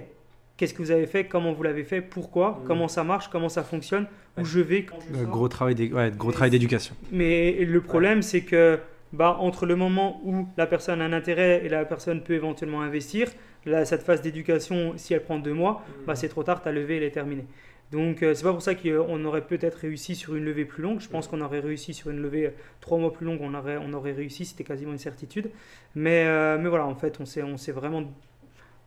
[0.56, 2.66] qu'est-ce que vous avez fait, comment vous l'avez fait, pourquoi, mm.
[2.66, 4.06] comment ça marche, comment ça fonctionne,
[4.38, 4.84] où je vais.
[4.84, 6.94] Quand je gros travail d'éducation.
[7.10, 8.78] Mais le problème, c'est que
[9.14, 12.82] bah, entre le moment où la personne a un intérêt et la personne peut éventuellement
[12.82, 13.28] investir,
[13.64, 16.96] là, cette phase d'éducation, si elle prend deux mois, bah, c'est trop tard, ta levée,
[16.96, 17.46] elle est terminée.
[17.92, 21.00] Donc, euh, c'est pas pour ça qu'on aurait peut-être réussi sur une levée plus longue.
[21.00, 23.92] Je pense qu'on aurait réussi sur une levée trois mois plus longue, on aurait, on
[23.92, 25.50] aurait réussi, c'était quasiment une certitude.
[25.94, 28.02] Mais, euh, mais voilà, en fait, on s'est, on s'est vraiment,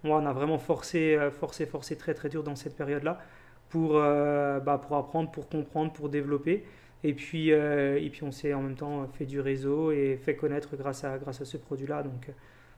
[0.04, 3.22] on a vraiment forcé, euh, forcé, forcé très, très dur dans cette période-là
[3.70, 6.64] pour, bah, pour apprendre, pour comprendre, pour développer.
[7.04, 10.36] Et puis, euh, et puis on s'est en même temps fait du réseau et fait
[10.36, 12.04] connaître grâce à, grâce à ce produit-là.
[12.04, 12.30] Donc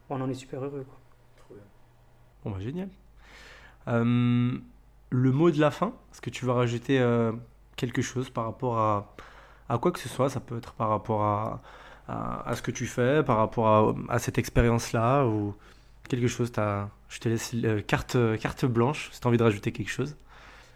[0.09, 0.85] on en est super heureux.
[0.87, 0.99] Quoi.
[1.37, 1.63] Trop bien.
[2.43, 2.89] Bon, bah, génial.
[5.13, 7.31] Euh, le mot de la fin, est-ce que tu vas rajouter euh,
[7.75, 9.15] quelque chose par rapport à,
[9.67, 10.29] à quoi que ce soit?
[10.29, 11.61] Ça peut être par rapport à,
[12.07, 15.55] à, ce que tu fais, par rapport à, cette expérience-là ou
[16.07, 16.51] quelque chose.
[16.57, 17.55] As, je te laisse
[17.87, 20.15] carte, carte blanche si tu as envie de rajouter quelque chose.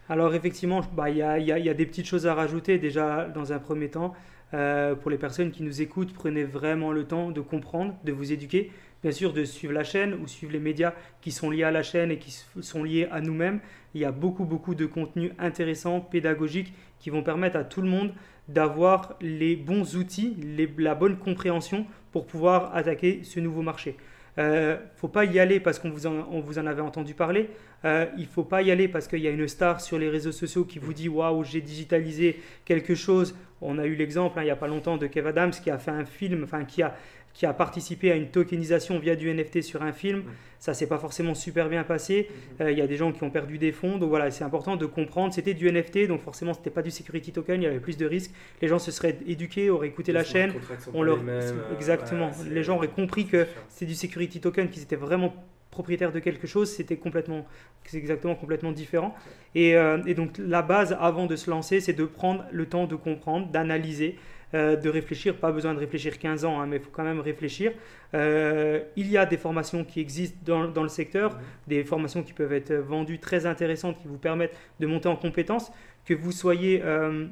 [0.10, 3.54] Alors effectivement, bah, il y, a, y, a, des petites choses à rajouter déjà dans
[3.54, 4.14] un premier temps.
[4.54, 8.32] Euh, pour les personnes qui nous écoutent, prenez vraiment le temps de comprendre, de vous
[8.32, 8.72] éduquer,
[9.02, 11.82] bien sûr de suivre la chaîne ou suivre les médias qui sont liés à la
[11.82, 12.32] chaîne et qui
[12.62, 13.62] sont liés à nous-mêmes.
[13.94, 17.90] Il y a beaucoup, beaucoup de contenus intéressants, pédagogiques, qui vont permettre à tout le
[17.90, 18.14] monde
[18.48, 20.36] d'avoir les bons outils,
[20.78, 23.96] la bonne compréhension pour pouvoir attaquer ce nouveau marché.
[24.36, 27.52] Il euh, ne faut pas y aller parce qu'on vous, en, avait entendu parler.
[27.86, 30.10] Euh, il ne faut pas y aller parce qu'il y a une star sur les
[30.10, 33.36] réseaux sociaux qui vous dit Waouh, j'ai digitalisé quelque chose.
[33.62, 35.78] On a eu l'exemple hein, il n'y a pas longtemps de Kev Adams qui a
[35.78, 36.96] fait un film, enfin qui a
[37.34, 40.24] qui a participé à une tokenisation via du NFT sur un film.
[40.60, 42.30] Ça s'est pas forcément super bien passé.
[42.30, 42.66] Mhm.
[42.66, 43.98] Euh, il y a des gens qui ont perdu des fonds.
[43.98, 45.34] Donc voilà, c'est important de comprendre.
[45.34, 47.62] C'était du NFT, donc forcément, c'était pas du security token.
[47.62, 48.32] Il y avait plus de risques.
[48.62, 50.54] Les gens se seraient éduqués, auraient écouté la chaîne.
[50.94, 51.20] On leur...
[51.28, 52.32] Euh, Exactement.
[52.50, 55.34] les gens auraient compris que c'est du security token, qu'ils étaient vraiment
[55.74, 57.46] propriétaires de quelque chose, c'était complètement,
[57.84, 59.16] c'est exactement complètement différent.
[59.56, 62.86] Et, euh, et, donc la base avant de se lancer, c'est de prendre le temps
[62.86, 64.18] de comprendre, d'analyser,
[64.56, 67.20] euh, de réfléchir, pas besoin de réfléchir 15 ans, hein, mais il faut quand même
[67.20, 67.72] réfléchir.
[68.14, 71.40] Euh, il y a des formations qui existent dans, le secteur, mhm.
[71.68, 75.72] des formations qui peuvent être vendues très intéressantes, qui vous permettent de monter en compétences,
[76.06, 77.26] que vous soyez euh,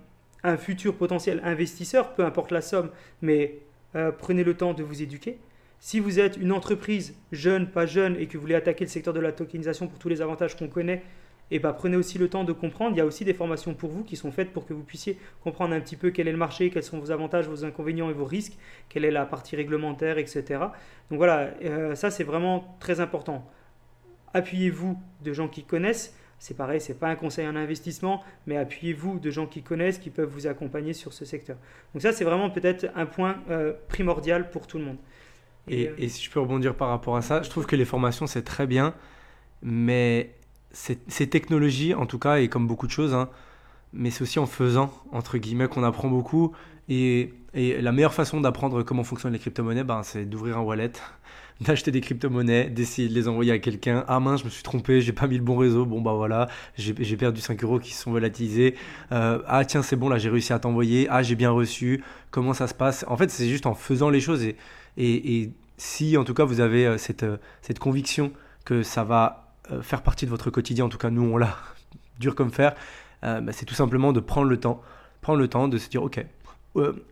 [0.43, 2.89] un futur potentiel investisseur, peu importe la somme,
[3.21, 3.59] mais
[4.17, 5.37] prenez le temps de vous éduquer.
[5.79, 9.13] Si vous êtes une entreprise jeune, pas jeune, et que vous voulez attaquer le secteur
[9.13, 11.03] de la tokenisation pour tous les avantages qu'on connaît,
[11.51, 12.95] et bah, prenez aussi le temps de comprendre.
[12.95, 15.19] Il y a aussi des formations pour vous qui sont faites pour que vous puissiez
[15.43, 18.13] comprendre un petit peu quel est le marché, quels sont vos avantages, vos inconvénients et
[18.13, 18.57] vos risques,
[18.87, 20.43] quelle est la partie réglementaire, etc.
[21.09, 23.45] Donc voilà, euh, ça c'est vraiment très important.
[24.33, 26.15] Appuyez-vous de gens qui connaissent.
[26.39, 30.09] C'est pareil, c'est pas un conseil en investissement, mais appuyez-vous de gens qui connaissent, qui
[30.09, 31.57] peuvent vous accompagner sur ce secteur.
[31.93, 34.97] Donc ça, c'est vraiment peut-être un point euh, primordial pour tout le monde.
[35.67, 37.85] Et, euh, et, si je peux rebondir par rapport à ça, je trouve que les
[37.85, 38.95] formations, c'est très bien,
[39.61, 40.31] mais
[40.73, 43.29] ces, technologies, en tout cas, et comme beaucoup de choses, hein,
[43.93, 46.53] mais c'est aussi en faisant, entre guillemets, qu'on apprend beaucoup.
[46.89, 50.93] Et, la meilleure façon d'apprendre comment fonctionnent les crypto-monnaies, ben, c'est d'ouvrir un wallet,
[51.61, 54.05] d'acheter des crypto-monnaies, d'essayer de les envoyer à quelqu'un.
[54.07, 55.85] Ah mince, je me suis trompé, j'ai pas mis le bon réseau.
[55.85, 58.75] Bon, bah voilà, j'ai perdu 5 euros qui se sont volatilisés.
[59.11, 61.07] Euh, ah tiens, c'est bon, là, j'ai réussi à t'envoyer.
[61.09, 62.03] Ah, j'ai bien reçu.
[62.31, 63.03] Comment ça se passe?
[63.09, 64.45] En fait, c'est juste en faisant les choses.
[64.97, 68.31] Et, si, en tout cas, vous avez euh, cette, euh, cette conviction
[68.63, 69.50] que ça va
[69.81, 70.85] faire partie de votre quotidien.
[70.85, 71.57] En tout cas, nous, on l'a
[72.19, 72.75] dur comme fer,
[73.21, 74.81] bah, c'est tout simplement de prendre le temps,
[75.21, 76.25] prendre le temps de se dire, ok,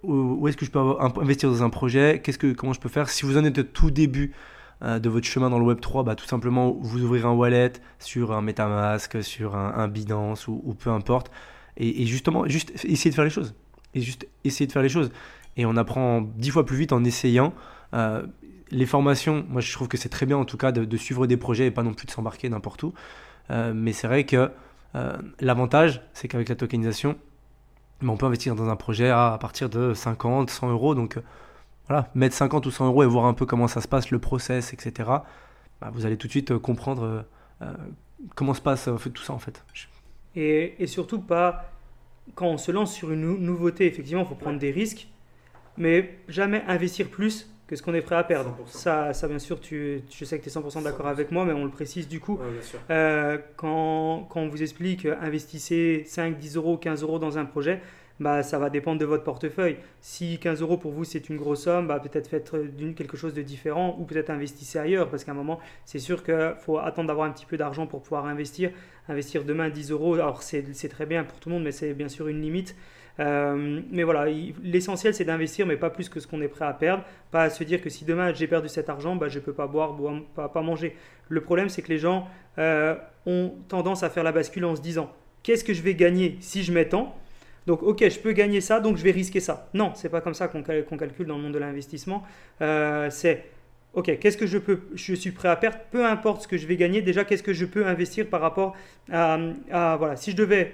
[0.03, 2.21] où est-ce que je peux investir dans un projet?
[2.23, 3.09] Que, Comment je peux faire?
[3.09, 4.33] Si vous en êtes au tout début
[4.81, 7.73] euh, de votre chemin dans le Web 3, bah, tout simplement vous ouvrirez un wallet
[7.99, 11.31] sur un MetaMask, sur un, un Binance ou, peu importe.
[11.77, 13.53] Et, justement, juste essayer de faire les choses.
[13.93, 15.11] Et juste essayer de faire les choses.
[15.55, 17.53] Et on apprend dix fois plus vite en essayant.
[18.71, 21.27] Euh, les formations, moi je trouve que c'est très bien en tout cas de, suivre
[21.27, 22.93] des projets et pas non plus de s'embarquer n'importe où.
[23.51, 24.51] Euh, mais c'est vrai que
[25.39, 27.15] l'avantage, c'est qu'avec la tokenisation,
[28.07, 30.95] on peut investir dans un projet à, partir de 50, 100 euros.
[30.95, 31.21] Donc euh,
[31.87, 34.19] voilà, mettre 50 ou 100 euros et voir un peu comment ça se passe, le
[34.19, 35.09] process, etc.
[35.81, 37.25] Bah, vous allez tout de suite euh, comprendre
[37.61, 37.73] euh,
[38.35, 39.63] comment se passe tout ça en fait.
[40.35, 41.71] Et, surtout pas,
[42.35, 45.07] quand on se lance sur une nouveauté, effectivement, il faut prendre des risques,
[45.77, 48.57] mais jamais investir plus que ce qu'on est prêt à perdre.
[48.65, 51.53] Ça, ça, bien sûr, tu, je sais que tu es 100% d'accord avec moi, mais
[51.53, 52.39] on le précise du coup.
[52.89, 57.45] Euh, quand, quand, on vous explique euh, investissez 5, 10 euros, 15 euros dans un
[57.45, 57.79] projet,
[58.19, 59.77] bah, ça va dépendre de votre portefeuille.
[60.01, 62.51] Si 15 euros pour vous c'est une grosse somme, bah, peut-être faites
[62.95, 66.55] quelque chose de différent ou peut-être investissez ailleurs parce qu'à un moment, c'est sûr qu'il
[66.57, 68.71] faut attendre d'avoir un petit peu d'argent pour pouvoir investir.
[69.09, 72.09] Investir demain 10 euros, alors c'est très bien pour tout le monde, mais c'est bien
[72.09, 72.75] sûr une limite.
[73.19, 74.31] Euh, mais voilà,
[74.63, 77.03] l'essentiel c'est d'investir, mais pas plus que ce qu'on est prêt à perdre.
[77.31, 79.53] Pas à se dire que si demain j'ai perdu cet argent, bah, je ne peux
[79.53, 79.95] pas boire,
[80.35, 80.95] pas, manger.
[81.27, 82.27] Le problème c'est que les gens
[82.57, 85.11] euh, ont tendance à faire la bascule en se disant
[85.43, 87.15] qu'est-ce que je vais gagner si je mets tant
[87.67, 89.69] donc, ok, je peux gagner ça, donc je vais risquer ça.
[89.75, 92.23] Non, c'est pas comme ça qu'on calcule dans le monde de l'investissement.
[92.61, 93.45] Euh, c'est
[93.93, 96.65] ok, qu'est-ce que je peux, je suis prêt à perdre, peu importe ce que je
[96.65, 97.03] vais gagner.
[97.03, 98.75] Déjà, qu'est-ce que je peux investir par rapport
[99.11, 99.37] à
[99.99, 100.73] voilà, si je devais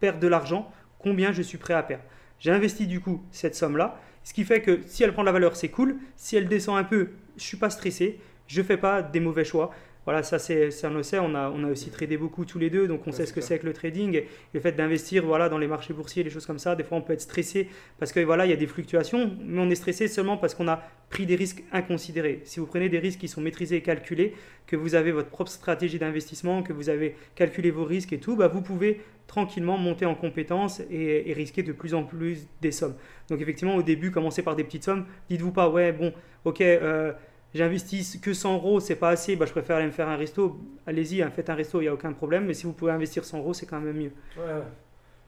[0.00, 0.70] perdre de l'argent,
[1.04, 2.02] combien je suis prêt à perdre.
[2.40, 5.32] J'ai investi du coup cette somme-là, ce qui fait que si elle prend de la
[5.32, 5.98] valeur, c'est cool.
[6.16, 9.70] Si elle descend un peu, je suis pas stressé, je fais pas des mauvais choix.
[10.04, 12.86] Voilà, ça c'est le sait, on a, on a aussi tradé beaucoup tous les deux,
[12.86, 14.14] donc on sait ce que c'est que le trading.
[14.14, 16.98] Et le fait d'investir voilà, dans les marchés boursiers, les choses comme ça, des fois
[16.98, 17.68] on peut être stressé
[17.98, 20.68] parce que voilà, il y a des fluctuations, mais on est stressé seulement parce qu'on
[20.68, 22.42] a pris des risques inconsidérés.
[22.44, 24.34] Si vous prenez des risques qui sont maîtrisés et calculés,
[24.66, 28.36] que vous avez votre propre stratégie d'investissement, que vous avez calculé vos risques et tout,
[28.36, 32.94] bah vous pouvez tranquillement monter en compétences et, risquer de plus en plus des sommes.
[33.28, 35.06] Donc effectivement, au début, commencez par des petites sommes.
[35.30, 36.12] Dites-vous pas, ouais, bon,
[36.44, 37.12] ok, euh,
[37.54, 40.58] j'investis que 100 euros, c'est pas assez, bah, je préfère aller me faire un resto.
[40.86, 42.44] Allez-y, hein, faites un resto, il n'y a aucun problème.
[42.46, 44.12] Mais si vous pouvez investir 100 euros, c'est quand même mieux.
[44.36, 44.62] Ouais, ouais.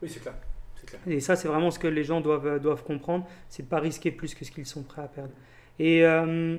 [0.03, 0.35] Oui, c'est clair.
[1.07, 3.81] Et ça, c'est vraiment ce que les gens doivent, doivent comprendre, c'est de ne pas
[3.81, 5.33] risquer plus que ce qu'ils sont prêts à perdre.
[5.79, 6.57] Et, euh,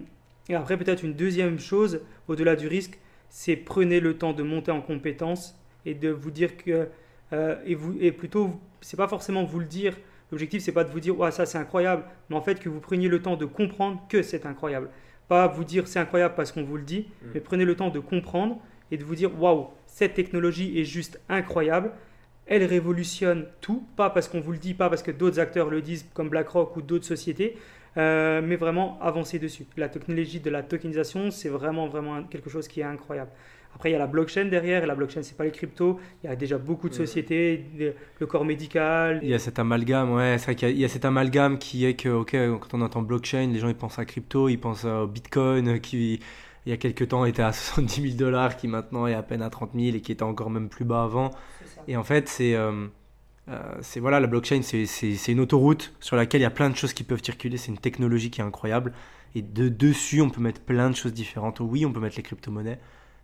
[0.50, 3.00] et après, peut-être une deuxième chose, au-delà du risque,
[3.30, 6.90] c'est prenez le temps de monter en compétences et de vous dire que
[7.34, 9.98] euh, et, vous, et plutôt, c'est pas forcément vous le dire.
[10.32, 12.80] L'objectif, c'est pas de vous dire, ouais, ça c'est incroyable, mais en fait que vous
[12.80, 14.90] preniez le temps de comprendre que c'est incroyable.
[15.28, 17.28] Pas vous dire c'est incroyable parce qu'on vous le dit, mm.
[17.34, 18.60] mais prenez le temps de comprendre
[18.92, 21.92] et de vous dire, waouh, cette technologie est juste incroyable.
[22.46, 25.82] Elle révolutionne tout, pas parce qu'on vous le dit, pas parce que d'autres acteurs le
[25.82, 27.58] disent comme BlackRock ou d'autres sociétés,
[27.98, 29.66] euh, mais vraiment avancer dessus.
[29.76, 33.32] La technologie de la tokenisation, c'est vraiment, vraiment quelque chose qui est incroyable.
[33.76, 36.00] Après, il y a la blockchain derrière, et la blockchain, c'est pas les cryptos.
[36.24, 37.64] Il y a déjà beaucoup de sociétés,
[38.20, 39.20] le corps médical.
[39.22, 41.94] Il y a cet amalgame, ouais, c'est vrai qu'il y, a cet amalgame qui est
[41.94, 45.06] que, ok, quand on entend blockchain, les gens ils pensent à crypto, ils pensent au
[45.06, 46.20] bitcoin, qui
[46.68, 49.42] il y a quelques temps était à 70 000 dollars, qui maintenant est à peine
[49.42, 51.32] à 30 000 et qui était encore même plus bas avant.
[51.88, 52.56] Et en fait, c'est.
[52.56, 52.88] Euh,
[53.50, 56.76] euh, c'est voilà, la blockchain, c'est une autoroute sur laquelle il y a plein de
[56.76, 57.56] choses qui peuvent circuler.
[57.56, 58.92] C'est une technologie qui est incroyable.
[59.36, 61.62] Et de dessus, on peut mettre plein de choses différentes.
[61.62, 62.80] Oui, on peut mettre les crypto-monnaies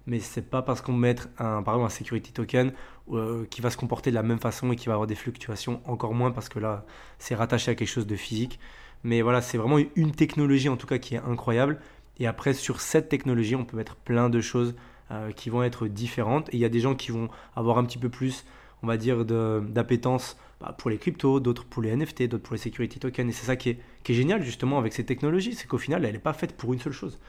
[0.06, 2.74] mais c'est pas parce qu'on met un, par exemple un security token
[3.12, 5.82] euh, qui va se comporter de la même façon et qui va avoir des fluctuations,
[5.86, 6.86] encore moins parce que là
[7.20, 8.60] c'est rattaché à quelque chose de physique.
[9.04, 11.80] Mais voilà, c'est vraiment une technologie en tout cas qui est incroyable.
[12.20, 14.76] Et après, sur cette technologie, on peut mettre plein de choses
[15.12, 16.48] euh, qui vont être différentes.
[16.50, 18.46] Et il y a des gens qui vont avoir un petit peu plus,
[18.82, 22.62] on va dire, d'appétence bah, pour les cryptos, d'autres pour les NFT, d'autres pour les
[22.62, 23.30] security tokens.
[23.30, 26.06] Et c'est ça qui est, qui est génial justement avec ces technologies, c'est qu'au final,
[26.06, 27.20] elle n'est pas faite pour une seule chose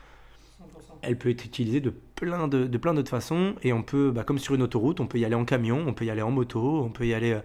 [1.06, 4.24] elle peut être utilisée de plein de, de plein d'autres façons et on peut, bah,
[4.24, 6.31] comme sur une autoroute, on peut y aller en camion, on peut y aller en
[6.31, 7.39] moto, on peut y aller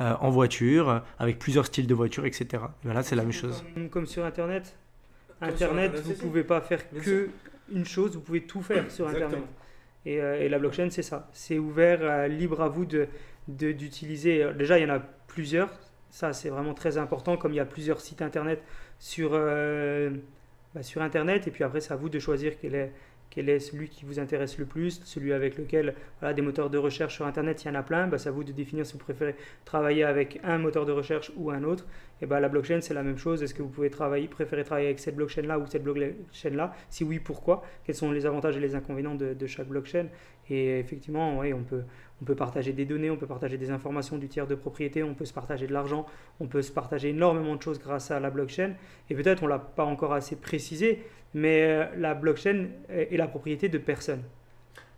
[0.00, 2.62] euh, en voiture, avec plusieurs styles de voiture, etc.
[2.82, 3.64] Voilà, c'est la même chose.
[3.90, 4.76] Comme, sur Internet.
[5.40, 7.30] Internet, vous ne pouvez pas faire que
[7.72, 9.42] une chose, vous pouvez tout faire sur Internet.
[10.04, 11.28] Et, euh, et, la blockchain, c'est ça.
[11.32, 13.08] C'est ouvert, euh, libre à vous de,
[13.48, 14.46] d'utiliser.
[14.54, 15.70] Déjà, il y en a plusieurs.
[16.10, 18.62] Ça, c'est vraiment très important, comme il y a plusieurs sites Internet
[18.98, 19.30] sur
[20.74, 21.46] bah, sur Internet.
[21.46, 22.74] Et puis après, c'est à vous de choisir quel
[23.48, 27.14] est, celui qui vous intéresse le plus, celui avec lequel, voilà, des moteurs de recherche
[27.14, 28.06] sur Internet, il y en a plein.
[28.06, 29.34] Bah, c'est à vous de définir si vous préférez
[29.64, 31.86] travailler avec un moteur de recherche ou un autre.
[32.22, 33.42] Et bah, la blockchain, c'est la même chose.
[33.42, 37.18] Est-ce que vous pouvez travailler, préférer travailler avec cette blockchain-là ou cette blockchain-là Si oui,
[37.18, 37.62] pourquoi?
[37.84, 40.06] Quels sont les avantages et les inconvénients de, chaque blockchain?
[40.48, 41.82] Et effectivement, ouais, on peut,
[42.22, 45.12] on peut partager des données, on peut partager des informations du tiers de propriété, on
[45.14, 46.06] peut se partager de l'argent,
[46.40, 48.72] on peut se partager énormément de choses grâce à la blockchain.
[49.10, 51.02] Et peut-être on ne l'a pas encore assez précisé,
[51.34, 54.22] mais euh, la blockchain est la propriété de personne.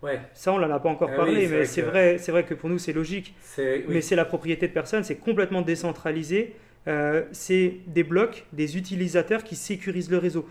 [0.03, 0.21] Ouais.
[0.33, 2.19] Ça, on n'en a pas encore Ah parlé, oui, c'est mais vrai c'est que- vrai,
[2.19, 3.35] c'est vrai que pour nous, c'est logique.
[3.59, 3.85] Oui.
[3.89, 6.55] Mais c'est la propriété de personne, c'est complètement décentralisé.
[6.89, 10.49] Euh, c'est des blocs, des utilisateurs qui sécurisent le réseau.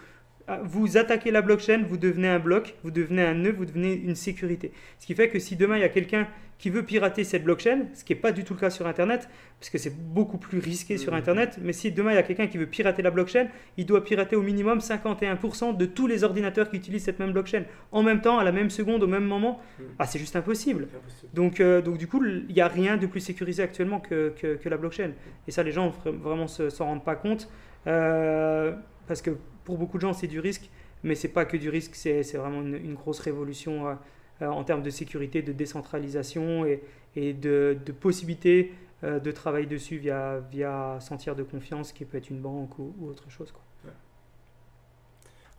[0.50, 3.94] Ah, Vous attaquez la blockchain, vous devenez un bloc, vous devenez un nœud, vous devenez
[3.94, 4.72] une sécurité.
[4.98, 6.26] Ce qui fait que si demain il y a quelqu'un
[6.58, 9.30] qui veut pirater cette blockchain, ce qui n'est pas du tout le cas sur Internet,
[9.60, 11.20] parce que c'est beaucoup plus risqué sur Mhm.
[11.20, 14.04] Internet, mais si demain il y a quelqu'un qui veut pirater la blockchain, il doit
[14.04, 17.64] pirater au minimum 51% de tous les ordinateurs qui utilisent cette même blockchain.
[17.92, 19.86] En même temps, à la même seconde, au même moment, Mhm.
[20.00, 20.88] ah, c'est juste impossible.
[21.34, 24.56] Donc, euh, donc du coup, il n'y a rien de plus sécurisé actuellement que, que,
[24.56, 25.12] que la blockchain.
[25.48, 27.50] Et ça, les gens vra- vraiment se- s'en rendent pas compte.
[27.86, 28.74] Euh,
[29.08, 29.32] parce que
[29.68, 30.70] pour beaucoup de gens, c'est du risque.
[31.04, 33.94] Mais c'est pas que du risque, c'est vraiment une, une grosse révolution euh,
[34.42, 36.82] euh, en termes de sécurité, de décentralisation et,
[37.16, 38.60] et de, de possibilités
[39.04, 42.96] euh, de travail dessus via, via Sentier de confiance, qui peut être une banque ou,
[43.00, 43.52] ou autre chose.
[43.52, 43.62] Quoi.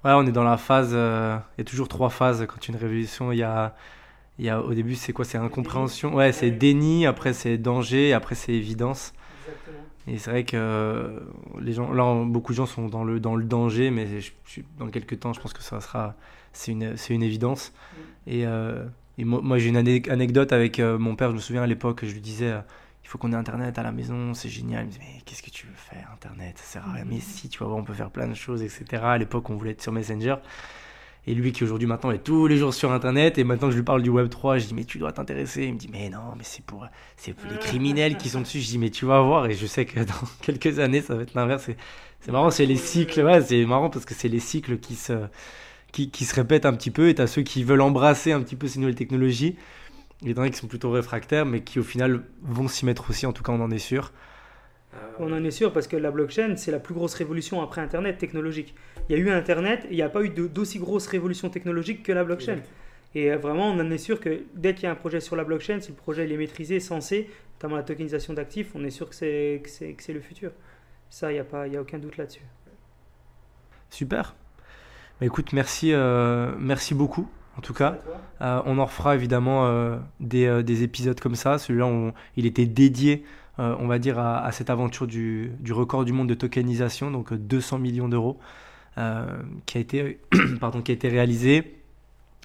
[0.05, 0.93] Ouais, on est dans la phase.
[0.93, 3.32] euh, Il y a toujours trois phases quand une révolution.
[3.32, 3.74] Il y a,
[4.39, 5.24] il y a au début, c'est quoi?
[5.24, 6.14] C'est incompréhension.
[6.14, 7.06] Ouais, c'est déni.
[7.06, 8.12] Après, c'est danger.
[8.12, 9.12] Après, c'est évidence.
[9.47, 9.78] Exactement.
[10.09, 11.20] Et c'est vrai que euh,
[11.60, 14.60] les gens, là, beaucoup de gens sont dans le dans le danger, mais je, je-
[14.78, 16.14] dans quelques temps, je pense que ça sera.
[16.52, 17.72] C'est une une évidence.
[18.26, 18.86] Et, euh,
[19.18, 21.30] et moi, moi, j'ai une ane- anecdote avec euh, mon père.
[21.30, 22.52] Je me souviens à l'époque, je lui disais.
[22.52, 22.60] euh,
[23.05, 24.82] il faut qu'on ait Internet à la maison, c'est génial.
[24.85, 26.59] Il me disait, mais qu'est-ce que tu veux faire, Internet?
[26.59, 27.05] Ça sert à rien.
[27.06, 29.12] Mais si, tu vas voir, on peut faire plein de choses, etc.
[29.12, 30.36] À l'époque, on voulait être sur Messenger.
[31.29, 33.77] Et lui qui aujourd'hui maintenant est tous les jours sur Internet, et maintenant que je
[33.77, 35.65] lui parle du Web 3, je dis, mais tu dois t'intéresser.
[35.65, 36.87] Il me dit, mais non, mais c'est pour,
[37.19, 38.61] c'est les criminels qui sont dessus.
[38.61, 39.45] Je dis, mais tu vas voir.
[39.45, 41.69] Et je sais que dans quelques années, ça va être l'inverse.
[42.21, 43.43] C'est- marrant, c'est les cycles.
[43.47, 45.13] C'est marrant parce que c'est les cycles qui se,
[45.93, 47.11] qui, se répètent un petit peu.
[47.11, 49.55] Et tu as ceux qui veulent embrasser un petit peu ces nouvelles technologies.
[50.25, 53.27] Et t'en as qui sont plutôt réfractaires, mais qui au final vont s'y mettre aussi,
[53.27, 54.13] en tout cas on en est sûr.
[55.19, 58.19] On en est sûr parce que la blockchain, c'est la plus grosse révolution après Internet
[58.19, 58.74] technologique.
[59.09, 62.02] Il y a eu Internet et il n'y a pas eu d'aussi grosse révolution technologique
[62.02, 62.55] que la blockchain.
[62.55, 62.69] Exact.
[63.15, 65.36] Et euh, vraiment, on en est sûr que dès qu'il y a un projet sur
[65.36, 68.90] la blockchain, si le projet il est maîtrisé, censé, notamment la tokenisation d'actifs, on est
[68.90, 69.62] sûr que c'est
[70.09, 70.52] le futur.
[71.10, 72.43] Ça, il n'y a, pas- il y a aucun doute là-dessus.
[73.90, 74.35] Super.
[75.20, 77.98] Bah, écoute, merci, euh, merci beaucoup, en tout cas.
[78.40, 81.59] Euh, on en refera évidemment euh, des, euh, des épisodes comme ça.
[81.59, 83.24] Celui-là, il était dédié,
[83.59, 87.39] euh, on va dire, à, cette aventure du, record du monde de tokenisation, donc euh,
[87.39, 88.39] 200 millions d'euros,
[88.98, 89.26] euh,
[89.66, 90.20] qui, a été,
[90.85, 91.74] qui a été réalisé.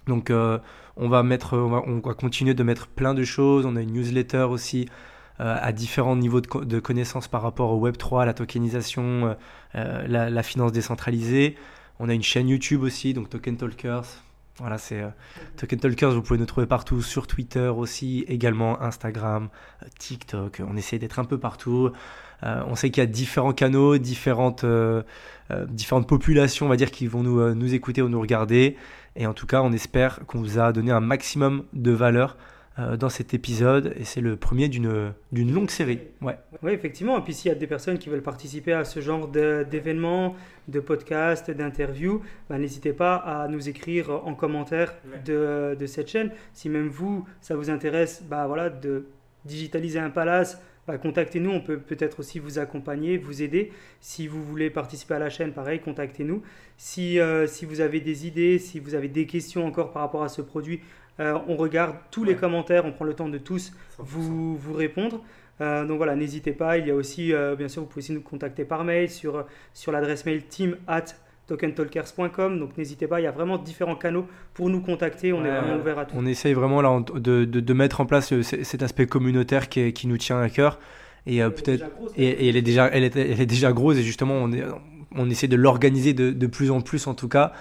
[0.07, 0.59] Donc, euh,
[0.97, 3.65] on, va mettre, on, va, on va continuer de mettre plein de choses.
[3.65, 4.87] On a une newsletter aussi
[5.39, 9.33] euh, à différents niveaux de, co- de connaissances par rapport au Web3, la tokenisation, euh,
[9.75, 11.55] euh, la finance décentralisée.
[11.99, 14.05] On a une chaîne YouTube aussi, donc Token Talkers.
[14.59, 15.09] Voilà, c'est euh,
[15.57, 19.49] Token Talkers, vous pouvez nous trouver partout, sur Twitter aussi, également Instagram,
[19.81, 20.61] euh, TikTok.
[20.67, 21.89] On essaie d'être un peu partout.
[22.43, 24.63] Euh, on sait qu'il y a différents canaux, différentes,
[25.69, 28.77] différentes populations, on va dire, qui vont nous écouter ou nous regarder.
[29.15, 32.37] Et en tout cas, on espère qu'on vous a donné un maximum de valeur
[32.79, 33.93] euh, dans cet épisode.
[33.97, 35.99] Et c'est le premier d'une d'une longue série.
[36.21, 36.37] Ouais.
[36.61, 37.17] Oui, effectivement.
[37.19, 40.35] Et puis s'il y a des personnes qui veulent participer à ce genre d'événements,
[40.67, 44.95] de podcasts, d'interviews, bah, n'hésitez pas à nous écrire en commentaire
[45.25, 46.31] de, de cette chaîne.
[46.53, 49.05] Si même vous, ça vous intéresse bah, voilà, de
[49.45, 51.51] digitaliser un palace, bah, contactez-nous.
[51.51, 53.71] On peut peut-être aussi vous accompagner, vous aider.
[54.01, 56.41] Si vous voulez participer à la chaîne, pareil, contactez-nous.
[56.77, 60.23] Si, euh, si vous avez des idées, si vous avez des questions encore par rapport
[60.23, 60.81] à ce produit,
[61.19, 65.21] euh, on regarde tous les commentaires, on prend le temps de tous vous, vous répondre.
[65.61, 66.77] Euh, donc voilà, n'hésitez pas.
[66.79, 69.45] Il y a aussi, euh, bien sûr, vous pouvez aussi nous contacter par mail sur,
[69.73, 71.05] sur l'adresse mail team at
[71.47, 72.59] tokentalkers.com.
[72.59, 75.33] Donc n'hésitez pas, il y a vraiment différents canaux pour nous contacter.
[75.33, 76.15] On est vraiment ouvert à tout.
[76.17, 79.93] On essaye vraiment là de, de, de mettre en place cet aspect communautaire qui, est-
[79.93, 80.79] qui nous tient à cœur.
[81.25, 81.85] Et euh, peut-être
[82.17, 84.63] et, et elle est déjà elle est, elle est déjà grosse et justement on, est,
[85.15, 87.53] on essaie de l'organiser de, de plus en plus en tout cas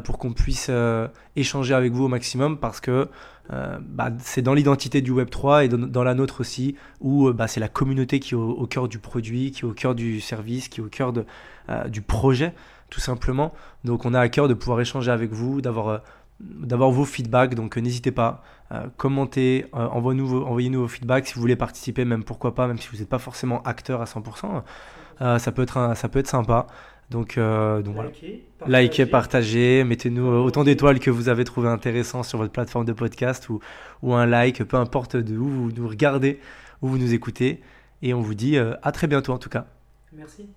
[0.00, 3.08] pour qu'on puisse euh, échanger avec vous au maximum parce que
[3.52, 7.32] euh, bah, c'est dans l'identité du Web 3 et dans, la nôtre aussi où euh,
[7.32, 10.20] bah, c'est la communauté qui est au, cœur du produit, qui est au cœur du
[10.20, 11.26] service, qui est au cœur de,
[11.68, 12.54] euh, du projet
[12.90, 13.52] tout simplement.
[13.84, 15.98] Donc on a à cœur de pouvoir échanger avec vous, d'avoir euh,
[16.40, 17.54] d'avoir vos feedbacks.
[17.54, 18.42] Donc euh, n'hésitez pas,
[18.72, 22.66] euh, commentez, euh, envoyez-nous vos, envoyez-nous vos feedbacks si vous voulez participer, même pourquoi pas,
[22.66, 24.62] même si vous n'êtes pas forcément acteur à 100%.
[25.20, 26.66] euh, ça peut être ça peut être sympa.
[27.10, 28.10] Donc, euh, donc voilà.
[28.10, 32.92] Likez, Likez, partagez, mettez-nous autant d'étoiles que vous avez trouvé intéressant sur votre plateforme de
[32.92, 33.60] podcast ou,
[34.02, 36.40] ou un like, peu importe de où vous nous regardez,
[36.82, 37.60] où vous nous écoutez.
[38.02, 39.66] Et on vous dit euh, à très bientôt en tout cas.
[40.12, 40.48] Merci.